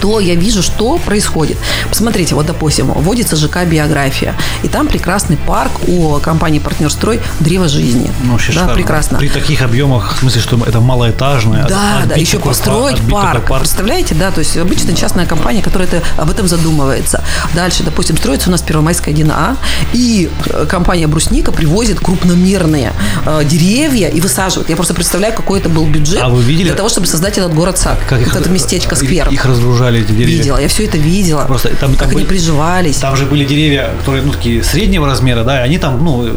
то 0.01 0.21
я 0.21 0.35
вижу, 0.35 0.63
что 0.63 0.99
происходит. 0.99 1.59
Посмотрите, 1.89 2.35
вот, 2.35 2.47
допустим, 2.47 2.87
вводится 2.93 3.37
ЖК 3.37 3.65
«Биография», 3.65 4.35
и 4.63 4.69
там 4.69 4.87
прекрасный 4.87 5.37
парк 5.37 5.73
у 5.89 6.19
компании 6.19 6.59
«Партнерстрой» 6.59 7.21
«Древо 7.41 7.69
жизни». 7.69 8.11
Ну, 8.25 8.33
вообще 8.33 8.53
да, 8.53 8.61
шикарно. 8.61 8.75
прекрасно. 8.75 9.19
При 9.19 9.29
таких 9.29 9.63
объемах, 9.63 10.17
в 10.17 10.19
смысле, 10.21 10.41
что 10.41 10.59
это 10.67 10.81
малоэтажное. 10.81 11.67
Да, 11.69 12.03
да, 12.07 12.15
еще 12.15 12.39
построить 12.39 12.99
парк. 13.11 13.47
парк. 13.47 13.61
Представляете, 13.63 14.15
да, 14.15 14.31
то 14.31 14.41
есть 14.41 14.57
обычно 14.57 14.95
частная 14.95 15.27
компания, 15.27 15.63
которая 15.63 15.89
это, 15.89 16.03
об 16.17 16.31
этом 16.31 16.49
задумывается. 16.49 17.23
Дальше, 17.55 17.83
допустим, 17.83 18.17
строится 18.17 18.49
у 18.49 18.53
нас 18.53 18.63
Первомайская 18.63 19.15
1А, 19.15 19.57
и 19.93 20.31
э, 20.47 20.67
компания 20.69 21.07
Брусника 21.07 21.53
привозит 21.53 22.01
крупномерные 22.01 22.93
э, 23.27 23.45
деревья 23.45 24.09
и 24.09 24.21
высаживает. 24.21 24.69
Я 24.69 24.77
просто 24.77 24.95
представляю, 24.95 25.35
какой 25.35 25.61
это 25.61 25.69
был 25.69 25.87
бюджет 25.87 26.21
А 26.23 26.29
вы 26.29 26.43
видели- 26.43 26.69
для 26.69 26.75
того, 26.75 26.89
чтобы 26.89 27.07
создать 27.07 27.39
этот 27.39 27.55
город-сад, 27.55 27.99
Как 28.09 28.21
вот 28.21 28.37
это 28.37 28.49
местечко, 28.51 28.95
сквер. 28.97 29.27
Их, 29.29 29.33
их 29.35 29.45
разгружали 29.71 30.01
эти 30.01 30.13
деревья. 30.13 30.37
Видела, 30.39 30.59
я 30.59 30.69
все 30.69 30.85
это 30.87 30.99
видела. 30.99 31.45
Просто 31.45 31.69
там, 31.77 31.91
как 31.93 32.01
там 32.01 32.09
они 32.09 32.15
были- 32.17 32.27
приживались. 32.27 32.97
Там 32.97 33.17
же 33.17 33.27
были 33.27 33.45
деревья, 33.45 33.91
которые, 33.99 34.23
ну, 34.25 34.33
такие 34.33 34.63
среднего 34.63 35.07
размера, 35.07 35.45
да, 35.45 35.61
и 35.61 35.65
они 35.65 35.79
там, 35.79 36.03
ну, 36.05 36.29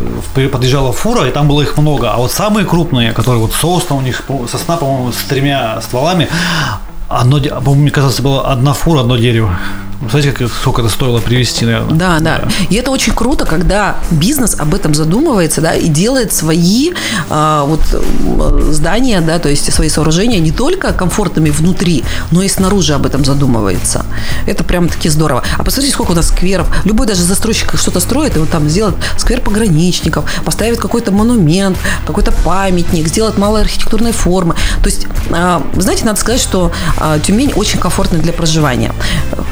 подъезжала 0.52 0.94
фура, 0.94 1.28
и 1.28 1.32
там 1.32 1.48
было 1.48 1.62
их 1.62 1.78
много. 1.78 2.12
А 2.12 2.18
вот 2.18 2.32
самые 2.32 2.66
крупные, 2.66 3.12
которые 3.12 3.40
вот 3.42 3.54
сосна 3.54 3.96
у 3.96 4.02
них, 4.02 4.24
сосна, 4.50 4.78
по-моему, 4.78 5.12
с 5.12 5.18
тремя 5.28 5.82
стволами, 5.82 6.28
одно, 7.10 7.40
мне 7.76 7.92
казалось, 7.92 8.20
было 8.20 8.48
одна 8.52 8.74
фура, 8.74 9.02
одно 9.02 9.18
дерево. 9.18 9.58
Знаете, 10.10 10.32
как, 10.32 10.50
сколько 10.52 10.82
это 10.82 10.90
стоило 10.90 11.20
привезти, 11.20 11.66
наверное? 11.66 11.96
Да, 11.96 12.20
да. 12.20 12.48
И 12.70 12.76
это 12.76 12.92
очень 12.92 13.14
круто, 13.14 13.46
когда 13.46 13.98
бизнес 14.12 14.56
об 14.60 14.74
этом 14.74 14.94
задумывается, 14.94 15.62
да, 15.62 15.74
и 15.74 15.88
делает 15.88 16.34
свои 16.34 16.92
а, 17.30 17.64
вот 17.66 17.82
м, 17.94 18.74
здания, 18.74 19.22
да, 19.22 19.40
то 19.40 19.50
есть 19.50 19.72
свои 19.74 19.90
сооружения 19.90 20.40
не 20.40 20.52
только 20.52 20.94
комфортными 20.94 21.50
внутри, 21.50 22.04
но 22.32 22.42
и 22.42 22.48
снаружи 22.48 22.94
об 22.94 23.06
этом 23.06 23.24
задумывается. 23.26 24.06
Это 24.46 24.64
прям 24.64 24.90
таки 24.90 25.10
здорово. 25.10 25.44
А 25.58 25.64
посмотрите, 25.64 25.94
сколько 25.94 26.12
у 26.12 26.16
нас 26.16 26.28
скверов. 26.28 26.68
Любой 26.86 27.08
даже 27.08 27.24
застройщик 27.24 27.78
что-то 27.78 28.00
строит, 28.00 28.36
и 28.36 28.40
вот 28.40 28.50
там 28.50 28.68
сделает 28.70 28.96
сквер 29.18 29.42
пограничников, 29.42 30.26
поставит 30.44 30.80
какой-то 30.80 31.12
монумент, 31.12 31.78
какой-то 32.06 32.32
памятник, 32.32 33.08
сделает 33.08 33.38
малой 33.38 33.62
архитектурной 33.62 34.12
формы. 34.12 34.56
То 34.82 34.90
есть, 34.90 35.08
а, 35.32 35.62
знаете, 35.78 36.06
надо 36.06 36.20
сказать, 36.20 36.42
что 36.42 36.72
а, 36.98 37.20
Тюмень 37.20 37.54
очень 37.56 37.80
комфортна 37.80 38.20
для 38.20 38.34
проживания. 38.34 38.94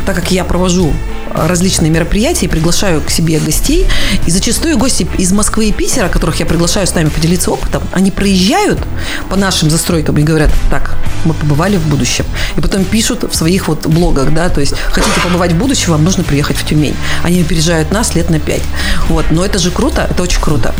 Так 0.05 0.15
как 0.15 0.31
я 0.31 0.40
провожу 0.43 0.93
различные 1.33 1.89
мероприятия 1.91 2.45
и 2.45 2.49
приглашаю 2.49 3.01
к 3.01 3.09
себе 3.09 3.39
гостей, 3.39 3.87
и 4.25 4.31
зачастую 4.31 4.77
гости 4.77 5.07
из 5.17 5.31
Москвы 5.31 5.69
и 5.69 5.71
Питера, 5.71 6.09
которых 6.09 6.39
я 6.39 6.45
приглашаю 6.45 6.87
с 6.87 6.93
нами 6.93 7.09
поделиться 7.09 7.51
опытом, 7.51 7.83
они 7.91 8.11
проезжают 8.11 8.79
по 9.29 9.35
нашим 9.35 9.69
застройкам 9.69 10.17
и 10.17 10.23
говорят, 10.23 10.51
так, 10.69 10.97
мы 11.25 11.33
побывали 11.33 11.77
в 11.77 11.87
будущем. 11.87 12.25
И 12.57 12.61
потом 12.61 12.83
пишут 12.83 13.23
в 13.23 13.35
своих 13.35 13.67
вот 13.67 13.85
блогах, 13.87 14.33
да, 14.33 14.49
то 14.49 14.61
есть 14.61 14.73
хотите 14.91 15.19
побывать 15.21 15.53
в 15.53 15.57
будущем, 15.57 15.91
вам 15.91 16.03
нужно 16.03 16.23
приехать 16.23 16.57
в 16.57 16.65
Тюмень. 16.65 16.95
Они 17.23 17.41
опережают 17.41 17.91
нас 17.91 18.15
лет 18.15 18.29
на 18.29 18.39
пять. 18.39 18.63
Вот, 19.07 19.25
но 19.31 19.45
это 19.45 19.59
же 19.59 19.71
круто, 19.71 20.07
это 20.09 20.23
очень 20.23 20.41
круто. 20.41 20.73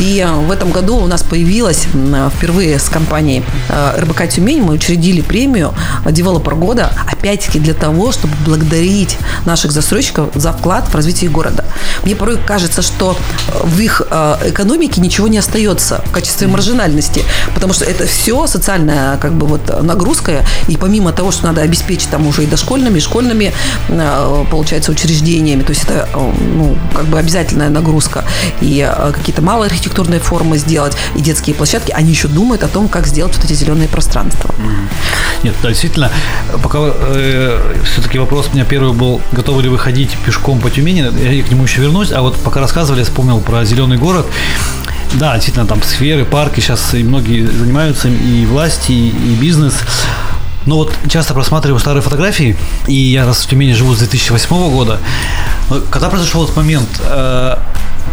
И 0.00 0.18
э, 0.18 0.32
в 0.32 0.50
этом 0.50 0.70
году 0.70 0.96
у 0.96 1.06
нас 1.06 1.22
появилась 1.22 1.86
м, 1.92 2.30
впервые 2.30 2.78
с 2.78 2.88
компанией 2.88 3.42
э, 3.68 4.00
РБК 4.00 4.28
Тюмень, 4.28 4.62
мы 4.62 4.74
учредили 4.74 5.20
премию 5.20 5.74
«Девелопер 6.10 6.54
года», 6.54 6.92
опять-таки 7.06 7.58
для 7.58 7.74
того, 7.74 8.12
чтобы 8.12 8.34
благодарить 8.44 9.01
наших 9.44 9.72
застройщиков 9.72 10.30
за 10.34 10.52
вклад 10.52 10.88
в 10.88 10.94
развитие 10.94 11.30
города. 11.30 11.64
Мне 12.04 12.16
порой 12.16 12.38
кажется, 12.38 12.82
что 12.82 13.16
в 13.62 13.78
их 13.78 14.02
э, 14.10 14.36
экономике 14.46 15.00
ничего 15.00 15.28
не 15.28 15.38
остается 15.38 16.02
в 16.06 16.10
качестве 16.10 16.46
маржинальности, 16.46 17.22
потому 17.54 17.72
что 17.72 17.84
это 17.84 18.06
все 18.06 18.46
социальная 18.46 19.16
как 19.18 19.32
бы 19.32 19.46
вот 19.46 19.82
нагрузка, 19.82 20.44
и 20.68 20.76
помимо 20.76 21.12
того, 21.12 21.30
что 21.32 21.46
надо 21.46 21.62
обеспечить 21.62 22.10
там 22.10 22.26
уже 22.26 22.44
и 22.44 22.46
дошкольными, 22.46 22.98
и 22.98 23.00
школьными, 23.00 23.52
э, 23.88 24.44
получается, 24.50 24.92
учреждениями, 24.92 25.62
то 25.62 25.70
есть 25.70 25.84
это 25.84 26.08
э, 26.12 26.32
ну, 26.56 26.76
как 26.94 27.06
бы 27.06 27.18
обязательная 27.18 27.68
нагрузка, 27.68 28.24
и 28.60 28.86
э, 28.88 29.12
какие-то 29.12 29.42
малые 29.42 29.68
архитектурные 29.68 30.20
формы 30.20 30.58
сделать, 30.58 30.96
и 31.16 31.20
детские 31.20 31.54
площадки, 31.54 31.92
они 31.92 32.10
еще 32.10 32.28
думают 32.28 32.62
о 32.62 32.68
том, 32.68 32.88
как 32.88 33.06
сделать 33.06 33.36
вот 33.36 33.44
эти 33.44 33.54
зеленые 33.54 33.88
пространства. 33.88 34.54
Нет, 35.42 35.54
действительно, 35.62 36.10
пока 36.62 36.78
все-таки 37.84 38.18
вопрос 38.18 38.48
у 38.52 38.54
меня 38.54 38.64
первый 38.64 38.81
был, 38.90 39.20
готовы 39.30 39.62
ли 39.62 39.68
вы 39.68 39.78
ходить 39.78 40.10
пешком 40.26 40.60
по 40.60 40.70
Тюмени, 40.70 41.00
я 41.00 41.42
к 41.44 41.50
нему 41.50 41.64
еще 41.64 41.80
вернусь, 41.80 42.10
а 42.10 42.22
вот 42.22 42.36
пока 42.36 42.60
рассказывали, 42.60 43.04
вспомнил 43.04 43.40
про 43.40 43.64
зеленый 43.64 43.98
город. 43.98 44.26
Да, 45.14 45.34
действительно, 45.34 45.66
там 45.66 45.82
сферы, 45.82 46.24
парки 46.24 46.60
сейчас 46.60 46.94
и 46.94 47.04
многие 47.04 47.46
занимаются, 47.46 48.08
и 48.08 48.46
власти, 48.46 48.92
и 48.92 49.36
бизнес. 49.40 49.74
Но 50.64 50.76
вот 50.76 50.94
часто 51.08 51.34
просматриваю 51.34 51.80
старые 51.80 52.02
фотографии, 52.02 52.56
и 52.86 52.94
я 52.94 53.26
раз 53.26 53.44
в 53.44 53.48
Тюмени 53.48 53.72
живу 53.72 53.94
с 53.94 53.98
2008 53.98 54.70
года. 54.70 54.98
Когда 55.90 56.08
произошел 56.08 56.44
этот 56.44 56.56
момент, 56.56 56.88
э, 57.00 57.56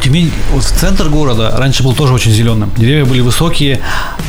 Тюмень, 0.01 0.31
вот 0.51 0.63
центр 0.63 1.09
города 1.09 1.53
раньше 1.57 1.83
был 1.83 1.93
тоже 1.93 2.13
очень 2.13 2.31
зеленым. 2.31 2.71
Деревья 2.77 3.05
были 3.05 3.19
высокие, 3.19 3.81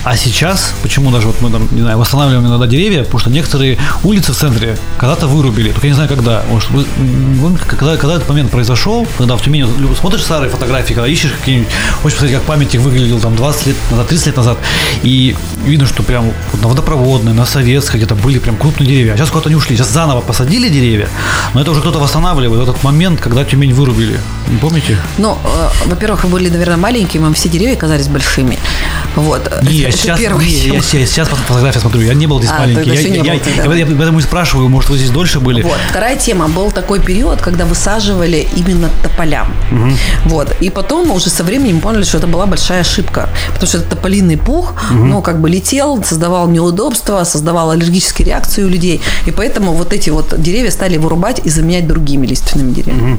а 0.02 0.16
сейчас, 0.16 0.72
почему 0.82 1.10
даже 1.10 1.26
вот 1.26 1.40
мы 1.40 1.50
там, 1.50 1.68
не 1.70 1.82
знаю, 1.82 1.98
восстанавливаем 1.98 2.46
иногда 2.46 2.66
деревья, 2.66 3.04
потому 3.04 3.20
что 3.20 3.30
некоторые 3.30 3.78
улицы 4.02 4.32
в 4.32 4.36
центре 4.36 4.76
когда-то 4.98 5.26
вырубили, 5.26 5.70
только 5.70 5.86
я 5.86 5.90
не 5.90 5.94
знаю 5.94 6.08
когда. 6.08 6.42
Может, 6.50 6.70
вы, 6.70 6.84
когда, 7.66 7.96
когда 7.96 8.16
этот 8.16 8.28
момент 8.28 8.50
произошел, 8.50 9.06
когда 9.18 9.36
в 9.36 9.42
Тюмени 9.42 9.62
вот, 9.62 9.96
смотришь 9.98 10.22
старые 10.22 10.50
фотографии, 10.50 10.94
когда 10.94 11.06
ищешь 11.06 11.32
какие-нибудь, 11.32 11.70
хочешь 12.02 12.18
посмотреть, 12.18 12.38
как 12.38 12.46
памятник 12.46 12.80
выглядел 12.80 13.20
там 13.20 13.36
20 13.36 13.66
лет 13.66 13.76
назад, 13.90 14.08
30 14.08 14.26
лет 14.26 14.36
назад, 14.36 14.58
и 15.02 15.36
видно, 15.64 15.86
что 15.86 16.02
прям 16.02 16.32
вот 16.52 16.62
на 16.62 16.68
водопроводной, 16.68 17.32
на 17.32 17.46
советской 17.46 17.96
где-то 17.98 18.14
были 18.14 18.38
прям 18.38 18.56
крупные 18.56 18.88
деревья, 18.88 19.12
а 19.12 19.16
сейчас 19.16 19.30
куда-то 19.30 19.50
не 19.50 19.56
ушли, 19.56 19.76
сейчас 19.76 19.90
заново 19.90 20.20
посадили 20.20 20.68
деревья, 20.68 21.08
но 21.54 21.60
это 21.60 21.70
уже 21.70 21.80
кто-то 21.80 21.98
восстанавливает 21.98 22.62
этот 22.62 22.82
момент, 22.82 23.20
когда 23.20 23.44
Тюмень 23.44 23.72
вырубили. 23.72 24.18
Помните? 24.60 24.96
Ну, 25.18 25.38
э, 25.44 25.49
во-первых, 25.86 26.24
вы 26.24 26.30
были, 26.30 26.48
наверное, 26.48 26.76
маленькими, 26.76 27.22
вам 27.22 27.34
все 27.34 27.48
деревья 27.48 27.76
казались 27.76 28.08
большими. 28.08 28.58
Вот. 29.16 29.50
Не, 29.62 29.72
я 29.74 29.88
Это 29.88 29.96
сейчас, 29.98 30.18
первое, 30.20 30.44
не, 30.44 30.60
чем- 30.62 30.74
я, 30.74 30.80
сейчас, 30.80 31.10
сейчас 31.10 31.28
по 31.28 31.36
фотографии 31.36 31.78
смотрю, 31.80 32.02
я 32.02 32.14
не 32.14 32.26
был 32.26 32.38
здесь 32.38 32.52
А, 32.54 32.60
маленький. 32.60 32.90
Я, 32.90 33.00
я- 33.00 33.32
был 33.34 33.40
тогда. 33.40 33.74
я- 33.74 33.80
я 33.80 33.86
поэтому 33.86 34.18
и 34.18 34.22
спрашиваю, 34.22 34.68
может, 34.68 34.90
вы 34.90 34.98
здесь 34.98 35.10
дольше 35.10 35.40
были? 35.40 35.62
Вот. 35.62 35.76
Вторая 35.90 36.16
тема. 36.16 36.48
Был 36.48 36.70
такой 36.70 37.00
период, 37.00 37.40
когда 37.42 37.64
высаживали 37.64 38.46
именно 38.56 38.88
тополям. 39.02 39.52
Вот. 40.26 40.54
И 40.60 40.70
потом 40.70 41.10
уже 41.10 41.30
со 41.30 41.42
временем 41.44 41.80
поняли, 41.80 42.04
что 42.04 42.18
это 42.18 42.26
была 42.26 42.46
большая 42.46 42.80
ошибка. 42.82 43.28
Потому 43.48 43.66
что 43.68 43.78
этот 43.78 43.90
тополиный 43.90 44.36
пух, 44.36 44.74
ну, 44.90 45.22
как 45.22 45.40
бы 45.40 45.50
летел, 45.50 46.02
создавал 46.04 46.48
неудобства, 46.48 47.24
создавал 47.24 47.70
аллергические 47.70 48.26
реакции 48.28 48.62
у 48.62 48.68
людей. 48.68 49.00
И 49.26 49.30
поэтому 49.30 49.72
вот 49.72 49.92
эти 49.92 50.10
вот 50.10 50.34
деревья 50.40 50.70
стали 50.70 50.96
вырубать 50.98 51.40
и 51.44 51.50
заменять 51.50 51.86
другими 51.88 52.26
лиственными 52.26 52.72
деревьями. 52.72 53.18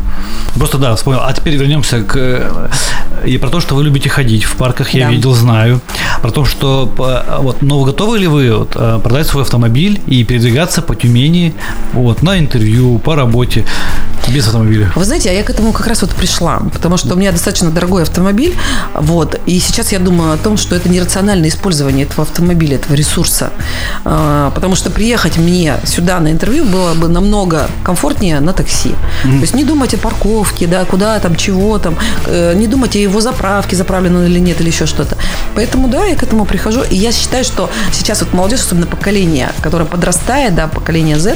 Просто 0.55 0.77
да, 0.77 0.95
вспомнил. 0.95 1.21
А 1.23 1.33
теперь 1.33 1.55
вернемся 1.55 2.01
к 2.03 2.15
э, 2.15 2.20
и 3.25 3.37
про 3.37 3.49
то, 3.49 3.59
что 3.61 3.75
вы 3.75 3.83
любите 3.83 4.09
ходить 4.09 4.43
в 4.43 4.55
парках, 4.55 4.89
я 4.93 5.05
Да. 5.07 5.11
видел, 5.11 5.33
знаю. 5.33 5.79
Про 6.21 6.31
то, 6.31 6.45
что 6.45 6.87
по- 6.97 7.23
вот, 7.41 7.61
но 7.61 7.79
вы 7.79 7.85
готовы 7.85 8.19
ли 8.19 8.27
вы 8.27 8.51
вот, 8.55 8.71
э, 8.75 8.99
продать 9.03 9.27
свой 9.27 9.43
автомобиль 9.43 10.01
и 10.07 10.23
передвигаться 10.23 10.81
по 10.81 10.95
Тюмени 10.95 11.53
вот, 11.93 12.23
на 12.23 12.37
интервью, 12.39 12.97
по 12.99 13.15
работе 13.15 13.65
без 14.29 14.47
автомобиля? 14.47 14.91
Вы 14.95 15.05
знаете, 15.05 15.29
а 15.29 15.33
я 15.33 15.43
к 15.43 15.49
этому 15.49 15.71
как 15.73 15.87
раз 15.87 16.01
вот 16.01 16.11
пришла, 16.11 16.61
потому 16.73 16.97
что 16.97 17.15
у 17.15 17.17
меня 17.17 17.31
достаточно 17.31 17.69
дорогой 17.71 18.03
автомобиль, 18.03 18.55
вот, 18.93 19.39
и 19.45 19.59
сейчас 19.59 19.91
я 19.91 19.99
думаю 19.99 20.33
о 20.33 20.37
том, 20.37 20.57
что 20.57 20.75
это 20.75 20.89
нерациональное 20.89 21.49
использование 21.49 22.05
этого 22.05 22.23
автомобиля, 22.23 22.75
этого 22.75 22.95
ресурса, 22.95 23.51
А, 24.03 24.51
потому 24.51 24.75
что 24.75 24.89
приехать 24.89 25.37
мне 25.37 25.75
сюда 25.85 26.19
на 26.19 26.31
интервью 26.31 26.65
было 26.65 26.93
бы 26.93 27.07
намного 27.07 27.69
комфортнее 27.83 28.39
на 28.39 28.53
такси. 28.53 28.95
То 29.23 29.41
есть 29.41 29.53
не 29.53 29.63
думать 29.63 29.93
о 29.93 29.97
парковке, 29.97 30.67
да, 30.67 30.85
куда 30.85 31.19
там, 31.19 31.35
чего 31.35 31.77
там, 31.77 31.95
э, 32.25 32.53
не 32.55 32.67
думать 32.67 32.95
о 32.95 32.99
его 32.99 33.21
заправке, 33.21 33.75
заправлен 33.75 34.15
он 34.15 34.25
или 34.25 34.39
нет, 34.39 34.59
или 34.61 34.69
еще 34.69 34.85
что-то. 34.85 35.17
Поэтому, 35.55 35.87
да, 35.87 36.05
я 36.05 36.15
к 36.15 36.23
этому 36.23 36.45
прихожу, 36.45 36.81
и 36.83 36.95
я 36.95 37.11
считаю, 37.11 37.43
что 37.43 37.69
сейчас 37.91 38.21
вот 38.21 38.33
молодежь, 38.33 38.61
особенно 38.61 38.85
поколение, 38.85 39.51
которое 39.61 39.85
подрастает, 39.85 40.55
да, 40.55 40.67
поколение 40.67 41.19
Z, 41.19 41.35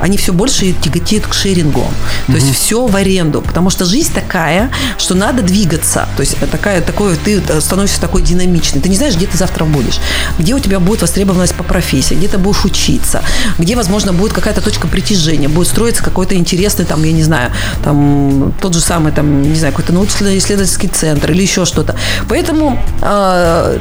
они 0.00 0.16
все 0.16 0.32
больше 0.32 0.72
тяготеют 0.72 1.26
к 1.26 1.34
шерингу. 1.34 1.86
То 2.26 2.32
есть 2.32 2.52
все 2.52 2.86
в 2.86 2.96
аренду, 2.96 3.40
потому 3.40 3.70
что 3.70 3.84
жизнь 3.84 4.12
такая, 4.12 4.70
что 4.98 5.14
надо 5.14 5.42
двигаться. 5.42 6.08
То 6.16 6.22
есть 6.22 6.36
такая, 6.50 6.80
такое, 6.82 7.16
ты 7.16 7.40
становишься 7.60 8.00
такой 8.00 8.22
динамичный. 8.22 8.80
Ты 8.80 8.88
не 8.88 8.96
знаешь, 8.96 9.14
где 9.14 9.26
ты 9.26 9.36
завтра 9.36 9.64
будешь, 9.64 9.98
где 10.38 10.54
у 10.54 10.58
тебя 10.58 10.80
будет 10.80 11.02
востребованность 11.02 11.54
по 11.54 11.62
профессии, 11.62 12.14
где 12.14 12.28
ты 12.28 12.38
будешь 12.38 12.64
учиться, 12.64 13.22
где, 13.58 13.76
возможно, 13.76 14.12
будет 14.12 14.32
какая-то 14.32 14.60
точка 14.60 14.88
притяжения, 14.88 15.48
будет 15.48 15.68
строиться 15.68 16.02
какой-то 16.02 16.34
интересный, 16.34 16.84
там, 16.84 17.02
я 17.04 17.12
не 17.12 17.22
знаю, 17.22 17.52
там, 17.84 18.52
тот 18.60 18.74
же 18.74 18.80
самый, 18.80 19.12
там, 19.12 19.42
не 19.42 19.56
знаю, 19.56 19.72
какой-то 19.72 19.92
научно-исследовательский 19.92 20.88
центр 20.88 21.30
или 21.30 21.42
еще 21.42 21.64
что-то. 21.64 21.96
Поэтому, 22.28 22.82
э, 23.02 23.78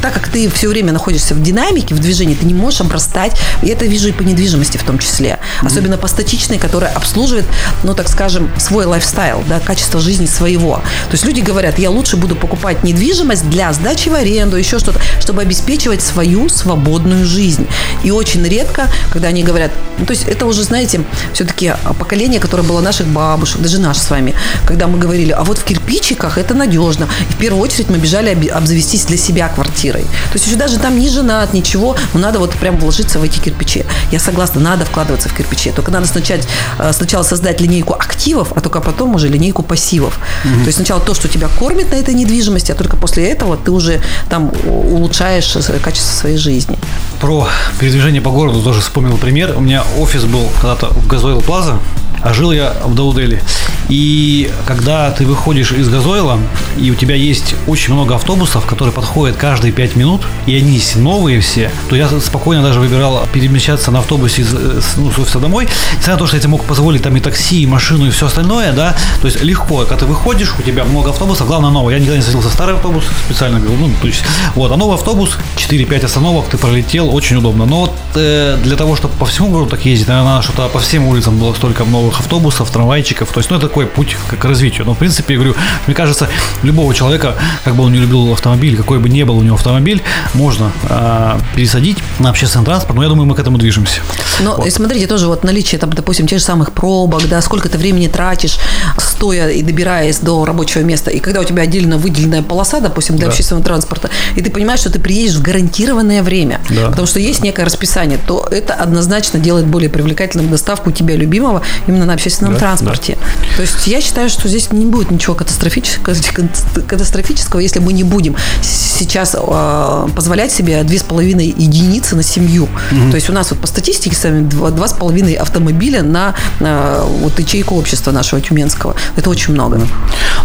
так 0.00 0.12
как 0.14 0.28
ты 0.28 0.48
все 0.50 0.68
время 0.68 0.92
находишься 0.92 1.34
в 1.34 1.42
динамике, 1.42 1.94
в 1.94 1.98
движении, 1.98 2.34
ты 2.34 2.46
не 2.46 2.54
можешь 2.54 2.80
обрастать, 2.80 3.32
и 3.62 3.68
это 3.68 3.86
вижу 3.86 4.08
и 4.08 4.12
по 4.12 4.22
недвижимости 4.22 4.76
в 4.76 4.84
том 4.84 4.98
числе, 4.98 5.38
особенно 5.62 5.98
по 5.98 6.06
статичной, 6.06 6.58
которая 6.58 6.92
обслуживает, 6.92 7.46
ну, 7.82 7.94
так 7.94 8.08
скажем, 8.08 8.50
свой 8.58 8.86
лайфстайл, 8.86 9.44
да, 9.48 9.60
качество 9.60 10.00
жизни 10.00 10.26
своего. 10.26 10.76
То 10.76 11.12
есть 11.12 11.24
люди 11.24 11.40
говорят, 11.40 11.78
я 11.78 11.90
лучше 11.90 12.16
буду 12.16 12.36
покупать 12.36 12.82
недвижимость 12.84 13.48
для 13.48 13.72
сдачи 13.72 14.08
в 14.08 14.14
аренду, 14.14 14.56
еще 14.56 14.78
что-то, 14.78 15.00
чтобы 15.20 15.42
обеспечивать 15.42 16.02
свою 16.02 16.48
свободную 16.48 17.24
жизнь. 17.24 17.66
И 18.02 18.10
очень 18.10 18.42
редко, 18.44 18.88
когда 19.12 19.28
они 19.28 19.42
говорят, 19.42 19.70
ну, 19.98 20.06
то 20.06 20.12
есть 20.12 20.24
это 20.28 20.46
уже, 20.46 20.62
знаете, 20.62 21.04
все-таки 21.32 21.74
поколение, 21.98 22.40
которое 22.40 22.62
было 22.62 22.80
наших 22.80 23.06
бабушек, 23.06 23.60
даже 23.60 23.80
наш 23.80 23.98
с 23.98 24.10
вами, 24.10 24.34
когда 24.66 24.86
мы 24.86 24.98
говорили, 24.98 25.32
а 25.32 25.42
вот 25.44 25.58
в 25.58 25.64
кирпичиках 25.64 26.38
это 26.38 26.54
надежно. 26.54 27.08
И 27.30 27.32
в 27.32 27.36
первую 27.36 27.62
очередь 27.62 27.88
мы 27.88 27.98
бежали 27.98 28.48
обзавестись 28.48 29.04
для 29.06 29.16
себя 29.16 29.48
квартирой. 29.48 30.02
То 30.02 30.34
есть 30.34 30.46
еще 30.46 30.56
даже 30.56 30.78
там 30.78 30.98
не 30.98 31.08
женат, 31.08 31.54
ничего, 31.54 31.96
но 32.12 32.20
надо 32.20 32.38
вот 32.38 32.52
прям 32.54 32.78
вложиться 32.78 33.18
в 33.18 33.22
эти 33.22 33.38
кирпичи. 33.38 33.84
Я 34.10 34.18
согласна, 34.18 34.60
надо 34.60 34.84
вкладываться 34.84 35.28
в 35.28 35.34
кирпичи. 35.34 35.70
Только 35.70 35.90
надо 35.90 36.06
сначала, 36.06 36.40
э, 36.78 36.92
сначала 36.92 37.22
создать 37.22 37.45
создать 37.46 37.60
линейку 37.60 37.94
активов, 37.94 38.48
а 38.56 38.60
только 38.60 38.80
потом 38.80 39.14
уже 39.14 39.28
линейку 39.28 39.62
пассивов. 39.62 40.18
Угу. 40.44 40.60
То 40.60 40.66
есть 40.66 40.76
сначала 40.76 41.00
то, 41.00 41.14
что 41.14 41.28
тебя 41.28 41.48
кормит 41.48 41.92
на 41.92 41.96
этой 41.96 42.14
недвижимости, 42.14 42.72
а 42.72 42.74
только 42.74 42.96
после 42.96 43.28
этого 43.30 43.56
ты 43.56 43.70
уже 43.70 44.00
там 44.28 44.52
улучшаешь 44.64 45.56
качество 45.82 46.20
своей 46.20 46.38
жизни. 46.38 46.76
Про 47.20 47.46
передвижение 47.78 48.20
по 48.20 48.30
городу 48.30 48.62
тоже 48.62 48.80
вспомнил 48.80 49.16
пример. 49.16 49.54
У 49.56 49.60
меня 49.60 49.84
офис 49.98 50.24
был 50.24 50.48
когда-то 50.60 50.86
в 50.86 51.06
Газойл 51.06 51.40
Плаза, 51.40 51.78
а 52.26 52.34
жил 52.34 52.50
я 52.50 52.74
в 52.84 52.94
Даудели. 52.94 53.40
И 53.88 54.50
когда 54.66 55.12
ты 55.12 55.24
выходишь 55.24 55.70
из 55.70 55.88
газойла, 55.88 56.40
и 56.76 56.90
у 56.90 56.96
тебя 56.96 57.14
есть 57.14 57.54
очень 57.68 57.94
много 57.94 58.16
автобусов, 58.16 58.66
которые 58.66 58.92
подходят 58.92 59.36
каждые 59.36 59.72
5 59.72 59.94
минут, 59.94 60.22
и 60.46 60.56
они 60.56 60.80
новые 60.96 61.40
все, 61.40 61.70
то 61.88 61.94
я 61.94 62.08
спокойно 62.20 62.64
даже 62.64 62.80
выбирал 62.80 63.24
перемещаться 63.32 63.92
на 63.92 64.00
автобусе 64.00 64.42
из, 64.42 64.52
ну, 64.96 65.12
с 65.12 65.18
офиса 65.18 65.38
домой. 65.38 65.68
Несмотря 65.90 66.14
на 66.14 66.18
то, 66.18 66.26
что 66.26 66.36
я 66.36 66.40
тебе 66.40 66.50
мог 66.50 66.64
позволить 66.64 67.02
там 67.02 67.16
и 67.16 67.20
такси, 67.20 67.62
и 67.62 67.66
машину, 67.66 68.06
и 68.08 68.10
все 68.10 68.26
остальное, 68.26 68.72
да, 68.72 68.96
то 69.20 69.28
есть 69.28 69.40
легко, 69.42 69.78
когда 69.84 69.98
ты 69.98 70.06
выходишь, 70.06 70.52
у 70.58 70.62
тебя 70.62 70.84
много 70.84 71.10
автобусов, 71.10 71.46
главное 71.46 71.70
новый. 71.70 71.94
Я 71.94 72.00
никогда 72.00 72.16
не 72.16 72.24
садился 72.24 72.48
в 72.48 72.52
старый 72.52 72.74
автобус, 72.74 73.04
специально 73.26 73.60
говорю, 73.60 73.76
ну, 73.78 73.90
то 74.00 74.08
есть, 74.08 74.24
вот, 74.56 74.72
а 74.72 74.76
новый 74.76 74.96
автобус, 74.96 75.38
4-5 75.56 76.04
остановок, 76.04 76.46
ты 76.46 76.58
пролетел, 76.58 77.14
очень 77.14 77.36
удобно. 77.36 77.66
Но 77.66 77.80
вот 77.82 77.92
э, 78.16 78.58
для 78.64 78.76
того, 78.76 78.96
чтобы 78.96 79.14
по 79.14 79.26
всему 79.26 79.50
городу 79.50 79.70
так 79.70 79.86
ездить, 79.86 80.08
наверное, 80.08 80.42
что-то 80.42 80.68
по 80.68 80.80
всем 80.80 81.06
улицам 81.06 81.38
было 81.38 81.54
столько 81.54 81.84
новых 81.84 82.15
автобусов, 82.20 82.70
трамвайчиков, 82.70 83.30
то 83.30 83.40
есть, 83.40 83.50
ну, 83.50 83.56
это 83.56 83.68
такой 83.68 83.86
путь 83.86 84.16
к, 84.28 84.36
к 84.36 84.44
развитию. 84.44 84.86
Но, 84.86 84.94
в 84.94 84.98
принципе, 84.98 85.34
я 85.34 85.40
говорю, 85.40 85.56
мне 85.86 85.94
кажется, 85.94 86.28
любого 86.62 86.94
человека, 86.94 87.34
как 87.64 87.74
бы 87.74 87.84
он 87.84 87.92
не 87.92 87.98
любил 87.98 88.32
автомобиль, 88.32 88.76
какой 88.76 88.98
бы 88.98 89.08
ни 89.08 89.22
был 89.22 89.38
у 89.38 89.42
него 89.42 89.54
автомобиль, 89.54 90.02
можно 90.34 90.72
э, 90.88 91.38
пересадить 91.54 91.98
на 92.18 92.30
общественный 92.30 92.64
транспорт, 92.64 92.96
но 92.96 93.02
я 93.02 93.08
думаю, 93.08 93.26
мы 93.26 93.34
к 93.34 93.38
этому 93.38 93.58
движемся. 93.58 94.00
Но 94.40 94.56
вот. 94.56 94.70
смотрите, 94.70 95.06
тоже 95.06 95.26
вот 95.26 95.44
наличие, 95.44 95.78
там, 95.78 95.92
допустим, 95.92 96.26
тех 96.26 96.38
же 96.38 96.44
самых 96.44 96.72
пробок, 96.72 97.28
да, 97.28 97.40
сколько 97.40 97.68
ты 97.68 97.78
времени 97.78 98.08
тратишь, 98.08 98.58
стоя 98.98 99.48
и 99.48 99.62
добираясь 99.62 100.18
до 100.18 100.44
рабочего 100.44 100.82
места, 100.82 101.10
и 101.10 101.20
когда 101.20 101.40
у 101.40 101.44
тебя 101.44 101.62
отдельно 101.62 101.96
выделенная 101.96 102.42
полоса, 102.42 102.80
допустим, 102.80 103.16
для 103.16 103.26
да. 103.26 103.30
общественного 103.32 103.64
транспорта, 103.64 104.10
и 104.34 104.42
ты 104.42 104.50
понимаешь, 104.50 104.80
что 104.80 104.90
ты 104.90 104.98
приедешь 104.98 105.36
в 105.36 105.42
гарантированное 105.42 106.22
время, 106.22 106.60
да. 106.68 106.90
потому 106.90 107.06
что 107.06 107.18
есть 107.18 107.42
некое 107.42 107.64
расписание, 107.64 108.18
то 108.26 108.46
это 108.50 108.74
однозначно 108.74 109.38
делает 109.38 109.66
более 109.66 109.90
привлекательным 109.90 110.50
доставку 110.50 110.90
тебя 110.92 111.16
любимого 111.16 111.62
именно 111.96 112.06
на 112.06 112.14
общественном 112.14 112.54
да, 112.54 112.60
транспорте. 112.60 113.18
Да. 113.20 113.56
То 113.56 113.62
есть 113.62 113.86
я 113.86 114.00
считаю, 114.00 114.28
что 114.28 114.48
здесь 114.48 114.70
не 114.72 114.86
будет 114.86 115.10
ничего 115.10 115.34
катастрофического, 115.34 116.14
катастрофического 116.86 117.60
если 117.60 117.80
мы 117.80 117.92
не 117.92 118.04
будем 118.04 118.36
сейчас 118.60 119.34
э, 119.38 120.08
позволять 120.14 120.52
себе 120.52 120.82
две 120.84 120.98
с 120.98 121.02
половиной 121.02 121.46
единицы 121.46 122.16
на 122.16 122.22
семью. 122.22 122.64
Угу. 122.64 123.10
То 123.10 123.14
есть 123.16 123.30
у 123.30 123.32
нас 123.32 123.50
вот 123.50 123.60
по 123.60 123.66
статистике 123.66 124.14
сами 124.14 124.42
два, 124.42 124.70
два 124.70 124.88
с 124.88 124.92
половиной 124.92 125.34
автомобиля 125.34 126.02
на 126.02 126.34
э, 126.60 127.02
вот 127.22 127.38
ячейку 127.38 127.76
общества 127.76 128.12
нашего 128.12 128.40
тюменского. 128.40 128.94
Это 129.16 129.30
очень 129.30 129.54
много. 129.54 129.80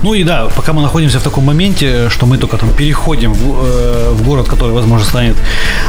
Ну 0.04 0.14
и 0.14 0.24
да, 0.24 0.48
пока 0.56 0.74
мы 0.74 0.82
находимся 0.82 1.20
в 1.20 1.24
таком 1.24 1.46
моменте, 1.46 2.10
что 2.10 2.26
мы 2.26 2.38
только 2.38 2.58
там 2.58 2.72
переходим 2.74 3.34
в, 3.34 3.64
э, 3.64 4.10
в 4.12 4.24
город, 4.24 4.48
который, 4.48 4.72
возможно, 4.72 5.06
станет 5.06 5.36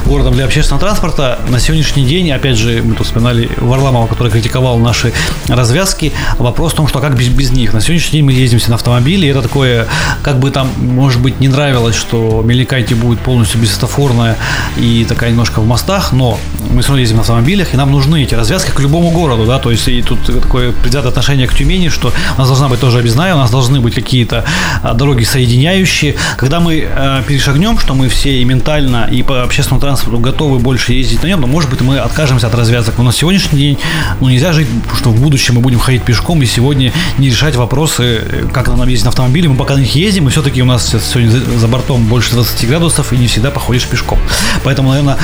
городом 0.06 0.34
для 0.34 0.44
общественного 0.44 0.80
транспорта, 0.80 1.38
на 1.48 1.60
сегодняшний 1.60 2.04
день, 2.04 2.30
опять 2.32 2.56
же, 2.56 2.82
мы 2.82 2.94
тут 2.94 3.06
вспоминали 3.06 3.48
Варламова, 3.58 4.06
который 4.06 4.30
критиковал 4.30 4.78
наши 4.78 5.12
развязки, 5.54 6.12
вопрос 6.38 6.72
в 6.72 6.76
том, 6.76 6.88
что 6.88 7.00
как 7.00 7.16
без, 7.16 7.28
без 7.28 7.50
них. 7.50 7.72
На 7.72 7.80
сегодняшний 7.80 8.18
день 8.18 8.24
мы 8.24 8.32
ездимся 8.32 8.70
на 8.70 8.76
автомобиле, 8.76 9.28
и 9.28 9.30
это 9.30 9.42
такое, 9.42 9.86
как 10.22 10.38
бы 10.38 10.50
там, 10.50 10.68
может 10.78 11.20
быть, 11.20 11.40
не 11.40 11.48
нравилось, 11.48 11.96
что 11.96 12.42
Меликайте 12.44 12.94
будет 12.94 13.20
полностью 13.20 13.60
бесстафорная 13.60 14.36
и 14.76 15.04
такая 15.08 15.30
немножко 15.30 15.60
в 15.60 15.66
мостах, 15.66 16.12
но 16.12 16.38
мы 16.70 16.82
все 16.82 16.88
равно 16.88 17.00
ездим 17.00 17.16
на 17.16 17.22
автомобилях, 17.22 17.74
и 17.74 17.76
нам 17.76 17.90
нужны 17.90 18.22
эти 18.22 18.34
развязки 18.34 18.70
к 18.70 18.80
любому 18.80 19.10
городу, 19.10 19.46
да, 19.46 19.58
то 19.58 19.70
есть 19.70 19.88
и 19.88 20.02
тут 20.02 20.24
такое 20.24 20.72
предвзятое 20.72 21.10
отношение 21.10 21.46
к 21.46 21.54
Тюмени, 21.54 21.88
что 21.88 22.12
у 22.36 22.38
нас 22.38 22.48
должна 22.48 22.68
быть 22.68 22.80
тоже 22.80 22.98
объездная, 22.98 23.34
у 23.34 23.38
нас 23.38 23.50
должны 23.50 23.80
быть 23.80 23.94
какие-то 23.94 24.44
а, 24.82 24.94
дороги 24.94 25.24
соединяющие. 25.24 26.14
Когда 26.36 26.60
мы 26.60 26.86
э, 26.88 27.22
перешагнем, 27.26 27.78
что 27.78 27.94
мы 27.94 28.08
все 28.08 28.40
и 28.40 28.44
ментально, 28.44 29.08
и 29.10 29.22
по 29.22 29.42
общественному 29.42 29.80
транспорту 29.80 30.18
готовы 30.18 30.58
больше 30.58 30.92
ездить 30.92 31.22
на 31.22 31.28
нем, 31.28 31.40
но, 31.40 31.46
может 31.46 31.70
быть, 31.70 31.80
мы 31.80 31.98
откажемся 31.98 32.46
от 32.46 32.54
развязок. 32.54 32.94
Но 32.98 33.04
на 33.04 33.12
сегодняшний 33.12 33.58
день 33.58 33.78
ну, 34.20 34.28
нельзя 34.28 34.52
жить, 34.52 34.68
что 34.96 35.10
в 35.10 35.20
будущем 35.20 35.41
мы 35.50 35.60
будем 35.60 35.80
ходить 35.80 36.04
пешком, 36.04 36.40
и 36.42 36.46
сегодня 36.46 36.92
не 37.18 37.28
решать 37.28 37.56
вопросы, 37.56 38.46
как 38.52 38.68
нам 38.68 38.86
ездить 38.88 39.04
на 39.04 39.08
автомобиле. 39.10 39.48
Мы 39.48 39.56
пока 39.56 39.74
на 39.74 39.80
них 39.80 39.94
ездим, 39.94 40.28
и 40.28 40.30
все-таки 40.30 40.62
у 40.62 40.64
нас 40.64 40.88
сегодня 40.88 41.30
за 41.30 41.68
бортом 41.68 42.06
больше 42.06 42.32
20 42.32 42.68
градусов, 42.68 43.12
и 43.12 43.16
не 43.16 43.26
всегда 43.26 43.50
походишь 43.50 43.86
пешком. 43.86 44.18
Поэтому, 44.62 44.90
наверное, 44.90 45.16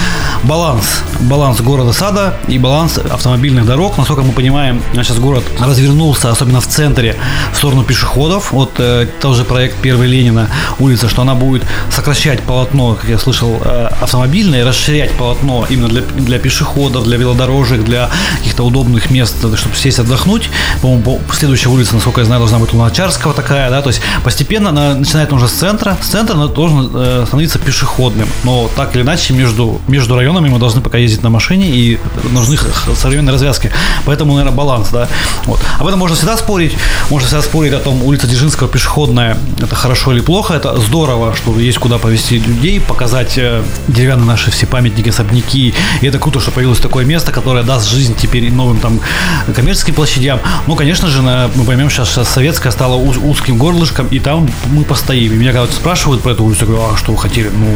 баланс, 0.42 1.02
баланс 1.20 1.60
города-сада 1.60 2.34
и 2.48 2.58
баланс 2.58 2.98
автомобильных 2.98 3.66
дорог. 3.66 3.96
Насколько 3.98 4.22
мы 4.22 4.32
понимаем, 4.32 4.82
сейчас 4.94 5.18
город 5.18 5.44
развернулся, 5.60 6.30
особенно 6.30 6.60
в 6.60 6.66
центре, 6.66 7.16
в 7.52 7.56
сторону 7.56 7.84
пешеходов. 7.84 8.52
Вот 8.52 8.72
э, 8.78 9.06
тоже 9.20 9.44
проект 9.44 9.76
Первой 9.76 10.06
Ленина 10.08 10.48
улица, 10.78 11.08
что 11.08 11.22
она 11.22 11.34
будет 11.34 11.64
сокращать 11.90 12.42
полотно, 12.42 12.94
как 12.94 13.08
я 13.08 13.18
слышал, 13.18 13.60
э, 13.64 13.88
автомобильное, 14.00 14.64
расширять 14.64 15.12
полотно 15.12 15.66
именно 15.68 15.88
для, 15.88 16.02
для 16.02 16.38
пешеходов, 16.38 17.04
для 17.04 17.16
велодорожек, 17.16 17.84
для 17.84 18.10
каких-то 18.38 18.64
удобных 18.64 19.10
мест, 19.10 19.36
чтобы 19.38 19.76
сесть 19.76 19.98
отдохнуть. 20.08 20.50
По-моему, 20.80 21.20
следующая 21.32 21.68
улица, 21.68 21.94
насколько 21.94 22.20
я 22.20 22.26
знаю, 22.26 22.40
должна 22.40 22.58
быть 22.58 22.72
Луначарского 22.72 23.34
такая, 23.34 23.70
да, 23.70 23.82
то 23.82 23.88
есть 23.88 24.00
постепенно 24.24 24.70
она 24.70 24.94
начинает 24.94 25.32
уже 25.32 25.48
с 25.48 25.52
центра, 25.52 25.96
с 26.00 26.06
центра 26.06 26.34
она 26.34 26.46
должен 26.46 26.90
э, 26.94 27.24
становиться 27.26 27.58
пешеходным, 27.58 28.28
но 28.44 28.70
так 28.74 28.94
или 28.94 29.02
иначе 29.02 29.34
между, 29.34 29.80
между 29.86 30.16
районами 30.16 30.48
мы 30.48 30.58
должны 30.58 30.80
пока 30.80 30.98
ездить 30.98 31.22
на 31.22 31.30
машине 31.30 31.68
и 31.68 31.98
нужны 32.32 32.56
современные 32.96 33.32
развязки. 33.32 33.70
Поэтому, 34.04 34.34
наверное, 34.34 34.56
баланс, 34.56 34.88
да. 34.90 35.08
Вот. 35.44 35.60
Об 35.78 35.86
этом 35.86 35.98
можно 35.98 36.16
всегда 36.16 36.36
спорить. 36.36 36.76
Можно 37.10 37.26
всегда 37.26 37.42
спорить 37.42 37.72
о 37.72 37.78
том, 37.78 38.02
улица 38.02 38.26
Дзержинского 38.26 38.68
пешеходная, 38.68 39.36
это 39.60 39.74
хорошо 39.74 40.12
или 40.12 40.20
плохо. 40.20 40.54
Это 40.54 40.78
здорово, 40.78 41.34
что 41.36 41.58
есть 41.58 41.78
куда 41.78 41.98
повезти 41.98 42.38
людей, 42.38 42.80
показать 42.80 43.36
э, 43.36 43.62
деревянные 43.88 44.26
наши 44.26 44.50
все 44.50 44.66
памятники, 44.66 45.10
особняки. 45.10 45.74
И 46.00 46.06
это 46.06 46.18
круто, 46.18 46.40
что 46.40 46.50
появилось 46.50 46.80
такое 46.80 47.04
место, 47.04 47.32
которое 47.32 47.62
даст 47.62 47.88
жизнь 47.88 48.14
теперь 48.16 48.50
новым 48.52 48.78
там 48.78 49.00
коммерческим 49.54 49.97
площадям. 49.98 50.38
Ну, 50.68 50.76
конечно 50.76 51.08
же, 51.08 51.22
на, 51.22 51.50
мы 51.56 51.64
поймем, 51.64 51.90
сейчас, 51.90 52.08
сейчас 52.10 52.28
советская 52.28 52.70
стала 52.70 52.94
уз, 52.94 53.16
узким 53.16 53.58
горлышком, 53.58 54.06
и 54.12 54.20
там 54.20 54.48
мы 54.66 54.84
постоим. 54.84 55.32
И 55.32 55.34
меня 55.34 55.52
когда 55.52 55.66
спрашивают 55.72 56.22
про 56.22 56.30
эту 56.32 56.44
улицу, 56.44 56.60
я 56.60 56.66
говорю, 56.68 56.92
а 56.92 56.96
что 56.96 57.10
вы 57.10 57.18
хотели? 57.18 57.48
Ну, 57.48 57.66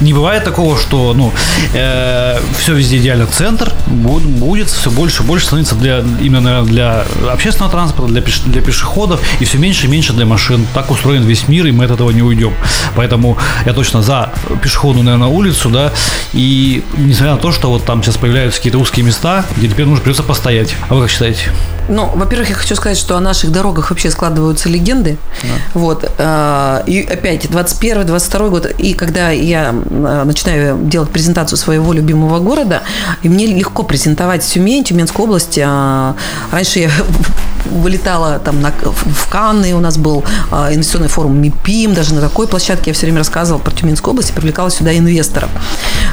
не 0.00 0.12
бывает 0.12 0.44
такого, 0.44 0.78
что, 0.78 1.14
ну, 1.14 1.32
э, 1.74 2.38
все 2.60 2.74
везде 2.74 2.98
идеально. 2.98 3.26
Центр 3.26 3.72
будет, 3.88 4.28
будет 4.28 4.68
все 4.68 4.88
больше 4.88 5.24
и 5.24 5.26
больше 5.26 5.46
становиться 5.46 5.74
для, 5.74 6.04
именно 6.20 6.62
для 6.62 7.04
общественного 7.28 7.72
транспорта, 7.72 8.12
для, 8.12 8.22
пеш, 8.22 8.38
для 8.42 8.62
пешеходов, 8.62 9.20
и 9.40 9.44
все 9.44 9.58
меньше 9.58 9.86
и 9.86 9.90
меньше 9.90 10.12
для 10.12 10.26
машин. 10.26 10.64
Так 10.74 10.92
устроен 10.92 11.24
весь 11.24 11.48
мир, 11.48 11.66
и 11.66 11.72
мы 11.72 11.86
от 11.86 11.90
этого 11.90 12.10
не 12.10 12.22
уйдем. 12.22 12.54
Поэтому 12.94 13.36
я 13.66 13.72
точно 13.72 14.00
за 14.00 14.32
пешеходную, 14.62 15.04
наверное, 15.04 15.26
улицу, 15.26 15.70
да, 15.70 15.92
и 16.32 16.84
несмотря 16.96 17.32
на 17.32 17.38
то, 17.38 17.50
что 17.50 17.68
вот 17.68 17.84
там 17.84 18.04
сейчас 18.04 18.16
появляются 18.16 18.60
какие-то 18.60 18.78
узкие 18.78 19.04
места, 19.04 19.44
где 19.56 19.66
теперь 19.66 19.86
нужно 19.86 20.04
придется 20.04 20.22
постоять. 20.22 20.76
А 20.88 20.94
вы 20.94 21.02
как 21.02 21.10
считаете? 21.10 21.47
much. 21.52 21.77
Ну, 21.88 22.10
во-первых, 22.14 22.50
я 22.50 22.54
хочу 22.54 22.74
сказать, 22.76 22.98
что 22.98 23.16
о 23.16 23.20
наших 23.20 23.50
дорогах 23.50 23.90
вообще 23.90 24.10
складываются 24.10 24.68
легенды. 24.68 25.16
Да. 25.42 25.48
Вот. 25.74 26.10
Э, 26.18 26.82
и 26.86 27.00
опять, 27.02 27.46
21-22 27.46 28.50
год, 28.50 28.66
и 28.78 28.92
когда 28.92 29.30
я 29.30 29.74
э, 29.74 30.22
начинаю 30.24 30.78
делать 30.82 31.10
презентацию 31.10 31.56
своего 31.58 31.92
любимого 31.94 32.40
города, 32.40 32.82
и 33.22 33.28
мне 33.28 33.46
легко 33.46 33.84
презентовать 33.84 34.44
Тюмень, 34.44 34.84
Тюменскую 34.84 35.24
область. 35.24 35.56
Э, 35.56 36.12
раньше 36.52 36.80
я 36.80 36.90
вылетала 37.70 38.38
там 38.38 38.60
на, 38.60 38.70
в 38.70 39.28
Канны, 39.30 39.74
у 39.74 39.80
нас 39.80 39.96
был 39.96 40.24
инвестиционный 40.50 41.08
форум 41.08 41.40
МИПИМ, 41.40 41.94
даже 41.94 42.14
на 42.14 42.20
такой 42.20 42.46
площадке 42.48 42.90
я 42.90 42.94
все 42.94 43.06
время 43.06 43.18
рассказывала 43.18 43.60
про 43.60 43.70
Тюменскую 43.70 44.12
область 44.12 44.30
и 44.30 44.32
привлекала 44.32 44.70
сюда 44.70 44.96
инвесторов. 44.96 45.50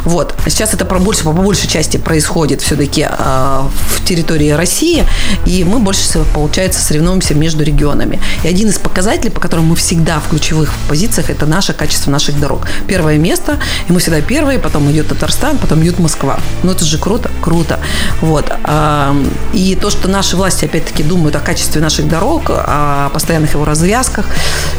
Вот. 0.03 0.35
Сейчас 0.47 0.73
это 0.73 0.85
по 0.85 0.99
больше, 0.99 1.23
по 1.23 1.31
большей 1.31 1.67
части 1.67 1.97
происходит 1.97 2.61
все-таки 2.61 3.05
в 3.05 4.05
территории 4.05 4.51
России, 4.51 5.03
и 5.45 5.64
мы 5.65 5.79
больше 5.79 6.01
всего, 6.01 6.23
получается, 6.33 6.81
соревнуемся 6.81 7.33
между 7.33 7.63
регионами. 7.63 8.19
И 8.43 8.47
один 8.47 8.69
из 8.69 8.77
показателей, 8.77 9.31
по 9.31 9.39
которым 9.39 9.65
мы 9.65 9.75
всегда 9.75 10.19
в 10.19 10.29
ключевых 10.29 10.73
позициях, 10.87 11.29
это 11.29 11.45
наше 11.45 11.73
качество 11.73 12.11
наших 12.11 12.39
дорог. 12.39 12.67
Первое 12.87 13.17
место, 13.17 13.59
и 13.87 13.91
мы 13.91 13.99
всегда 13.99 14.21
первые, 14.21 14.59
потом 14.59 14.89
идет 14.91 15.09
Татарстан, 15.09 15.57
потом 15.57 15.81
идет 15.83 15.99
Москва. 15.99 16.39
Ну, 16.63 16.71
это 16.71 16.85
же 16.85 16.97
круто, 16.97 17.31
круто. 17.41 17.79
Вот. 18.21 18.51
И 19.53 19.77
то, 19.79 19.89
что 19.89 20.07
наши 20.07 20.35
власти, 20.35 20.65
опять-таки, 20.65 21.03
думают 21.03 21.35
о 21.35 21.39
качестве 21.39 21.81
наших 21.81 22.07
дорог, 22.07 22.49
о 22.49 23.09
постоянных 23.13 23.53
его 23.53 23.65
развязках, 23.65 24.25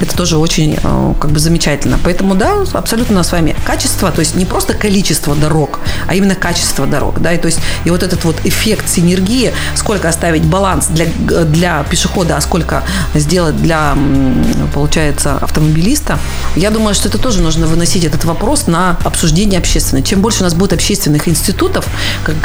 это 0.01 0.17
тоже 0.17 0.37
очень 0.37 0.79
э, 0.83 1.15
как 1.21 1.31
бы 1.31 1.39
замечательно. 1.39 1.99
Поэтому, 2.05 2.35
да, 2.35 2.65
абсолютно 2.73 3.23
с 3.23 3.33
вами 3.33 3.57
качество, 3.65 4.11
то 4.11 4.21
есть 4.21 4.35
не 4.37 4.45
просто 4.45 4.75
количество 4.75 5.35
дорог, 5.35 5.81
а 6.07 6.15
именно 6.15 6.35
качество 6.35 6.87
дорог, 6.87 7.21
да, 7.21 7.33
и 7.33 7.39
то 7.39 7.47
есть 7.47 7.61
и 7.85 7.91
вот 7.91 8.03
этот 8.03 8.25
вот 8.25 8.37
эффект 8.45 8.89
синергии, 8.89 9.53
сколько 9.75 10.09
оставить 10.09 10.45
баланс 10.45 10.76
для, 10.91 11.07
для 11.45 11.83
пешехода, 11.85 12.37
а 12.37 12.41
сколько 12.41 12.83
сделать 13.15 13.57
для, 13.57 13.97
получается, 14.75 15.37
автомобилиста, 15.37 16.19
я 16.57 16.71
думаю, 16.71 16.95
что 16.95 17.09
это 17.09 17.19
тоже 17.19 17.43
нужно 17.43 17.67
выносить 17.67 18.05
этот 18.05 18.25
вопрос 18.25 18.67
на 18.67 18.97
обсуждение 19.05 19.59
общественное. 19.59 20.03
Чем 20.03 20.21
больше 20.21 20.41
у 20.41 20.45
нас 20.45 20.55
будет 20.55 20.73
общественных 20.73 21.29
институтов, 21.29 21.87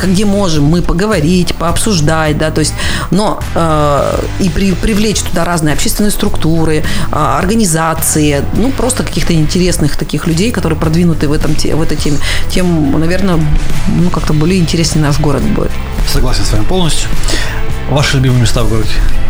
где 0.04 0.26
можем 0.26 0.66
мы 0.66 0.82
поговорить, 0.82 1.56
пообсуждать, 1.56 2.38
да, 2.38 2.52
то 2.52 2.60
есть, 2.60 2.74
но 3.12 3.40
э, 3.56 4.24
и 4.40 4.50
при, 4.50 4.74
привлечь 4.74 5.22
туда 5.22 5.46
разные 5.46 5.74
общественные 5.74 6.12
структуры, 6.12 6.78
э, 6.78 7.16
организации, 7.16 8.44
ну, 8.56 8.72
просто 8.72 9.04
каких-то 9.04 9.34
интересных 9.34 9.96
таких 9.96 10.28
людей, 10.28 10.52
которые 10.52 10.80
продвинуты 10.80 11.28
в, 11.28 11.34
этом, 11.34 11.56
в 11.56 11.82
этой 11.82 11.98
теме, 11.98 12.18
тем, 12.50 13.00
наверное, 13.00 13.40
ну, 13.88 14.10
как-то 14.10 14.34
более 14.34 14.60
интереснее 14.60 15.06
наш 15.06 15.20
город 15.20 15.44
будет. 15.44 15.72
Согласен 16.08 16.44
с 16.44 16.52
вами 16.52 16.66
полностью. 16.66 17.10
Ваши 17.90 18.21
любимые 18.22 18.42
места 18.42 18.64
в 18.64 18.70
городе? 18.70 19.21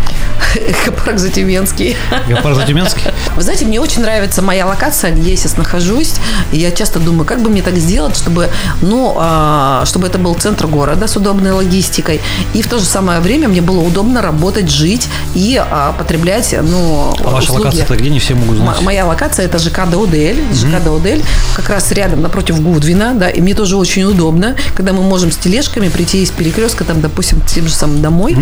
Экопарк 0.55 1.17
Затюменский. 1.19 1.95
Экопарк 2.27 2.55
Затюменский? 2.55 3.01
Вы 3.35 3.41
знаете, 3.41 3.65
мне 3.65 3.79
очень 3.79 4.01
нравится 4.01 4.41
моя 4.41 4.65
локация, 4.65 5.11
где 5.11 5.31
я 5.31 5.37
сейчас 5.37 5.57
нахожусь. 5.57 6.15
И 6.51 6.57
я 6.57 6.71
часто 6.71 6.99
думаю, 6.99 7.25
как 7.25 7.41
бы 7.41 7.49
мне 7.49 7.61
так 7.61 7.75
сделать, 7.77 8.15
чтобы, 8.15 8.49
ну, 8.81 9.15
а, 9.17 9.83
чтобы 9.85 10.07
это 10.07 10.17
был 10.17 10.33
центр 10.35 10.67
города 10.67 11.07
с 11.07 11.15
удобной 11.15 11.51
логистикой. 11.51 12.21
И 12.53 12.61
в 12.61 12.67
то 12.67 12.79
же 12.79 12.85
самое 12.85 13.19
время 13.19 13.47
мне 13.47 13.61
было 13.61 13.81
удобно 13.81 14.21
работать, 14.21 14.69
жить 14.69 15.07
и 15.35 15.59
а, 15.59 15.93
потреблять, 15.93 16.55
ну, 16.61 17.13
А 17.19 17.29
ваша 17.29 17.45
услуги. 17.51 17.65
локация 17.65 17.83
это 17.83 17.95
где? 17.97 18.09
Не 18.09 18.19
все 18.19 18.35
могут 18.35 18.57
знать. 18.57 18.81
Моя 18.81 19.05
локация 19.05 19.45
это 19.45 19.59
ЖК 19.59 19.89
Даудель. 19.89 20.41
ЖК 20.53 20.83
Даудель 20.83 21.23
как 21.55 21.69
раз 21.69 21.91
рядом 21.91 22.21
напротив 22.21 22.61
Гудвина, 22.61 23.13
да, 23.15 23.29
и 23.29 23.41
мне 23.41 23.53
тоже 23.53 23.77
очень 23.77 24.03
удобно, 24.03 24.55
когда 24.75 24.93
мы 24.93 25.01
можем 25.01 25.31
с 25.31 25.37
тележками 25.37 25.89
прийти 25.89 26.23
из 26.23 26.31
перекрестка, 26.31 26.83
там, 26.83 27.01
допустим, 27.01 27.41
тем 27.41 27.67
же 27.67 27.73
самым 27.73 28.01
домой. 28.01 28.37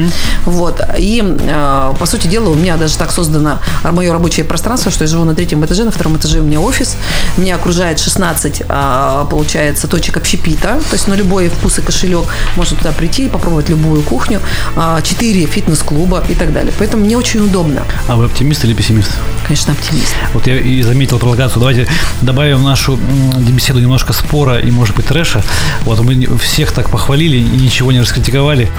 Вот. 0.46 0.82
И 0.98 1.24
э, 1.24 1.89
по 1.98 2.06
сути 2.06 2.28
дела, 2.28 2.50
у 2.50 2.56
меня 2.56 2.78
даже 2.78 2.98
так 2.98 3.12
создано 3.12 3.60
мое 3.84 4.12
рабочее 4.12 4.46
пространство, 4.46 4.92
что 4.92 5.04
я 5.04 5.08
живу 5.08 5.24
на 5.26 5.36
третьем 5.36 5.64
этаже, 5.66 5.84
на 5.84 5.92
втором 5.92 6.18
этаже 6.18 6.40
у 6.40 6.44
меня 6.44 6.60
офис. 6.60 6.98
Меня 7.38 7.56
окружает 7.56 8.00
16, 8.00 8.64
э, 8.68 9.26
получается, 9.30 9.88
точек 9.88 10.18
общепита. 10.18 10.80
То 10.90 10.94
есть 10.94 11.08
на 11.08 11.14
любой 11.14 11.50
вкус 11.50 11.80
и 11.80 11.82
кошелек 11.82 12.26
можно 12.56 12.78
туда 12.78 12.92
прийти 12.92 13.26
и 13.26 13.30
попробовать 13.30 13.70
любую 13.70 14.02
кухню. 14.02 14.42
Э, 14.76 15.00
4 15.04 15.46
фитнес-клуба 15.46 16.24
и 16.30 16.36
так 16.36 16.54
далее. 16.54 16.74
Поэтому 16.78 17.06
мне 17.06 17.18
очень 17.18 17.40
удобно. 17.42 17.84
А 18.08 18.16
вы 18.16 18.26
оптимист 18.26 18.64
или 18.66 18.74
пессимист? 18.74 19.12
Конечно, 19.46 19.74
оптимист. 19.74 20.14
Вот 20.34 20.48
я 20.48 20.60
и 20.60 20.82
заметил 20.82 21.20
про 21.20 21.30
локацию. 21.30 21.60
Давайте 21.60 21.88
добавим 22.22 22.60
в 22.60 22.64
нашу 22.64 22.98
беседу 23.38 23.80
немножко 23.80 24.14
спора 24.14 24.60
и, 24.60 24.72
может 24.72 24.96
быть, 24.96 25.08
трэша. 25.08 25.44
Вот 25.84 26.00
мы 26.02 26.38
всех 26.38 26.72
так 26.72 26.90
похвалили 26.90 27.38
и 27.38 27.42
ничего 27.42 27.92
не 27.92 28.00
раскритиковали. 28.00 28.70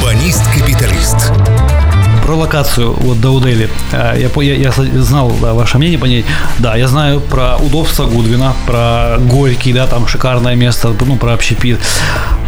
Урбанист-капиталист. 0.00 1.32
Про 2.26 2.34
локацию 2.34 2.92
вот 2.92 3.20
Даудели. 3.20 3.70
А, 3.92 4.16
Я, 4.16 4.28
я, 4.42 4.54
я 4.54 4.72
знал 5.02 5.32
да, 5.40 5.54
ваше 5.54 5.78
мнение 5.78 5.96
по 5.96 6.06
ней. 6.06 6.24
Да, 6.58 6.76
я 6.76 6.88
знаю 6.88 7.20
про 7.20 7.56
удобство 7.56 8.04
Гудвина, 8.06 8.52
про 8.66 9.16
Горький, 9.20 9.72
да, 9.72 9.86
там 9.86 10.08
шикарное 10.08 10.56
место, 10.56 10.92
ну, 11.06 11.16
про 11.16 11.34
общепит. 11.34 11.78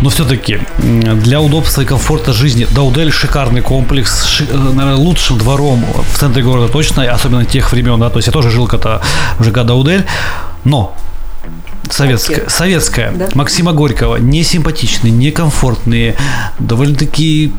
Но 0.03 0.11
все-таки 0.11 0.59
для 0.79 1.41
удобства 1.41 1.83
и 1.83 1.85
комфорта 1.85 2.33
жизни 2.33 2.67
Даудель 2.75 3.13
шикарный 3.13 3.61
комплекс, 3.61 4.25
ши- 4.27 4.49
э, 4.51 4.57
наверное, 4.57 4.97
лучшим 4.97 5.39
двором 5.39 5.85
в 6.13 6.19
центре 6.19 6.43
города 6.43 6.67
точно, 6.73 7.05
особенно 7.05 7.45
тех 7.45 7.71
времен, 7.71 8.01
да, 8.01 8.11
то 8.11 8.19
есть 8.19 8.27
я 8.27 8.33
тоже 8.33 8.51
жил 8.51 8.67
когда 8.67 9.01
в 9.39 9.45
ЖК 9.45 9.63
Даудель, 9.65 10.05
но 10.65 10.93
Советская, 11.91 12.37
Окей. 12.37 12.51
советская. 12.51 13.13
Да. 13.13 13.29
Максима 13.35 13.73
Горького. 13.73 14.17
Несимпатичные, 14.17 15.11
некомфортные, 15.11 16.17
довольно-таки 16.59 17.53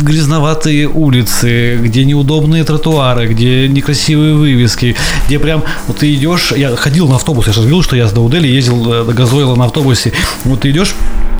грязноватые 0.00 0.88
улицы, 0.88 1.78
где 1.82 2.04
неудобные 2.04 2.64
тротуары, 2.64 3.26
где 3.26 3.68
некрасивые 3.68 4.34
вывески, 4.34 4.96
где 5.26 5.38
прям 5.38 5.64
вот 5.86 5.98
ты 5.98 6.14
идешь, 6.14 6.52
я 6.52 6.74
ходил 6.76 7.08
на 7.08 7.16
автобус, 7.16 7.46
я 7.46 7.52
же 7.52 7.60
говорил, 7.60 7.82
что 7.82 7.96
я 7.96 8.06
с 8.08 8.12
Даудели 8.12 8.46
ездил 8.46 8.92
э, 8.92 9.04
до 9.04 9.12
Газойла 9.12 9.56
на 9.56 9.64
автобусе, 9.64 10.12
вот 10.44 10.60
ты 10.60 10.70
идешь 10.70 10.94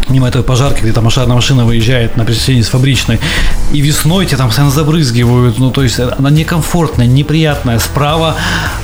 мимо 0.09 0.29
этой 0.29 0.43
пожарки, 0.43 0.83
где 0.83 0.93
там 0.93 1.05
машина, 1.05 1.35
машина 1.35 1.65
выезжает 1.65 2.17
на 2.17 2.25
пересечении 2.25 2.63
с 2.63 2.69
фабричной, 2.69 3.21
и 3.73 3.81
весной 3.81 4.27
тебя 4.27 4.39
там 4.39 4.49
постоянно 4.49 4.73
забрызгивают, 4.73 5.59
ну, 5.59 5.71
то 5.71 5.83
есть 5.83 5.99
она 5.99 6.31
некомфортная, 6.31 7.07
неприятная. 7.07 7.79
Справа 7.79 8.37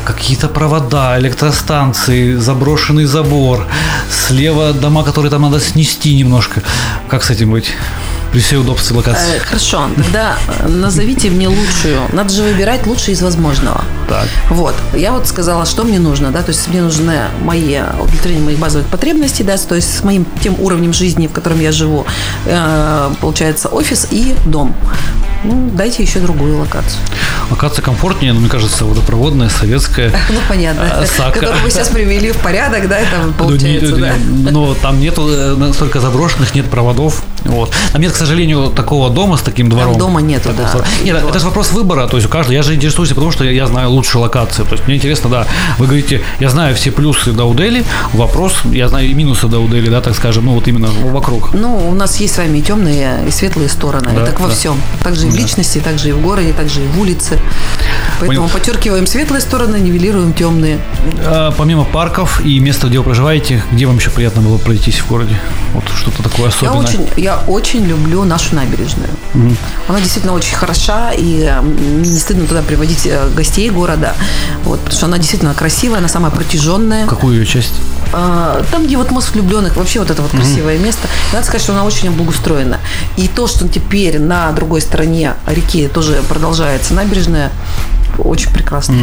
какие-то 0.04 0.48
провода, 0.48 1.18
электростанции, 1.18 2.34
заброшенный 2.34 3.04
забор, 3.04 3.66
слева 4.10 4.72
дома, 4.72 5.02
которые 5.02 5.30
там 5.30 5.42
надо 5.42 5.60
снести 5.60 6.14
немножко. 6.16 6.62
Как 7.08 7.22
с 7.22 7.30
этим 7.30 7.50
быть? 7.50 7.72
При 8.32 8.38
всей 8.40 8.58
удобстве 8.58 8.96
локации. 8.96 9.36
Э, 9.36 9.40
Хорошо, 9.40 9.88
тогда 9.96 10.36
э, 10.60 10.68
назовите 10.68 11.30
мне 11.30 11.48
лучшую. 11.48 12.00
Надо 12.12 12.32
же 12.32 12.42
выбирать 12.42 12.86
лучшее 12.86 13.14
из 13.14 13.22
возможного. 13.22 13.82
Так. 14.08 14.28
Вот, 14.50 14.74
я 14.94 15.12
вот 15.12 15.26
сказала, 15.26 15.66
что 15.66 15.82
мне 15.82 15.98
нужно, 15.98 16.30
да, 16.30 16.42
то 16.42 16.50
есть 16.50 16.68
мне 16.68 16.80
нужны 16.82 17.22
мои 17.42 17.80
удовлетворение 18.00 18.44
моих 18.44 18.58
базовых 18.58 18.86
потребностей, 18.86 19.42
да, 19.42 19.56
то 19.56 19.74
есть 19.74 19.98
с 19.98 20.04
моим 20.04 20.26
тем 20.42 20.60
уровнем 20.60 20.92
жизни, 20.92 21.26
в 21.26 21.32
котором 21.32 21.60
я 21.60 21.72
живу, 21.72 22.06
э, 22.46 23.10
получается 23.20 23.68
офис 23.68 24.06
и 24.10 24.34
дом. 24.46 24.74
Ну, 25.42 25.70
дайте 25.72 26.02
еще 26.02 26.20
другую 26.20 26.58
локацию. 26.58 27.00
Локация 27.50 27.82
комфортнее, 27.82 28.32
но 28.32 28.40
мне 28.40 28.48
кажется, 28.48 28.84
водопроводная, 28.84 29.48
советская. 29.48 30.12
Ну, 30.30 30.38
понятно. 30.48 30.82
А, 30.82 31.06
Сака. 31.06 31.40
Которую 31.40 31.62
вы 31.64 31.70
сейчас 31.70 31.88
привели 31.88 32.30
в 32.30 32.36
порядок, 32.38 32.88
да, 32.88 32.98
это 32.98 33.32
получается, 33.36 33.96
да. 33.96 34.12
Но 34.50 34.74
там 34.74 35.00
нету 35.00 35.28
э, 35.28 35.56
настолько 35.56 36.00
заброшенных, 36.00 36.54
нет 36.54 36.66
проводов. 36.70 37.22
Вот. 37.44 37.72
Там 37.92 38.02
нет, 38.02 38.12
сожалению, 38.20 38.70
такого 38.70 39.10
дома 39.10 39.36
с 39.36 39.42
таким 39.42 39.68
двором. 39.68 39.98
дома 39.98 40.20
нету, 40.20 40.50
да. 40.56 40.84
Нет, 41.04 41.22
это 41.28 41.38
же 41.38 41.46
вопрос 41.46 41.72
выбора. 41.72 42.06
То 42.06 42.16
есть 42.16 42.26
у 42.28 42.30
каждого. 42.30 42.54
Я 42.54 42.62
же 42.62 42.74
интересуюсь, 42.74 43.10
потому 43.10 43.30
что 43.30 43.44
я 43.44 43.66
знаю 43.66 43.90
лучшую 43.90 44.22
локацию. 44.22 44.66
То 44.66 44.74
есть 44.74 44.86
мне 44.86 44.96
интересно, 44.96 45.30
да. 45.30 45.46
Вы 45.78 45.86
говорите, 45.86 46.22
я 46.40 46.48
знаю 46.48 46.74
все 46.74 46.90
плюсы 46.90 47.32
Даудели. 47.32 47.84
Вопрос, 48.12 48.54
я 48.72 48.88
знаю 48.88 49.08
и 49.08 49.14
минусы 49.14 49.46
Даудели, 49.48 49.88
да, 49.88 50.00
так 50.00 50.14
скажем, 50.14 50.46
ну 50.46 50.54
вот 50.54 50.68
именно 50.68 50.88
вокруг. 51.12 51.54
Ну, 51.54 51.88
у 51.88 51.94
нас 51.94 52.16
есть 52.20 52.34
с 52.34 52.38
вами 52.38 52.58
и 52.58 52.62
темные, 52.62 53.26
и 53.26 53.30
светлые 53.30 53.68
стороны. 53.68 54.10
Да, 54.14 54.26
так 54.26 54.40
во 54.40 54.48
да. 54.48 54.54
всем. 54.54 54.80
Также 55.02 55.26
и 55.26 55.30
в 55.30 55.36
личности, 55.36 55.78
также 55.78 56.10
и 56.10 56.12
в 56.12 56.20
городе, 56.20 56.52
также 56.52 56.82
и 56.84 56.86
в 56.86 57.00
улице. 57.00 57.38
Поэтому 58.20 58.48
Понял. 58.48 58.52
подчеркиваем 58.52 59.06
светлые 59.06 59.40
стороны, 59.40 59.76
нивелируем 59.76 60.32
темные. 60.32 60.78
А, 61.24 61.52
помимо 61.56 61.84
парков 61.84 62.44
и 62.44 62.58
места, 62.58 62.88
где 62.88 62.98
вы 62.98 63.04
проживаете, 63.04 63.62
где 63.72 63.86
вам 63.86 63.96
еще 63.96 64.10
приятно 64.10 64.42
было 64.42 64.58
пройтись 64.58 64.98
в 64.98 65.08
городе? 65.08 65.38
Вот 65.74 65.84
что-то 65.96 66.22
такое 66.22 66.46
Я 66.46 66.48
особенное. 66.48 66.80
очень, 66.80 67.08
я 67.16 67.42
очень 67.46 67.84
люблю 67.84 68.09
нашу 68.24 68.54
набережную. 68.54 69.10
Она 69.88 70.00
действительно 70.00 70.34
очень 70.34 70.56
хороша, 70.56 71.12
и 71.12 71.50
мне 71.62 72.10
не 72.10 72.18
стыдно 72.18 72.46
туда 72.46 72.62
приводить 72.62 73.06
э, 73.06 73.28
гостей 73.36 73.70
города, 73.70 74.14
вот, 74.64 74.78
потому 74.80 74.96
что 74.96 75.06
она 75.06 75.18
действительно 75.18 75.54
красивая, 75.54 75.98
она 75.98 76.08
самая 76.08 76.30
протяженная. 76.30 77.06
Какую 77.06 77.38
ее 77.38 77.46
часть? 77.46 77.74
А, 78.12 78.62
Там, 78.70 78.86
где 78.86 78.96
вот 78.96 79.10
мост 79.10 79.32
влюбленных, 79.34 79.76
вообще 79.76 79.98
вот 80.00 80.10
это 80.10 80.22
вот 80.22 80.30
красивое 80.30 80.78
место. 80.78 81.08
И 81.30 81.34
Надо 81.34 81.46
сказать, 81.46 81.62
что 81.62 81.72
она 81.72 81.84
очень 81.84 82.08
облагоустроена. 82.08 82.78
И 83.16 83.28
то, 83.28 83.46
что 83.46 83.68
теперь 83.68 84.18
на 84.18 84.50
другой 84.52 84.80
стороне 84.80 85.34
реки 85.46 85.88
тоже 85.88 86.22
продолжается 86.28 86.94
набережная, 86.94 87.50
очень 88.18 88.50
прекрасно. 88.52 88.94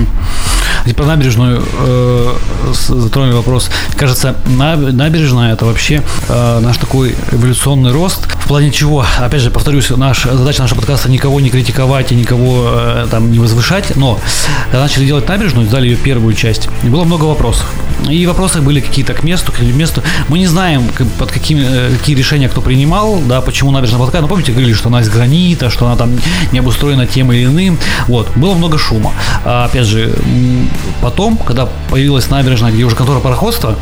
И 0.86 0.94
Про 0.94 1.06
набережную 1.06 1.64
э, 1.80 2.34
затронули 2.74 3.34
вопрос. 3.34 3.70
Кажется, 3.96 4.36
наб- 4.46 4.92
набережная 4.92 5.54
это 5.54 5.66
вообще 5.66 6.04
э, 6.30 6.60
наш 6.60 6.78
такой 6.78 7.16
эволюционный 7.32 7.92
рост. 7.92 8.26
В 8.26 8.48
плане 8.48 8.72
чего, 8.72 9.06
опять 9.20 9.42
же, 9.42 9.50
повторюсь, 9.50 9.90
наш, 9.90 10.24
задача 10.24 10.62
нашего 10.62 10.78
подкаста 10.80 11.10
никого 11.10 11.40
не 11.40 11.50
критиковать 11.50 12.12
и 12.12 12.16
никого 12.16 12.70
э, 12.74 13.08
там 13.10 13.32
не 13.32 13.40
возвышать, 13.40 13.96
но 13.96 14.20
когда 14.66 14.84
начали 14.84 15.06
делать 15.06 15.28
набережную, 15.28 15.68
сдали 15.68 15.88
ее 15.88 15.96
первую 15.98 16.34
часть, 16.34 16.70
и 16.84 16.88
было 16.88 17.04
много 17.04 17.26
вопросов. 17.26 17.66
И 18.08 18.26
вопросы 18.28 18.62
были 18.62 18.80
какие-то 18.98 19.14
к 19.14 19.24
месту, 19.24 19.52
к 19.52 19.60
месту. 19.62 20.02
Мы 20.28 20.40
не 20.40 20.48
знаем, 20.48 20.90
под 21.20 21.32
какими, 21.32 21.62
э, 21.64 21.96
какие 21.98 22.16
решения 22.16 22.50
кто 22.50 22.62
принимал, 22.62 23.20
да, 23.28 23.42
почему 23.42 23.72
набережная 23.72 24.00
была 24.00 24.08
такая. 24.08 24.24
Ну, 24.24 24.28
помните, 24.28 24.52
говорили, 24.52 24.74
что 24.74 24.90
она 24.90 25.02
из 25.02 25.10
гранита, 25.10 25.70
что 25.70 25.86
она 25.86 25.96
там 25.96 26.18
не 26.52 26.60
обустроена 26.60 27.06
тем 27.06 27.32
или 27.32 27.46
иным. 27.46 27.78
Вот, 28.08 28.36
было 28.36 28.56
много 28.56 28.80
шума. 28.80 29.14
А, 29.46 29.66
опять 29.66 29.86
же, 29.86 30.16
потом, 31.02 31.38
когда 31.38 31.68
появилась 31.92 32.30
набережная, 32.32 32.72
где 32.72 32.86
уже 32.86 32.96
контора 32.96 33.20
пароходства, 33.20 33.76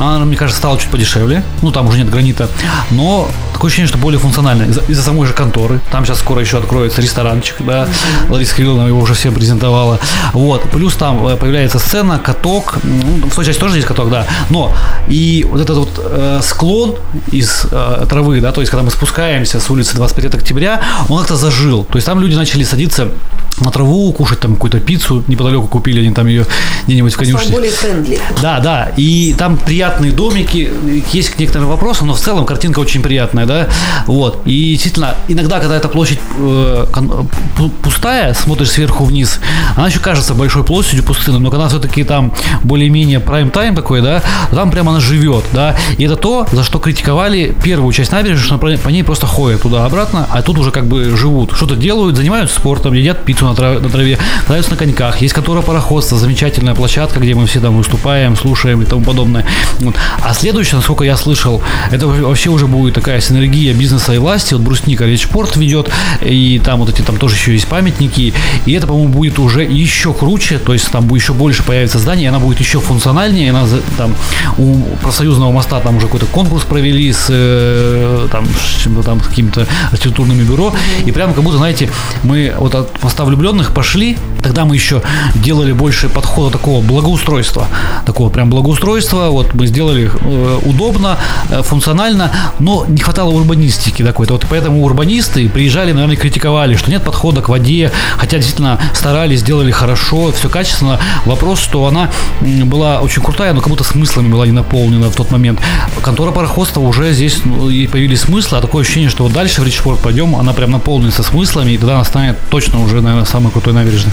она, 0.00 0.24
мне 0.24 0.36
кажется, 0.36 0.58
стала 0.58 0.78
чуть 0.78 0.90
подешевле. 0.90 1.44
Ну, 1.62 1.70
там 1.70 1.86
уже 1.86 1.98
нет 1.98 2.10
гранита. 2.10 2.48
Но 2.90 3.28
такое 3.52 3.68
ощущение, 3.68 3.88
что 3.88 3.98
более 3.98 4.18
функциональная. 4.18 4.66
Из-за, 4.66 4.80
из-за 4.88 5.02
самой 5.02 5.28
же 5.28 5.32
конторы. 5.32 5.80
Там 5.92 6.04
сейчас 6.04 6.18
скоро 6.18 6.40
еще 6.40 6.58
откроется 6.58 7.00
ресторанчик, 7.00 7.56
да. 7.60 7.86
Лариса 8.28 8.56
Кирилловна 8.56 8.88
его 8.88 9.00
уже 9.00 9.14
всем 9.14 9.32
презентовала. 9.32 10.00
Вот. 10.32 10.62
Плюс 10.70 10.94
там 10.94 11.24
э, 11.28 11.36
появляется 11.36 11.78
сцена, 11.78 12.18
каток. 12.18 12.78
Ну, 12.82 13.28
в 13.28 13.34
той 13.34 13.44
части 13.44 13.60
тоже 13.60 13.76
есть 13.76 13.86
каток, 13.86 14.10
да. 14.10 14.26
Но 14.50 14.55
и 15.08 15.46
вот 15.48 15.60
этот 15.60 15.76
вот 15.76 15.90
э, 15.98 16.40
склон 16.42 16.96
из 17.32 17.66
э, 17.70 18.06
травы, 18.08 18.40
да, 18.40 18.52
то 18.52 18.60
есть 18.60 18.70
когда 18.70 18.82
мы 18.82 18.90
спускаемся 18.90 19.60
с 19.60 19.70
улицы 19.70 19.96
25 19.96 20.34
октября, 20.34 20.80
он 21.08 21.18
как-то 21.18 21.36
зажил. 21.36 21.84
То 21.84 21.96
есть 21.96 22.06
там 22.06 22.20
люди 22.20 22.34
начали 22.34 22.64
садиться 22.64 23.08
на 23.60 23.70
траву, 23.70 24.12
кушать 24.12 24.40
там 24.40 24.54
какую-то 24.54 24.80
пиццу, 24.80 25.24
неподалеку 25.28 25.66
купили 25.66 26.00
они 26.00 26.12
там 26.12 26.26
ее 26.26 26.46
где-нибудь 26.86 27.14
в 27.14 27.16
конюшне. 27.16 27.52
более 27.52 27.70
friendly. 27.70 28.20
Да, 28.42 28.60
да, 28.60 28.92
и 28.96 29.34
там 29.38 29.56
приятные 29.56 30.12
домики, 30.12 30.70
есть 31.12 31.30
к 31.30 31.38
некоторым 31.38 31.68
вопросам, 31.68 32.08
но 32.08 32.14
в 32.14 32.20
целом 32.20 32.44
картинка 32.44 32.80
очень 32.80 33.02
приятная, 33.02 33.46
да, 33.46 33.68
вот, 34.06 34.42
и 34.44 34.72
действительно, 34.72 35.14
иногда, 35.28 35.58
когда 35.58 35.76
эта 35.76 35.88
площадь 35.88 36.20
э, 36.38 36.86
пустая, 37.82 38.34
смотришь 38.34 38.70
сверху 38.70 39.04
вниз, 39.04 39.40
она 39.76 39.88
еще 39.88 40.00
кажется 40.00 40.34
большой 40.34 40.64
площадью 40.64 41.04
пустынной, 41.04 41.40
но 41.40 41.50
когда 41.50 41.68
все-таки 41.68 42.04
там 42.04 42.32
более-менее 42.62 43.20
прайм-тайм 43.20 43.74
такой, 43.74 44.02
да, 44.02 44.22
там 44.50 44.70
прямо 44.70 44.90
она 44.90 45.00
живет, 45.00 45.44
да, 45.52 45.76
и 45.96 46.04
это 46.04 46.16
то, 46.16 46.46
за 46.52 46.62
что 46.62 46.78
критиковали 46.78 47.56
первую 47.64 47.92
часть 47.92 48.12
набережной, 48.12 48.44
что 48.44 48.58
по 48.58 48.88
ней 48.88 49.02
просто 49.02 49.26
ходят 49.26 49.62
туда-обратно, 49.62 50.26
а 50.30 50.42
тут 50.42 50.58
уже 50.58 50.70
как 50.70 50.86
бы 50.86 51.16
живут, 51.16 51.52
что-то 51.54 51.74
делают, 51.74 52.16
занимаются 52.16 52.56
спортом, 52.56 52.92
едят 52.92 53.24
пиццу 53.24 53.45
на 53.50 53.54
траве, 53.54 53.78
на 53.80 53.88
траве 53.88 54.18
катаются 54.40 54.70
на 54.70 54.76
коньках, 54.76 55.20
есть 55.20 55.34
которая 55.34 55.62
пароходство, 55.62 56.18
замечательная 56.18 56.74
площадка, 56.74 57.20
где 57.20 57.34
мы 57.34 57.46
все 57.46 57.60
там 57.60 57.76
выступаем, 57.76 58.36
слушаем 58.36 58.82
и 58.82 58.84
тому 58.84 59.04
подобное. 59.04 59.44
Вот. 59.80 59.94
А 60.22 60.34
следующее, 60.34 60.76
насколько 60.76 61.04
я 61.04 61.16
слышал, 61.16 61.62
это 61.90 62.06
вообще 62.06 62.50
уже 62.50 62.66
будет 62.66 62.94
такая 62.94 63.20
синергия 63.20 63.74
бизнеса 63.74 64.14
и 64.14 64.18
власти, 64.18 64.54
вот 64.54 64.62
Брусника 64.62 65.04
Речпорт 65.04 65.56
ведет, 65.56 65.90
и 66.20 66.60
там 66.64 66.80
вот 66.80 66.88
эти 66.88 67.02
там 67.02 67.16
тоже 67.16 67.34
еще 67.36 67.52
есть 67.52 67.66
памятники, 67.66 68.32
и 68.64 68.72
это, 68.72 68.86
по-моему, 68.86 69.12
будет 69.12 69.38
уже 69.38 69.62
еще 69.62 70.12
круче, 70.12 70.58
то 70.58 70.72
есть 70.72 70.90
там 70.90 71.12
еще 71.14 71.32
больше 71.32 71.62
появится 71.62 71.98
зданий, 71.98 72.24
и 72.24 72.26
она 72.26 72.38
будет 72.38 72.60
еще 72.60 72.80
функциональнее, 72.80 73.50
она 73.50 73.66
там 73.96 74.14
у 74.58 74.82
профсоюзного 75.02 75.52
моста 75.52 75.80
там 75.80 75.96
уже 75.96 76.06
какой-то 76.06 76.26
конкурс 76.26 76.64
провели 76.64 77.12
с 77.12 77.26
э, 77.28 78.28
там, 78.30 78.46
с, 78.46 79.04
там, 79.04 79.20
с 79.20 79.26
какими-то 79.26 79.66
архитектурными 79.90 80.42
бюро, 80.42 80.74
и 81.04 81.12
прямо 81.12 81.34
как 81.34 81.44
будто, 81.44 81.58
знаете, 81.58 81.90
мы 82.22 82.54
вот 82.58 82.74
от 82.74 83.02
моста 83.02 83.24
влюбленных 83.36 83.72
пошли, 83.72 84.16
тогда 84.42 84.64
мы 84.64 84.74
еще 84.74 85.02
делали 85.34 85.72
больше 85.72 86.08
подхода 86.08 86.50
такого 86.50 86.82
благоустройства, 86.82 87.68
такого 88.04 88.30
прям 88.30 88.50
благоустройства, 88.50 89.28
вот 89.28 89.54
мы 89.54 89.66
сделали 89.66 90.10
э, 90.12 90.58
удобно, 90.64 91.18
э, 91.50 91.62
функционально, 91.62 92.30
но 92.58 92.84
не 92.88 92.98
хватало 92.98 93.30
урбанистики 93.30 94.02
такой-то, 94.02 94.34
вот 94.34 94.46
поэтому 94.48 94.82
урбанисты 94.84 95.48
приезжали, 95.48 95.92
наверное, 95.92 96.16
критиковали, 96.16 96.76
что 96.76 96.90
нет 96.90 97.02
подхода 97.02 97.42
к 97.42 97.48
воде, 97.48 97.92
хотя 98.16 98.38
действительно 98.38 98.80
старались, 98.94 99.40
сделали 99.40 99.70
хорошо, 99.70 100.32
все 100.32 100.48
качественно. 100.48 100.98
Вопрос, 101.24 101.60
что 101.60 101.86
она 101.86 102.10
была 102.40 103.00
очень 103.00 103.22
крутая, 103.22 103.52
но 103.52 103.60
как 103.60 103.68
будто 103.68 103.84
смыслами 103.84 104.28
была 104.28 104.46
не 104.46 104.52
наполнена 104.52 105.10
в 105.10 105.14
тот 105.14 105.30
момент. 105.30 105.60
Контора 106.02 106.32
пароходства 106.32 106.80
уже 106.80 107.12
здесь 107.12 107.40
ну, 107.44 107.68
и 107.68 107.86
появились 107.86 108.20
смыслы, 108.20 108.58
а 108.58 108.60
такое 108.60 108.82
ощущение, 108.82 109.10
что 109.10 109.24
вот 109.24 109.32
дальше 109.32 109.60
в 109.60 109.64
Ричпорт 109.64 110.00
пойдем, 110.00 110.36
она 110.36 110.52
прям 110.52 110.70
наполнится 110.70 111.22
смыслами, 111.22 111.72
и 111.72 111.78
тогда 111.78 111.94
она 111.94 112.04
станет 112.04 112.36
точно 112.50 112.82
уже, 112.82 113.00
наверное, 113.00 113.25
самой 113.26 113.52
крутой 113.52 113.72
набережной. 113.72 114.12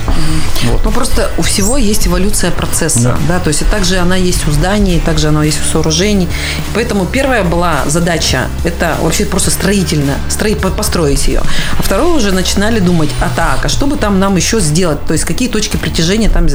Вот. 0.64 0.82
Ну, 0.86 0.92
просто 0.92 1.30
у 1.38 1.42
всего 1.42 1.78
есть 1.78 2.08
эволюция 2.08 2.52
процесса, 2.52 3.00
да. 3.00 3.18
да, 3.28 3.40
то 3.40 3.50
есть 3.50 3.62
и 3.62 3.66
также 3.66 3.98
она 3.98 4.16
есть 4.16 4.48
у 4.48 4.52
зданий, 4.52 5.00
также 5.00 5.28
она 5.28 5.44
есть 5.44 5.60
у 5.62 5.72
сооружений. 5.72 6.28
Поэтому 6.74 7.06
первая 7.06 7.44
была 7.44 7.84
задача, 7.86 8.48
это 8.64 8.98
вообще 9.02 9.26
просто 9.26 9.52
строительно, 9.52 10.14
строить, 10.30 10.58
построить 10.60 11.28
ее. 11.28 11.42
А 11.78 11.84
второе 11.84 12.14
уже 12.14 12.32
начинали 12.32 12.80
думать, 12.80 13.10
а 13.22 13.30
так, 13.36 13.66
а 13.66 13.70
что 13.70 13.88
бы 13.88 13.96
там 13.98 14.20
нам 14.20 14.36
еще 14.36 14.60
сделать, 14.60 15.06
то 15.06 15.14
есть 15.14 15.26
какие 15.26 15.50
точки 15.50 15.78
притяжения 15.78 16.30
там 16.30 16.48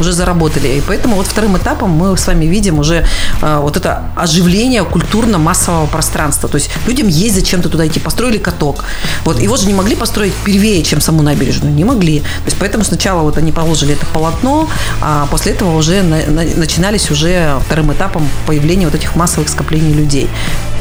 уже 0.00 0.12
заработали. 0.12 0.68
И 0.68 0.82
поэтому 0.86 1.16
вот 1.16 1.26
вторым 1.26 1.56
этапом 1.56 1.90
мы 1.90 2.16
с 2.16 2.26
вами 2.26 2.46
видим 2.46 2.78
уже 2.78 3.06
э, 3.42 3.58
вот 3.60 3.76
это 3.76 4.04
оживление 4.16 4.84
культурно-массового 4.84 5.86
пространства. 5.86 6.48
То 6.48 6.56
есть 6.56 6.70
людям 6.86 7.08
есть 7.08 7.34
зачем-то 7.34 7.68
туда 7.68 7.86
идти. 7.86 8.00
Построили 8.00 8.38
каток. 8.38 8.84
Вот 9.24 9.40
его 9.40 9.56
же 9.56 9.66
не 9.66 9.74
могли 9.74 9.96
построить 9.96 10.32
первее, 10.44 10.82
чем 10.82 11.00
саму 11.00 11.22
набережную. 11.22 11.74
Не 11.74 11.84
могли. 11.84 12.05
То 12.20 12.46
есть 12.46 12.56
поэтому 12.58 12.84
сначала 12.84 13.22
вот 13.22 13.36
они 13.36 13.52
положили 13.52 13.94
это 13.94 14.06
полотно, 14.06 14.68
а 15.00 15.26
после 15.30 15.52
этого 15.52 15.76
уже 15.76 16.02
на, 16.02 16.26
на, 16.26 16.44
начинались 16.56 17.10
уже 17.10 17.58
вторым 17.66 17.92
этапом 17.92 18.28
появления 18.46 18.86
вот 18.86 18.94
этих 18.94 19.16
массовых 19.16 19.48
скоплений 19.48 19.92
людей. 19.92 20.28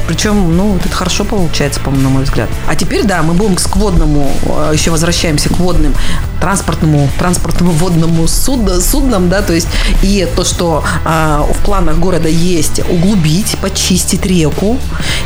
Причем, 0.08 0.56
ну, 0.56 0.76
это 0.76 0.89
хорошо 0.89 1.26
получается, 1.26 1.80
по-моему, 1.80 2.03
на 2.03 2.10
мой 2.10 2.24
взгляд. 2.24 2.49
А 2.68 2.76
теперь, 2.76 3.03
да, 3.03 3.24
мы 3.24 3.34
будем 3.34 3.56
к 3.56 3.76
водному, 3.76 4.32
э, 4.43 4.72
еще 4.74 4.91
возвращаемся 4.91 5.49
к 5.49 5.58
водным, 5.58 5.93
транспортному, 6.39 7.10
транспортному 7.18 7.72
водному 7.72 8.28
суд, 8.28 8.70
суднам, 8.84 9.30
да, 9.30 9.41
то 9.41 9.53
есть 9.53 9.68
и 10.03 10.28
то, 10.36 10.43
что 10.43 10.84
э, 11.03 11.41
в 11.51 11.66
планах 11.66 11.97
города 11.97 12.30
есть 12.30 12.82
углубить, 12.88 13.58
почистить 13.62 14.26
реку, 14.26 14.78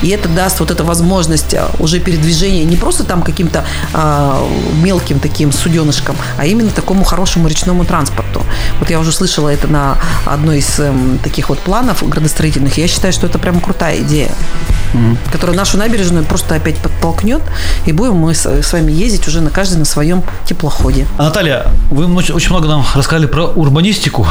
и 0.02 0.10
это 0.10 0.30
даст 0.30 0.60
вот 0.60 0.72
эту 0.72 0.86
возможность 0.86 1.54
э, 1.54 1.66
уже 1.80 2.00
передвижения 2.00 2.64
не 2.64 2.78
просто 2.78 3.04
там 3.04 3.22
каким-то 3.22 3.66
э, 3.94 4.48
мелким 4.82 5.20
таким 5.20 5.52
суденышком, 5.52 6.16
а 6.38 6.46
именно 6.46 6.70
такому 6.70 7.04
хорошему 7.04 7.48
речному 7.48 7.84
транспорту. 7.84 8.42
Вот 8.80 8.90
я 8.90 9.00
уже 9.00 9.12
слышала 9.12 9.50
это 9.50 9.68
на 9.68 9.98
одной 10.26 10.60
из 10.60 10.80
э, 10.80 10.94
таких 11.22 11.50
вот 11.50 11.60
планов 11.60 12.08
градостроительных, 12.08 12.78
я 12.78 12.88
считаю, 12.88 13.12
что 13.12 13.28
это 13.28 13.40
прям 13.40 13.60
крутая 13.60 14.00
идея 14.00 14.32
угу. 14.94 15.18
которая 15.32 15.56
нашу 15.56 15.78
набережную 15.78 16.26
просто 16.26 16.56
опять 16.56 16.78
подтолкнет, 16.78 17.42
и 17.86 17.92
будем 17.92 18.16
мы 18.16 18.34
с, 18.34 18.72
вами 18.72 18.92
ездить 18.92 19.28
уже 19.28 19.42
на 19.42 19.50
каждый 19.50 19.78
на 19.78 19.86
своем 19.86 20.24
теплоходе. 20.46 21.06
А, 21.18 21.26
Наталья, 21.26 21.68
вы 21.90 22.06
очень 22.14 22.50
много 22.50 22.68
нам 22.68 22.86
рассказали 22.96 23.26
про 23.26 23.46
урбанистику, 23.46 24.28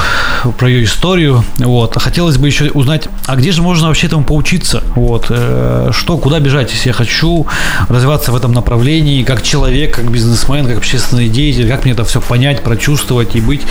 про 0.58 0.68
ее 0.68 0.84
историю. 0.84 1.44
Вот. 1.58 2.00
Хотелось 2.00 2.38
бы 2.38 2.46
еще 2.46 2.70
узнать, 2.70 3.08
а 3.26 3.36
где 3.36 3.52
же 3.52 3.62
можно 3.62 3.88
вообще 3.88 4.06
этому 4.06 4.24
поучиться? 4.24 4.82
Вот. 4.94 5.26
Э, 5.30 5.90
что, 5.92 6.18
куда 6.18 6.40
бежать, 6.40 6.72
если 6.72 6.88
я 6.88 6.92
хочу 6.92 7.46
развиваться 7.88 8.32
в 8.32 8.36
этом 8.36 8.52
направлении, 8.52 9.22
как 9.24 9.42
человек, 9.42 9.96
как 9.96 10.10
бизнесмен, 10.10 10.66
как 10.66 10.78
общественный 10.78 11.28
деятель, 11.28 11.68
как 11.68 11.84
мне 11.84 11.92
это 11.92 12.04
все 12.04 12.20
понять, 12.20 12.62
прочувствовать 12.62 13.36
и 13.36 13.40
быть 13.40 13.62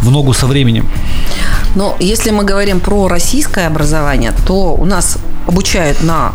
в 0.00 0.10
ногу 0.10 0.32
со 0.32 0.46
временем? 0.46 0.88
Но 1.74 1.96
если 2.00 2.30
мы 2.30 2.44
говорим 2.44 2.80
про 2.80 3.08
российское 3.08 3.66
образование, 3.66 4.32
то 4.46 4.74
у 4.74 4.84
нас 4.84 5.18
обучают 5.46 6.02
на 6.02 6.32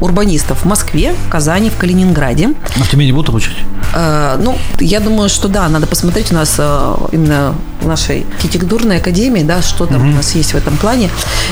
урбанистов 0.00 0.62
в 0.62 0.64
Москве, 0.64 1.14
в 1.14 1.30
Казани, 1.30 1.70
в 1.70 1.76
Калининграде. 1.76 2.50
А 2.78 2.84
в 2.84 2.88
Тюмени 2.88 3.12
будут 3.12 3.28
обучать? 3.28 3.56
Э, 3.94 4.36
ну, 4.40 4.56
я 4.80 5.00
думаю, 5.00 5.28
что 5.28 5.48
да, 5.48 5.68
надо 5.68 5.86
посмотреть 5.86 6.32
у 6.32 6.34
нас 6.34 6.56
э, 6.58 6.94
именно 7.12 7.54
в 7.80 7.86
нашей 7.86 8.26
архитектурной 8.36 8.98
академии, 8.98 9.42
да, 9.42 9.62
что 9.62 9.86
там 9.86 10.02
угу. 10.02 10.10
у 10.10 10.16
нас 10.16 10.34
есть 10.34 10.52
в 10.52 10.56
этом 10.56 10.76
плане. 10.76 11.10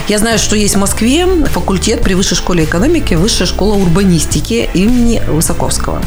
Я 0.09 0.19
знаю, 0.19 0.39
что 0.39 0.57
есть 0.57 0.77
в 0.77 0.79
Москве 0.79 1.27
факультет 1.47 2.03
при 2.03 2.15
Высшей 2.15 2.37
школе 2.37 2.65
экономики, 2.65 3.15
Высшая 3.15 3.47
школа 3.47 3.75
урбанистики 3.75 4.71
имени 4.75 5.23
Высоковского. 5.29 6.01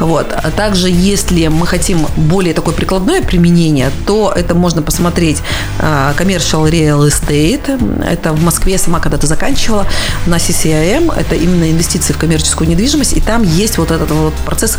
Вот. 0.00 0.32
А 0.32 0.50
также, 0.50 0.88
если 0.88 1.48
мы 1.48 1.66
хотим 1.66 2.06
более 2.16 2.54
такое 2.54 2.74
прикладное 2.74 3.22
применение, 3.22 3.90
то 4.06 4.32
это 4.34 4.54
можно 4.54 4.82
посмотреть 4.82 5.42
э, 5.78 6.12
Commercial 6.18 6.70
Real 6.70 7.06
Estate. 7.06 8.04
Это 8.04 8.32
в 8.32 8.42
Москве 8.42 8.78
сама 8.78 9.00
когда-то 9.00 9.26
заканчивала 9.26 9.86
на 10.26 10.36
CCIM. 10.36 11.14
Это 11.14 11.34
именно 11.34 11.70
инвестиции 11.70 12.12
в 12.12 12.18
коммерческую 12.18 12.68
недвижимость. 12.68 13.12
И 13.12 13.20
там 13.20 13.42
есть 13.42 13.78
вот 13.78 13.90
этот 13.90 14.10
вот 14.10 14.34
процесс 14.44 14.78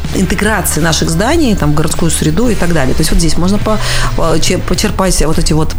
интеграции 0.15 0.81
наших 0.81 1.09
зданий 1.09 1.55
там, 1.55 1.71
в 1.71 1.75
городскую 1.75 2.11
среду 2.11 2.49
и 2.49 2.55
так 2.55 2.73
далее. 2.73 2.93
То 2.93 3.01
есть 3.01 3.11
вот 3.11 3.19
здесь 3.19 3.37
можно 3.37 3.57
по, 3.57 3.77
почерпать 4.67 5.21
вот 5.25 5.37
эти 5.37 5.53
вот 5.53 5.75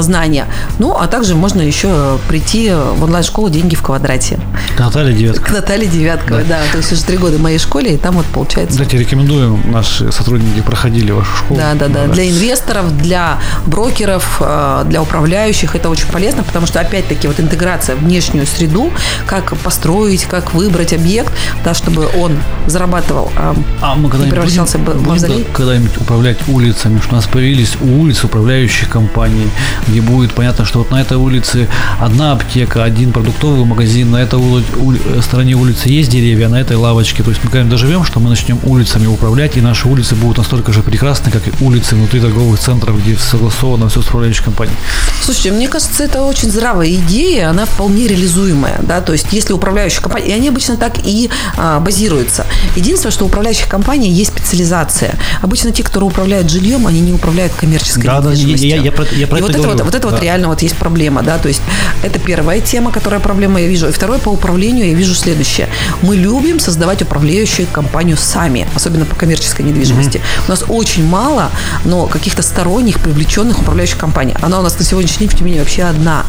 знания. 0.00 0.46
Ну, 0.78 0.96
а 0.96 1.06
также 1.06 1.34
можно 1.34 1.60
еще 1.60 2.18
прийти 2.28 2.70
в 2.70 3.04
онлайн-школу 3.04 3.48
«Деньги 3.50 3.74
в 3.74 3.82
квадрате». 3.82 4.38
К 4.76 4.80
Наталье 4.80 5.16
Девятковой. 5.16 5.48
К 5.48 5.52
Наталье 5.52 5.88
Девятковой, 5.88 6.44
да. 6.44 6.60
да. 6.60 6.72
То 6.72 6.78
есть 6.78 6.92
уже 6.92 7.04
три 7.04 7.16
года 7.16 7.36
в 7.36 7.42
моей 7.42 7.58
школе, 7.58 7.94
и 7.94 7.96
там 7.96 8.16
вот 8.16 8.26
получается... 8.26 8.78
Кстати, 8.78 8.96
рекомендую, 8.96 9.58
наши 9.64 10.10
сотрудники 10.12 10.60
проходили 10.60 11.12
вашу 11.12 11.36
школу. 11.36 11.60
Да, 11.60 11.74
да, 11.74 11.88
да. 11.88 12.06
Для 12.06 12.28
инвесторов, 12.28 12.96
для 12.98 13.38
брокеров, 13.66 14.38
э, 14.40 14.84
для 14.86 15.02
управляющих 15.02 15.74
это 15.74 15.88
очень 15.88 16.06
полезно, 16.08 16.42
потому 16.42 16.66
что, 16.66 16.80
опять-таки, 16.80 17.26
вот 17.26 17.40
интеграция 17.40 17.96
в 17.96 18.00
внешнюю 18.00 18.46
среду, 18.46 18.90
как 19.26 19.56
построить, 19.58 20.24
как 20.24 20.54
выбрать 20.54 20.92
объект, 20.92 21.32
да, 21.64 21.74
чтобы 21.74 22.08
он 22.16 22.38
зарабатывал 22.66 23.30
а, 23.80 23.94
мы 23.94 24.08
когда 24.08 24.26
превращался 24.26 24.78
будем, 24.78 24.98
в 24.98 25.06
мавзолей. 25.06 25.46
когда-нибудь 25.52 25.96
управлять 25.98 26.38
улицами, 26.48 26.98
что 27.00 27.12
у 27.12 27.16
нас 27.16 27.26
появились 27.26 27.76
улицы 27.80 28.26
управляющих 28.26 28.88
компаний, 28.88 29.48
где 29.86 30.00
будет 30.00 30.32
понятно, 30.32 30.64
что 30.64 30.78
вот 30.78 30.90
на 30.90 31.00
этой 31.00 31.16
улице 31.16 31.68
одна 32.00 32.32
аптека, 32.32 32.84
один 32.84 33.12
продуктовый 33.12 33.64
магазин, 33.64 34.10
на 34.10 34.16
этой 34.16 34.38
ули, 34.38 34.64
ули, 34.76 35.00
стороне 35.20 35.54
улицы 35.54 35.88
есть 35.88 36.10
деревья, 36.10 36.46
а 36.46 36.48
на 36.48 36.60
этой 36.60 36.76
лавочке. 36.76 37.22
То 37.22 37.30
есть 37.30 37.42
мы 37.44 37.50
когда-нибудь 37.50 37.72
доживем, 37.72 38.04
что 38.04 38.20
мы 38.20 38.30
начнем 38.30 38.58
улицами 38.62 39.06
управлять, 39.06 39.56
и 39.56 39.60
наши 39.60 39.88
улицы 39.88 40.14
будут 40.14 40.38
настолько 40.38 40.72
же 40.72 40.82
прекрасны, 40.82 41.30
как 41.30 41.46
и 41.46 41.52
улицы 41.60 41.96
внутри 41.96 42.20
торговых 42.20 42.58
центров, 42.58 42.98
где 43.02 43.16
согласовано 43.16 43.88
все 43.88 44.00
с 44.00 44.06
управляющей 44.06 44.44
компанией. 44.44 44.76
Слушайте, 45.22 45.52
мне 45.52 45.68
кажется, 45.68 46.04
это 46.04 46.22
очень 46.22 46.50
здравая 46.50 46.88
идея, 46.94 47.50
она 47.50 47.66
вполне 47.66 48.06
реализуемая, 48.06 48.80
да, 48.82 49.00
то 49.00 49.12
есть 49.12 49.26
если 49.32 49.52
управляющая 49.52 50.00
компания, 50.00 50.28
и 50.28 50.32
они 50.32 50.48
обычно 50.48 50.76
так 50.76 50.98
и 51.04 51.30
а, 51.56 51.80
базируются. 51.80 52.46
Единственное, 52.76 53.12
что 53.12 53.26
управляющая 53.26 53.55
управляющих 53.56 53.68
компаний 53.68 54.10
есть 54.10 54.30
специализация. 54.32 55.14
Обычно 55.42 55.70
те, 55.72 55.82
кто 55.82 56.00
управляют 56.04 56.50
жильем, 56.50 56.86
они 56.86 57.00
не 57.00 57.12
управляют 57.12 57.52
коммерческой 57.60 58.04
Да, 58.04 58.20
да, 58.20 58.30
недвижимостью. 58.30 58.68
я- 58.68 58.76
я 58.76 58.92
про- 58.92 59.04
я 59.16 59.26
про 59.26 59.36
И 59.36 59.40
это 59.40 59.46
вот 59.46 59.50
это, 59.50 59.58
говорю. 59.58 59.72
вот, 59.78 59.84
вот 59.84 59.94
это 59.94 60.06
вот 60.08 60.16
Да. 60.16 60.22
реально 60.22 60.48
вот 60.48 60.62
есть 60.62 60.76
проблема, 60.76 61.22
да, 61.22 61.38
то 61.38 61.48
есть 61.48 61.62
это 62.02 62.18
первая 62.18 62.60
тема, 62.60 62.90
которая 62.90 63.20
проблема 63.20 63.60
я 63.60 63.66
вижу. 63.68 63.88
И 63.88 63.92
второе 63.92 64.18
по 64.18 64.28
управлению 64.30 64.88
я 64.88 64.94
вижу 64.94 65.14
следующее. 65.14 65.68
Мы 66.02 66.16
любим 66.16 66.60
создавать 66.60 67.02
управляющую 67.02 67.66
компанию 67.72 68.16
сами, 68.16 68.66
особенно 68.76 69.04
по 69.04 69.16
коммерческой 69.16 69.62
недвижимости. 69.64 70.20
У 70.48 70.50
нас 70.50 70.64
очень 70.68 71.06
мало, 71.06 71.50
но 71.84 72.06
каких-то 72.06 72.42
сторонних, 72.42 72.98
привлеченных 73.00 73.58
управляющих 73.60 73.98
компаний. 73.98 74.34
Она 74.42 74.58
у 74.60 74.62
нас 74.62 74.78
на 74.78 74.84
сегодняшний 74.84 75.26
день 75.26 75.36
в 75.36 75.38
Тюмени 75.38 75.58
вообще 75.58 75.82
одна, 75.84 76.24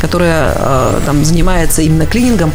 которая 0.00 0.52
э, 0.56 1.00
там 1.06 1.24
занимается 1.24 1.82
именно 1.82 2.06
клинингом, 2.06 2.52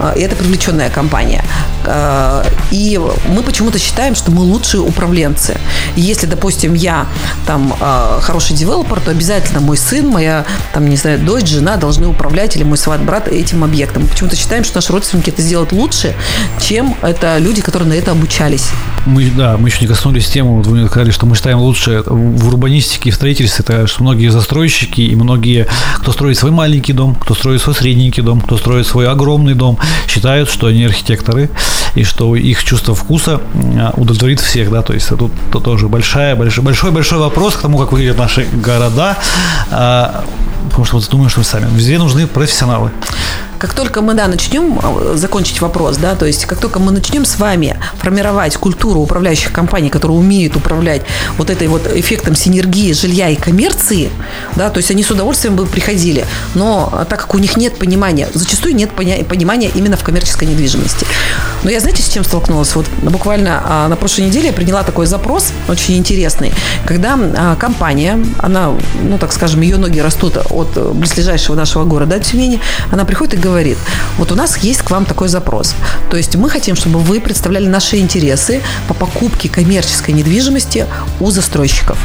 э, 0.00 0.14
и 0.16 0.20
это 0.22 0.36
привлеченная 0.36 0.90
компания. 0.90 1.44
Э, 1.84 2.35
и 2.70 3.00
мы 3.28 3.42
почему-то 3.42 3.78
считаем, 3.78 4.14
что 4.14 4.30
мы 4.30 4.42
лучшие 4.42 4.80
управленцы. 4.80 5.58
Если, 5.94 6.26
допустим, 6.26 6.74
я 6.74 7.06
там 7.46 7.74
э, 7.78 8.18
хороший 8.20 8.56
девелопер, 8.56 9.00
то 9.00 9.10
обязательно 9.10 9.60
мой 9.60 9.76
сын, 9.76 10.08
моя 10.08 10.44
там, 10.72 10.88
не 10.88 10.96
знаю, 10.96 11.18
дочь, 11.18 11.46
жена 11.46 11.76
должны 11.76 12.06
управлять 12.06 12.56
или 12.56 12.64
мой 12.64 12.78
сват, 12.78 13.02
брат 13.02 13.28
этим 13.28 13.64
объектом. 13.64 14.02
Мы 14.02 14.08
почему-то 14.08 14.36
считаем, 14.36 14.64
что 14.64 14.76
наши 14.76 14.92
родственники 14.92 15.30
это 15.30 15.42
сделают 15.42 15.72
лучше, 15.72 16.14
чем 16.60 16.96
это 17.02 17.38
люди, 17.38 17.62
которые 17.62 17.88
на 17.88 17.94
это 17.94 18.12
обучались. 18.12 18.68
Мы, 19.06 19.30
да, 19.30 19.56
мы 19.56 19.68
еще 19.68 19.80
не 19.80 19.86
коснулись 19.86 20.26
темы, 20.26 20.56
вот 20.56 20.66
вы 20.66 20.86
сказали, 20.86 21.10
что 21.10 21.26
мы 21.26 21.36
считаем 21.36 21.58
лучше 21.58 22.02
в 22.06 22.48
урбанистике 22.48 23.10
и 23.10 23.12
в 23.12 23.14
строительстве, 23.14 23.64
это 23.66 23.86
что 23.86 24.02
многие 24.02 24.28
застройщики 24.28 25.00
и 25.00 25.14
многие, 25.14 25.66
кто 25.96 26.12
строит 26.12 26.38
свой 26.38 26.50
маленький 26.50 26.92
дом, 26.92 27.14
кто 27.14 27.34
строит 27.34 27.60
свой 27.60 27.74
средненький 27.74 28.22
дом, 28.22 28.40
кто 28.40 28.56
строит 28.56 28.86
свой 28.86 29.08
огромный 29.08 29.54
дом, 29.54 29.78
считают, 30.08 30.50
что 30.50 30.66
они 30.66 30.84
архитекторы 30.84 31.50
и 31.94 32.04
что 32.04 32.34
их 32.36 32.55
чувство 32.64 32.94
вкуса 32.94 33.40
а, 33.54 33.92
удовлетворит 33.96 34.40
всех, 34.40 34.70
да, 34.70 34.82
то 34.82 34.92
есть 34.92 35.08
тут 35.08 35.32
то 35.52 35.60
тоже 35.60 35.88
большая, 35.88 36.36
большой, 36.36 36.64
большой, 36.64 36.90
большой 36.90 37.18
вопрос 37.18 37.54
к 37.56 37.62
тому, 37.62 37.78
как 37.78 37.92
выглядят 37.92 38.18
наши 38.18 38.46
города, 38.52 39.16
а, 39.70 40.24
потому 40.68 40.84
что 40.84 40.96
вот 40.96 41.08
думаю, 41.10 41.30
что 41.30 41.42
сами, 41.42 41.66
везде 41.74 41.98
нужны 41.98 42.26
профессионалы. 42.26 42.90
Как 43.58 43.72
только 43.72 44.02
мы, 44.02 44.14
да, 44.14 44.26
начнем 44.26 44.78
э, 44.82 45.16
закончить 45.16 45.60
вопрос, 45.60 45.96
да, 45.96 46.14
то 46.14 46.26
есть 46.26 46.44
как 46.46 46.58
только 46.58 46.78
мы 46.78 46.92
начнем 46.92 47.24
с 47.24 47.38
вами 47.38 47.76
формировать 47.94 48.56
культуру 48.56 49.00
управляющих 49.00 49.52
компаний, 49.52 49.88
которые 49.88 50.18
умеют 50.18 50.56
управлять 50.56 51.02
вот 51.38 51.50
этой 51.50 51.68
вот 51.68 51.86
эффектом 51.86 52.34
синергии 52.34 52.92
жилья 52.92 53.30
и 53.30 53.36
коммерции, 53.36 54.10
да, 54.56 54.70
то 54.70 54.78
есть 54.78 54.90
они 54.90 55.02
с 55.02 55.10
удовольствием 55.10 55.56
бы 55.56 55.66
приходили, 55.66 56.26
но 56.54 56.90
а, 56.92 57.04
так 57.04 57.20
как 57.20 57.34
у 57.34 57.38
них 57.38 57.56
нет 57.56 57.78
понимания, 57.78 58.28
зачастую 58.34 58.74
нет 58.74 58.90
понимания 58.90 59.70
именно 59.74 59.96
в 59.96 60.04
коммерческой 60.04 60.48
недвижимости. 60.48 61.06
Но 61.62 61.70
я, 61.70 61.80
знаете, 61.80 62.02
с 62.02 62.08
чем 62.08 62.24
столкнулась? 62.24 62.74
Вот 62.74 62.86
буквально 63.02 63.62
а, 63.64 63.88
на 63.88 63.96
прошлой 63.96 64.26
неделе 64.26 64.48
я 64.48 64.52
приняла 64.52 64.82
такой 64.82 65.06
запрос, 65.06 65.52
очень 65.68 65.96
интересный, 65.96 66.52
когда 66.86 67.18
а, 67.18 67.56
компания, 67.56 68.18
она, 68.38 68.72
ну, 69.02 69.18
так 69.18 69.32
скажем, 69.32 69.62
ее 69.62 69.76
ноги 69.76 69.98
растут 69.98 70.36
от 70.50 70.94
близлежащего 70.94 71.54
нашего 71.54 71.84
города, 71.84 72.18
Тюмени, 72.18 72.60
она 72.90 73.04
приходит 73.04 73.34
и 73.34 73.36
говорит, 73.36 73.45
вот 74.18 74.32
у 74.32 74.34
нас 74.34 74.58
есть 74.58 74.82
к 74.82 74.90
вам 74.90 75.04
такой 75.04 75.28
запрос. 75.28 75.74
То 76.10 76.16
есть 76.16 76.36
мы 76.36 76.48
хотим, 76.50 76.76
чтобы 76.76 76.98
вы 77.00 77.20
представляли 77.20 77.66
наши 77.68 77.98
интересы 77.98 78.60
по 78.88 78.94
покупке 78.94 79.48
коммерческой 79.48 80.12
недвижимости 80.12 80.86
у 81.20 81.30
застройщиков. 81.30 81.98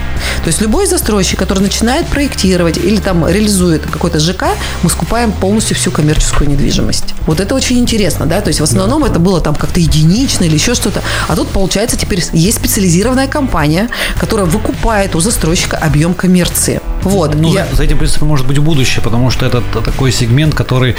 То 0.44 0.48
есть 0.48 0.62
любой 0.62 0.88
застройщик, 0.88 1.40
который 1.40 1.60
начинает 1.60 2.08
проектировать 2.08 2.78
или 2.78 2.98
там 2.98 3.28
реализует 3.28 3.84
какой-то 3.86 4.20
ЖК, 4.20 4.46
мы 4.84 4.90
скупаем 4.90 5.32
полностью 5.32 5.76
всю 5.76 5.92
коммерческую 5.92 6.50
недвижимость. 6.50 7.14
Вот 7.28 7.40
это 7.40 7.56
очень 7.56 7.80
интересно, 7.80 8.26
да, 8.26 8.42
то 8.42 8.50
есть 8.50 8.60
в 8.60 8.64
основном 8.64 9.04
это 9.04 9.20
было 9.20 9.42
там 9.42 9.56
как-то 9.56 9.80
единично 9.80 10.46
или 10.46 10.56
еще 10.56 10.74
что-то. 10.76 11.02
А 11.28 11.36
тут, 11.36 11.48
получается, 11.50 11.98
теперь 11.98 12.24
есть 12.34 12.58
специализированная 12.58 13.28
компания, 13.28 13.90
которая 14.20 14.46
выкупает 14.46 15.16
у 15.16 15.20
застройщика 15.20 15.78
объем 15.78 16.14
коммерции. 16.14 16.82
Вот. 17.04 17.36
Ну, 17.36 17.54
я- 17.54 17.68
за, 17.72 17.84
этим, 17.84 17.96
в 17.96 18.00
принципе, 18.00 18.26
может 18.26 18.48
быть 18.48 18.58
будущее, 18.60 19.04
потому 19.04 19.32
что 19.32 19.46
это 19.46 19.62
такой 19.84 20.12
сегмент, 20.12 20.54
который 20.54 20.96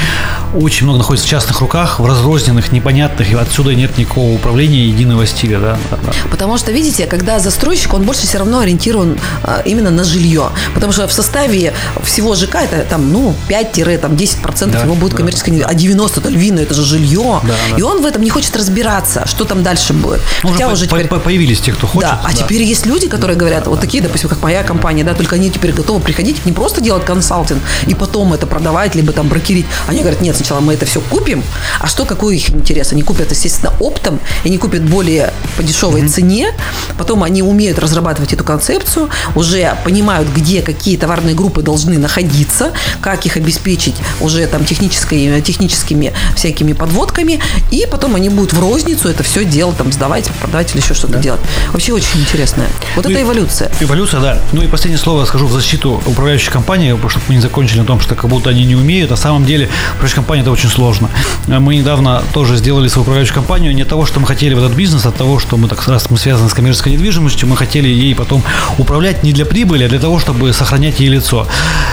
очень 0.54 0.84
много 0.84 0.98
находится 0.98 1.26
в 1.26 1.30
частных 1.30 1.60
руках, 1.60 2.00
в 2.00 2.06
разрозненных, 2.06 2.72
непонятных, 2.72 3.30
и 3.30 3.34
отсюда 3.34 3.74
нет 3.74 3.98
никакого 3.98 4.34
управления 4.34 4.86
единого 4.86 5.26
стиля, 5.26 5.58
да. 5.58 5.78
да, 5.90 5.98
да. 6.06 6.12
Потому 6.30 6.58
что, 6.58 6.72
видите, 6.72 7.06
когда 7.06 7.38
застройщик, 7.38 7.94
он 7.94 8.02
больше 8.02 8.22
все 8.22 8.38
равно 8.38 8.60
ориентирован 8.60 9.18
а, 9.42 9.62
именно 9.64 9.90
на 9.90 10.04
жилье. 10.04 10.50
Потому 10.74 10.92
что 10.92 11.06
в 11.06 11.12
составе 11.12 11.72
всего 12.04 12.34
ЖК 12.34 12.56
это 12.56 12.84
там, 12.88 13.12
ну, 13.12 13.34
5-10% 13.48 14.70
Да, 14.70 14.80
его 14.82 14.94
будет 14.94 15.12
да, 15.12 15.18
коммерческое 15.18 15.54
недвижимость. 15.54 15.76
А 15.76 15.78
90 15.78 16.20
это 16.20 16.28
львиное, 16.28 16.62
это 16.64 16.74
же 16.74 16.84
жилье. 16.84 17.40
Да, 17.42 17.54
да. 17.70 17.76
И 17.76 17.82
он 17.82 18.02
в 18.02 18.06
этом 18.06 18.22
не 18.22 18.30
хочет 18.30 18.56
разбираться, 18.56 19.26
что 19.26 19.44
там 19.44 19.62
дальше 19.62 19.92
будет. 19.92 20.20
Ну, 20.42 20.50
Хотя 20.52 20.68
уже 20.68 20.86
по- 20.86 20.96
теперь... 20.96 21.08
по- 21.08 21.18
появились 21.18 21.60
те, 21.60 21.72
кто 21.72 21.86
хочет. 21.86 22.08
да, 22.10 22.20
а 22.24 22.32
теперь 22.32 22.62
есть 22.62 22.86
люди, 22.86 23.08
которые 23.08 23.36
говорят, 23.36 23.66
вот 23.66 23.80
такие, 23.80 24.02
допустим, 24.02 24.28
как 24.28 24.42
моя 24.42 24.62
компания, 24.62 25.04
да, 25.04 25.14
только 25.14 25.36
они 25.36 25.50
теперь 25.50 25.72
готовы 25.72 26.00
приходить, 26.00 26.44
не 26.46 26.52
просто 26.52 26.80
делать 26.80 27.04
консалтинг 27.04 27.60
и 27.86 27.94
потом 27.94 28.32
это 28.32 28.46
продавать, 28.46 28.94
либо 28.94 29.12
там 29.12 29.28
брокерить. 29.28 29.66
Они 29.86 30.00
говорят, 30.00 30.20
нет, 30.22 30.36
сначала 30.36 30.60
мы 30.60 30.74
это 30.74 30.86
все 30.86 31.00
купим, 31.00 31.42
а 31.80 31.86
что, 31.86 32.04
какой 32.04 32.36
их 32.36 32.50
интерес? 32.50 32.92
Они 32.92 33.02
купят, 33.02 33.30
естественно, 33.30 33.72
оптом, 33.80 34.20
и 34.44 34.48
они 34.48 34.58
купят 34.58 34.82
более 34.82 35.32
по 35.56 35.62
дешевой 35.62 36.06
цене, 36.08 36.52
потом 36.96 37.22
они 37.22 37.42
умеют 37.42 37.78
разрабатывать 37.78 38.32
эту 38.32 38.44
концепцию, 38.44 39.10
уже 39.34 39.76
понимают, 39.84 40.28
где 40.28 40.62
какие 40.62 40.96
товарные 40.96 41.34
группы 41.34 41.62
должны 41.62 41.98
находиться, 41.98 42.72
как 43.00 43.26
их 43.26 43.36
обеспечить 43.36 43.96
уже 44.20 44.46
там 44.46 44.64
технической, 44.64 45.42
техническими 45.42 46.12
всякими 46.36 46.72
подводками, 46.72 47.40
и 47.70 47.86
потом 47.90 48.14
они 48.14 48.28
будут 48.28 48.52
в 48.52 48.60
розницу 48.60 49.08
это 49.08 49.22
все 49.22 49.44
дело 49.44 49.72
там 49.72 49.92
сдавать, 49.92 50.30
продавать 50.40 50.72
или 50.72 50.80
еще 50.80 50.94
что-то 50.94 51.18
делать. 51.18 51.40
Вообще 51.72 51.92
очень 51.92 52.20
интересно. 52.20 52.64
Вот 52.96 53.04
Ну 53.04 53.10
это 53.10 53.22
эволюция. 53.22 53.70
Эволюция, 53.80 54.20
да. 54.20 54.38
Ну 54.52 54.62
и 54.62 54.66
последнее 54.66 54.98
слово 54.98 55.24
скажу 55.24 55.46
в 55.46 55.52
защиту 55.52 56.02
управляющей 56.06 56.50
компании, 56.50 56.96
чтобы 57.08 57.24
мы 57.28 57.34
не 57.34 57.40
закончили 57.40 57.80
на 57.80 57.84
том, 57.84 58.00
что 58.00 58.14
как 58.14 58.28
будто 58.30 58.50
они 58.50 58.64
не 58.64 58.76
умеют. 58.76 59.10
На 59.10 59.16
самом 59.16 59.44
деле, 59.44 59.68
управляющая 60.12 60.16
компания 60.16 60.42
это 60.42 60.50
очень 60.50 60.68
сложно. 60.68 61.08
Мы 61.46 61.76
недавно 61.76 62.22
тоже 62.32 62.56
сделали 62.56 62.88
свою 62.88 63.02
управляющую 63.02 63.34
компанию 63.34 63.74
не 63.74 63.82
от 63.82 63.88
того, 63.88 64.06
что 64.06 64.20
мы 64.20 64.26
хотели 64.26 64.54
в 64.54 64.58
этот 64.58 64.76
бизнес, 64.76 65.06
а 65.06 65.08
от 65.08 65.16
того, 65.16 65.38
что 65.38 65.56
мы 65.56 65.68
так 65.68 65.86
раз 65.88 66.10
мы 66.10 66.18
связаны 66.18 66.48
с 66.48 66.54
коммерческой 66.54 66.92
недвижимостью, 66.92 67.48
мы 67.48 67.56
хотели 67.56 67.88
ей 67.88 68.14
потом 68.14 68.42
управлять 68.78 69.22
не 69.22 69.32
для 69.32 69.44
прибыли, 69.44 69.84
а 69.84 69.88
для 69.88 69.98
того, 69.98 70.18
чтобы 70.18 70.52
сохранять 70.52 71.00
ей 71.00 71.08
лицо. 71.08 71.46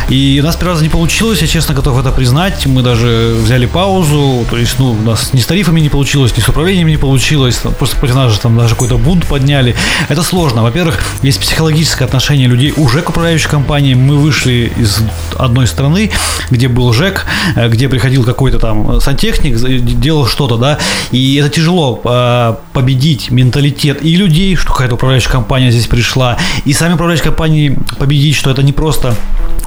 И 0.09 0.39
у 0.41 0.45
нас 0.45 0.55
первый 0.55 0.73
раз 0.73 0.81
не 0.81 0.89
получилось, 0.89 1.41
я 1.41 1.47
честно 1.47 1.73
готов 1.75 1.99
это 1.99 2.11
признать. 2.11 2.65
Мы 2.65 2.81
даже 2.81 3.35
взяли 3.43 3.65
паузу, 3.65 4.45
то 4.49 4.57
есть, 4.57 4.79
ну, 4.79 4.91
у 4.91 5.01
нас 5.01 5.33
ни 5.33 5.39
с 5.39 5.45
тарифами 5.45 5.81
не 5.81 5.89
получилось, 5.89 6.35
ни 6.37 6.41
с 6.41 6.49
управлением 6.49 6.87
не 6.87 6.97
получилось, 6.97 7.61
просто 7.77 7.95
против 7.97 8.15
нас 8.15 8.33
же 8.33 8.39
там 8.39 8.57
даже 8.57 8.75
какой-то 8.75 8.97
бунт 8.97 9.25
подняли. 9.25 9.75
Это 10.09 10.23
сложно. 10.23 10.63
Во-первых, 10.63 10.99
есть 11.21 11.39
психологическое 11.39 12.05
отношение 12.05 12.47
людей 12.47 12.73
уже 12.77 13.01
к 13.01 13.09
управляющей 13.09 13.49
компании. 13.49 13.93
Мы 13.93 14.17
вышли 14.17 14.71
из 14.77 14.99
одной 15.37 15.67
страны, 15.67 16.11
где 16.49 16.67
был 16.67 16.93
ЖЭК, 16.93 17.25
э, 17.55 17.69
где 17.69 17.87
приходил 18.09 18.23
какой-то 18.23 18.57
там 18.57 18.99
сантехник, 18.99 19.55
делал 19.99 20.25
что-то, 20.25 20.57
да, 20.57 20.79
и 21.11 21.35
это 21.35 21.49
тяжело 21.49 22.01
э, 22.03 22.55
победить 22.73 23.29
менталитет 23.29 24.03
и 24.03 24.15
людей, 24.15 24.55
что 24.55 24.71
какая-то 24.71 24.95
управляющая 24.95 25.31
компания 25.31 25.69
здесь 25.69 25.85
пришла, 25.85 26.37
и 26.65 26.73
сами 26.73 26.93
управляющие 26.93 27.25
компании 27.25 27.77
победить, 27.99 28.35
что 28.35 28.49
это 28.49 28.63
не 28.63 28.73
просто 28.73 29.15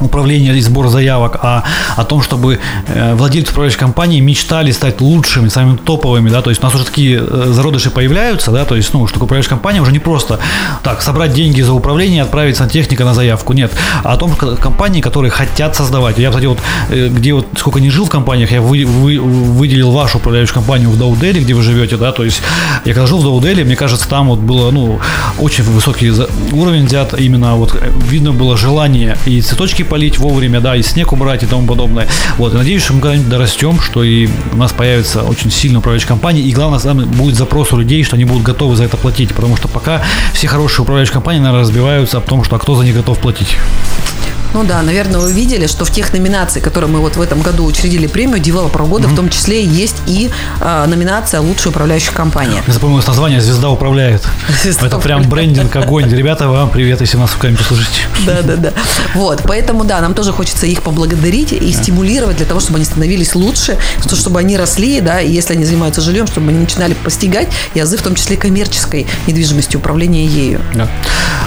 управление 0.01 0.57
и 0.57 0.61
сбор 0.61 0.89
заявок, 0.89 1.39
а 1.41 1.65
о 1.97 2.05
том, 2.05 2.23
чтобы 2.23 2.59
э, 2.89 3.15
владельцы 3.15 3.53
управляющей 3.53 3.79
компании 3.79 4.21
мечтали 4.21 4.73
стать 4.73 5.01
лучшими, 5.01 5.49
самыми 5.49 5.77
топовыми, 5.77 6.31
да, 6.31 6.43
то 6.43 6.51
есть 6.51 6.63
у 6.63 6.67
нас 6.67 6.75
уже 6.75 6.85
такие 6.85 7.21
э, 7.21 7.53
зародыши 7.53 7.91
появляются, 7.91 8.51
да, 8.51 8.65
то 8.65 8.75
есть, 8.75 8.93
ну, 8.95 9.07
что 9.07 9.19
управляющая 9.19 9.51
компания 9.51 9.81
уже 9.81 9.93
не 9.93 10.01
просто 10.01 10.41
так, 10.83 11.03
собрать 11.03 11.33
деньги 11.33 11.63
за 11.63 11.73
управление 11.73 12.23
отправить 12.23 12.57
сантехника 12.57 13.05
на 13.05 13.15
заявку, 13.15 13.53
нет, 13.53 13.73
а 14.03 14.15
о 14.15 14.17
том, 14.17 14.35
что 14.35 14.57
компании, 14.57 15.01
которые 15.01 15.31
хотят 15.31 15.77
создавать. 15.77 16.19
Я, 16.19 16.31
кстати, 16.31 16.47
вот, 16.47 16.59
э, 16.91 17.09
где 17.09 17.35
вот 17.35 17.47
сколько 17.57 17.81
не 17.81 17.91
жил 17.91 18.07
в 18.07 18.11
компаниях, 18.33 18.51
я 18.53 18.63
вы- 18.63 18.87
вы- 18.87 19.21
выделил 19.21 19.91
вашу 19.91 20.17
управляющую 20.17 20.55
компанию 20.55 20.89
в 20.89 20.99
Даудели, 20.99 21.41
где 21.41 21.53
вы 21.53 21.63
живете, 21.63 21.99
да, 21.99 22.13
то 22.13 22.25
есть 22.25 22.41
я 22.87 22.95
когда 22.95 23.07
жил 23.07 23.19
в 23.19 23.25
Даудели, 23.25 23.63
мне 23.63 23.77
кажется, 23.77 24.09
там 24.09 24.29
вот 24.29 24.39
было, 24.39 24.71
ну, 24.71 24.99
очень 25.39 25.65
высокий 25.65 26.11
уровень 26.53 26.87
взят, 26.87 27.13
именно 27.21 27.57
вот 27.57 27.75
э, 27.75 27.91
видно 28.09 28.33
было 28.33 28.57
желание 28.57 29.19
и 29.27 29.43
цветочки 29.43 29.83
полить 29.83 30.19
вовремя, 30.19 30.61
да, 30.61 30.77
и 30.77 30.83
снег 30.83 31.13
убрать 31.13 31.43
и 31.43 31.47
тому 31.47 31.67
подобное. 31.67 32.09
Вот, 32.39 32.55
надеюсь, 32.55 32.83
что 32.83 32.95
мы 32.95 33.01
когда-нибудь 33.03 33.29
дорастем, 33.29 33.79
что 33.81 34.03
и 34.03 34.29
у 34.53 34.57
нас 34.57 34.73
появится 34.73 35.23
очень 35.23 35.51
сильная 35.51 35.81
управляющая 35.81 36.09
компания, 36.09 36.41
и 36.41 36.53
главное, 36.53 36.79
самое, 36.79 37.07
будет 37.07 37.35
запрос 37.35 37.73
у 37.73 37.77
людей, 37.77 38.03
что 38.03 38.17
они 38.17 38.25
будут 38.25 38.45
готовы 38.45 38.77
за 38.77 38.85
это 38.85 38.97
платить, 38.97 39.35
потому 39.35 39.59
что 39.59 39.69
пока 39.69 40.01
все 40.33 40.49
хорошие 40.49 40.85
управляющие 40.85 41.13
компании, 41.13 41.41
наверное, 41.41 41.61
разбиваются 41.65 42.17
о 42.17 42.21
том, 42.23 42.45
что 42.45 42.57
а 42.57 42.59
кто 42.59 42.75
за 42.77 42.85
них 42.85 42.95
готов 42.95 43.19
платить. 43.19 43.59
Ну 44.55 44.65
да, 44.65 44.83
наверное, 44.83 45.21
вы 45.21 45.33
видели, 45.33 45.67
что 45.67 45.85
в 45.85 45.91
тех 45.91 46.13
номинациях, 46.13 46.65
которые 46.65 46.91
мы 46.91 47.01
вот 47.01 47.17
в 47.17 47.21
этом 47.21 47.41
году 47.41 47.65
учредили 47.65 48.07
премию 48.07 48.39
Девелопер 48.39 48.83
года, 48.83 49.09
mm-hmm. 49.09 49.13
в 49.13 49.17
том 49.17 49.29
числе 49.31 49.65
есть 49.65 49.97
и 50.07 50.31
э, 50.61 50.87
номинация 50.87 51.41
«Лучшая 51.41 51.71
управляющая 51.71 52.13
компания». 52.13 52.63
Я 52.67 52.73
запомнилось 52.73 53.07
название 53.07 53.41
«Звезда 53.41 53.71
управляет». 53.71 54.27
Звезда 54.63 54.87
Это 54.87 54.99
прям 54.99 55.23
брендинг, 55.23 55.75
огонь. 55.77 56.09
Ребята, 56.09 56.49
вам 56.49 56.71
привет, 56.71 57.01
если 57.01 57.17
нас 57.17 57.31
в 57.31 57.39
камере 57.39 57.63
слушаете. 57.63 58.03
Да, 58.27 58.43
да, 58.43 58.57
да. 58.57 58.73
Вот, 59.15 59.43
поэтому, 59.45 59.85
да, 59.85 60.01
нам 60.01 60.15
тоже 60.15 60.33
хочется 60.33 60.67
их 60.67 60.83
поблагодарить 60.83 61.53
и 61.53 61.73
стимулировать 61.73 62.37
для 62.37 62.47
того, 62.47 62.61
чтобы 62.61 62.77
они 62.77 62.85
становились 62.85 63.35
лучше, 63.35 63.79
чтобы 64.13 64.41
они 64.41 64.57
росли, 64.57 65.01
да, 65.01 65.21
и 65.21 65.31
если 65.33 65.55
они 65.55 65.65
занимаются 65.65 66.01
жильем, 66.01 66.27
чтобы 66.27 66.51
они 66.51 66.59
начинали 66.59 66.95
постигать 66.95 67.49
и 67.75 67.81
азы, 67.81 67.97
в 67.97 68.03
том 68.03 68.15
числе 68.15 68.37
коммерческой 68.37 69.07
недвижимости, 69.27 69.77
управления 69.77 70.27
ею. 70.27 70.61
Да. 70.75 70.89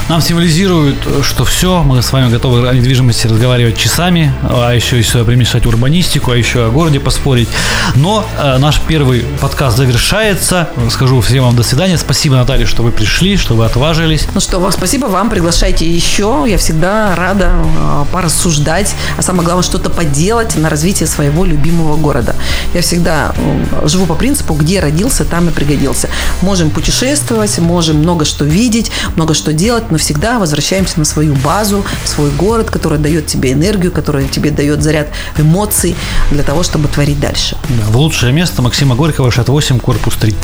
Нам 0.10 0.22
символизирует, 0.22 0.98
что 1.24 1.46
все, 1.46 1.84
мы 1.84 2.02
с 2.02 2.12
вами 2.12 2.30
готовы 2.30 2.68
о 2.68 2.74
недвижимости 2.96 3.28
разговаривать 3.28 3.78
часами, 3.78 4.34
а 4.44 4.72
еще 4.72 5.00
и 5.00 5.04
сюда 5.04 5.26
примешать 5.26 5.66
урбанистику, 5.66 6.32
а 6.32 6.38
еще 6.38 6.68
о 6.68 6.70
городе 6.70 7.02
поспорить. 7.02 7.50
Но 7.96 8.26
э, 8.38 8.58
наш 8.58 8.80
первый 8.80 9.26
подкаст 9.42 9.76
завершается. 9.76 10.70
Скажу 10.90 11.20
всем 11.20 11.44
вам 11.44 11.56
до 11.58 11.64
свидания. 11.64 11.98
Спасибо, 11.98 12.36
Наталья, 12.36 12.66
что 12.66 12.84
вы 12.84 12.92
пришли, 12.92 13.36
что 13.36 13.56
вы 13.56 13.66
отважились. 13.66 14.28
Ну 14.34 14.40
что, 14.40 14.72
спасибо 14.72 15.08
вам, 15.08 15.30
приглашайте 15.30 15.86
еще. 15.86 16.46
Я 16.48 16.58
всегда 16.58 17.16
рада 17.16 17.52
э, 17.54 18.06
порассуждать, 18.14 18.96
а 19.18 19.22
самое 19.22 19.44
главное, 19.44 19.64
что-то 19.64 19.90
поделать 19.90 20.56
на 20.56 20.70
развитие 20.70 21.08
своего 21.08 21.44
любимого 21.44 21.98
города. 21.98 22.36
Я 22.74 22.82
всегда 22.82 23.34
э, 23.36 23.88
живу 23.88 24.06
по 24.06 24.16
принципу, 24.16 24.54
где 24.54 24.80
родился, 24.80 25.26
там 25.26 25.50
и 25.50 25.52
пригодился. 25.52 26.08
Можем 26.42 26.70
путешествовать, 26.70 27.58
можем 27.60 27.98
много 27.98 28.24
что 28.24 28.46
видеть, 28.46 28.90
много 29.18 29.34
что 29.34 29.52
делать, 29.52 29.92
но 29.92 29.98
всегда 29.98 30.40
возвращаемся 30.40 30.98
на 30.98 31.06
свою 31.06 31.34
базу, 31.36 31.84
в 32.06 32.08
свой 32.08 32.30
город, 32.32 32.70
который 32.70 32.85
дает 32.86 33.28
тебе 33.28 33.54
энергию, 33.54 33.92
который 33.92 34.28
тебе 34.28 34.52
дает 34.52 34.82
заряд 34.82 35.08
эмоций 35.38 35.96
для 36.32 36.44
того, 36.44 36.64
чтобы 36.64 36.88
творить 36.88 37.20
дальше. 37.20 37.58
Да, 37.70 37.86
в 37.88 37.98
лучшее 37.98 38.32
место 38.32 38.62
Максима 38.62 38.96
Горького, 38.96 39.32
68, 39.32 39.80
корпус 39.80 40.16
3. 40.16 40.36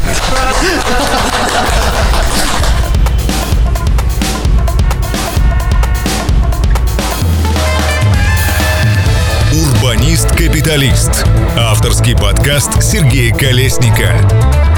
Урбанист-капиталист. 9.53 11.25
Авторский 11.57 12.15
подкаст 12.15 12.81
Сергея 12.81 13.35
Колесника. 13.35 14.70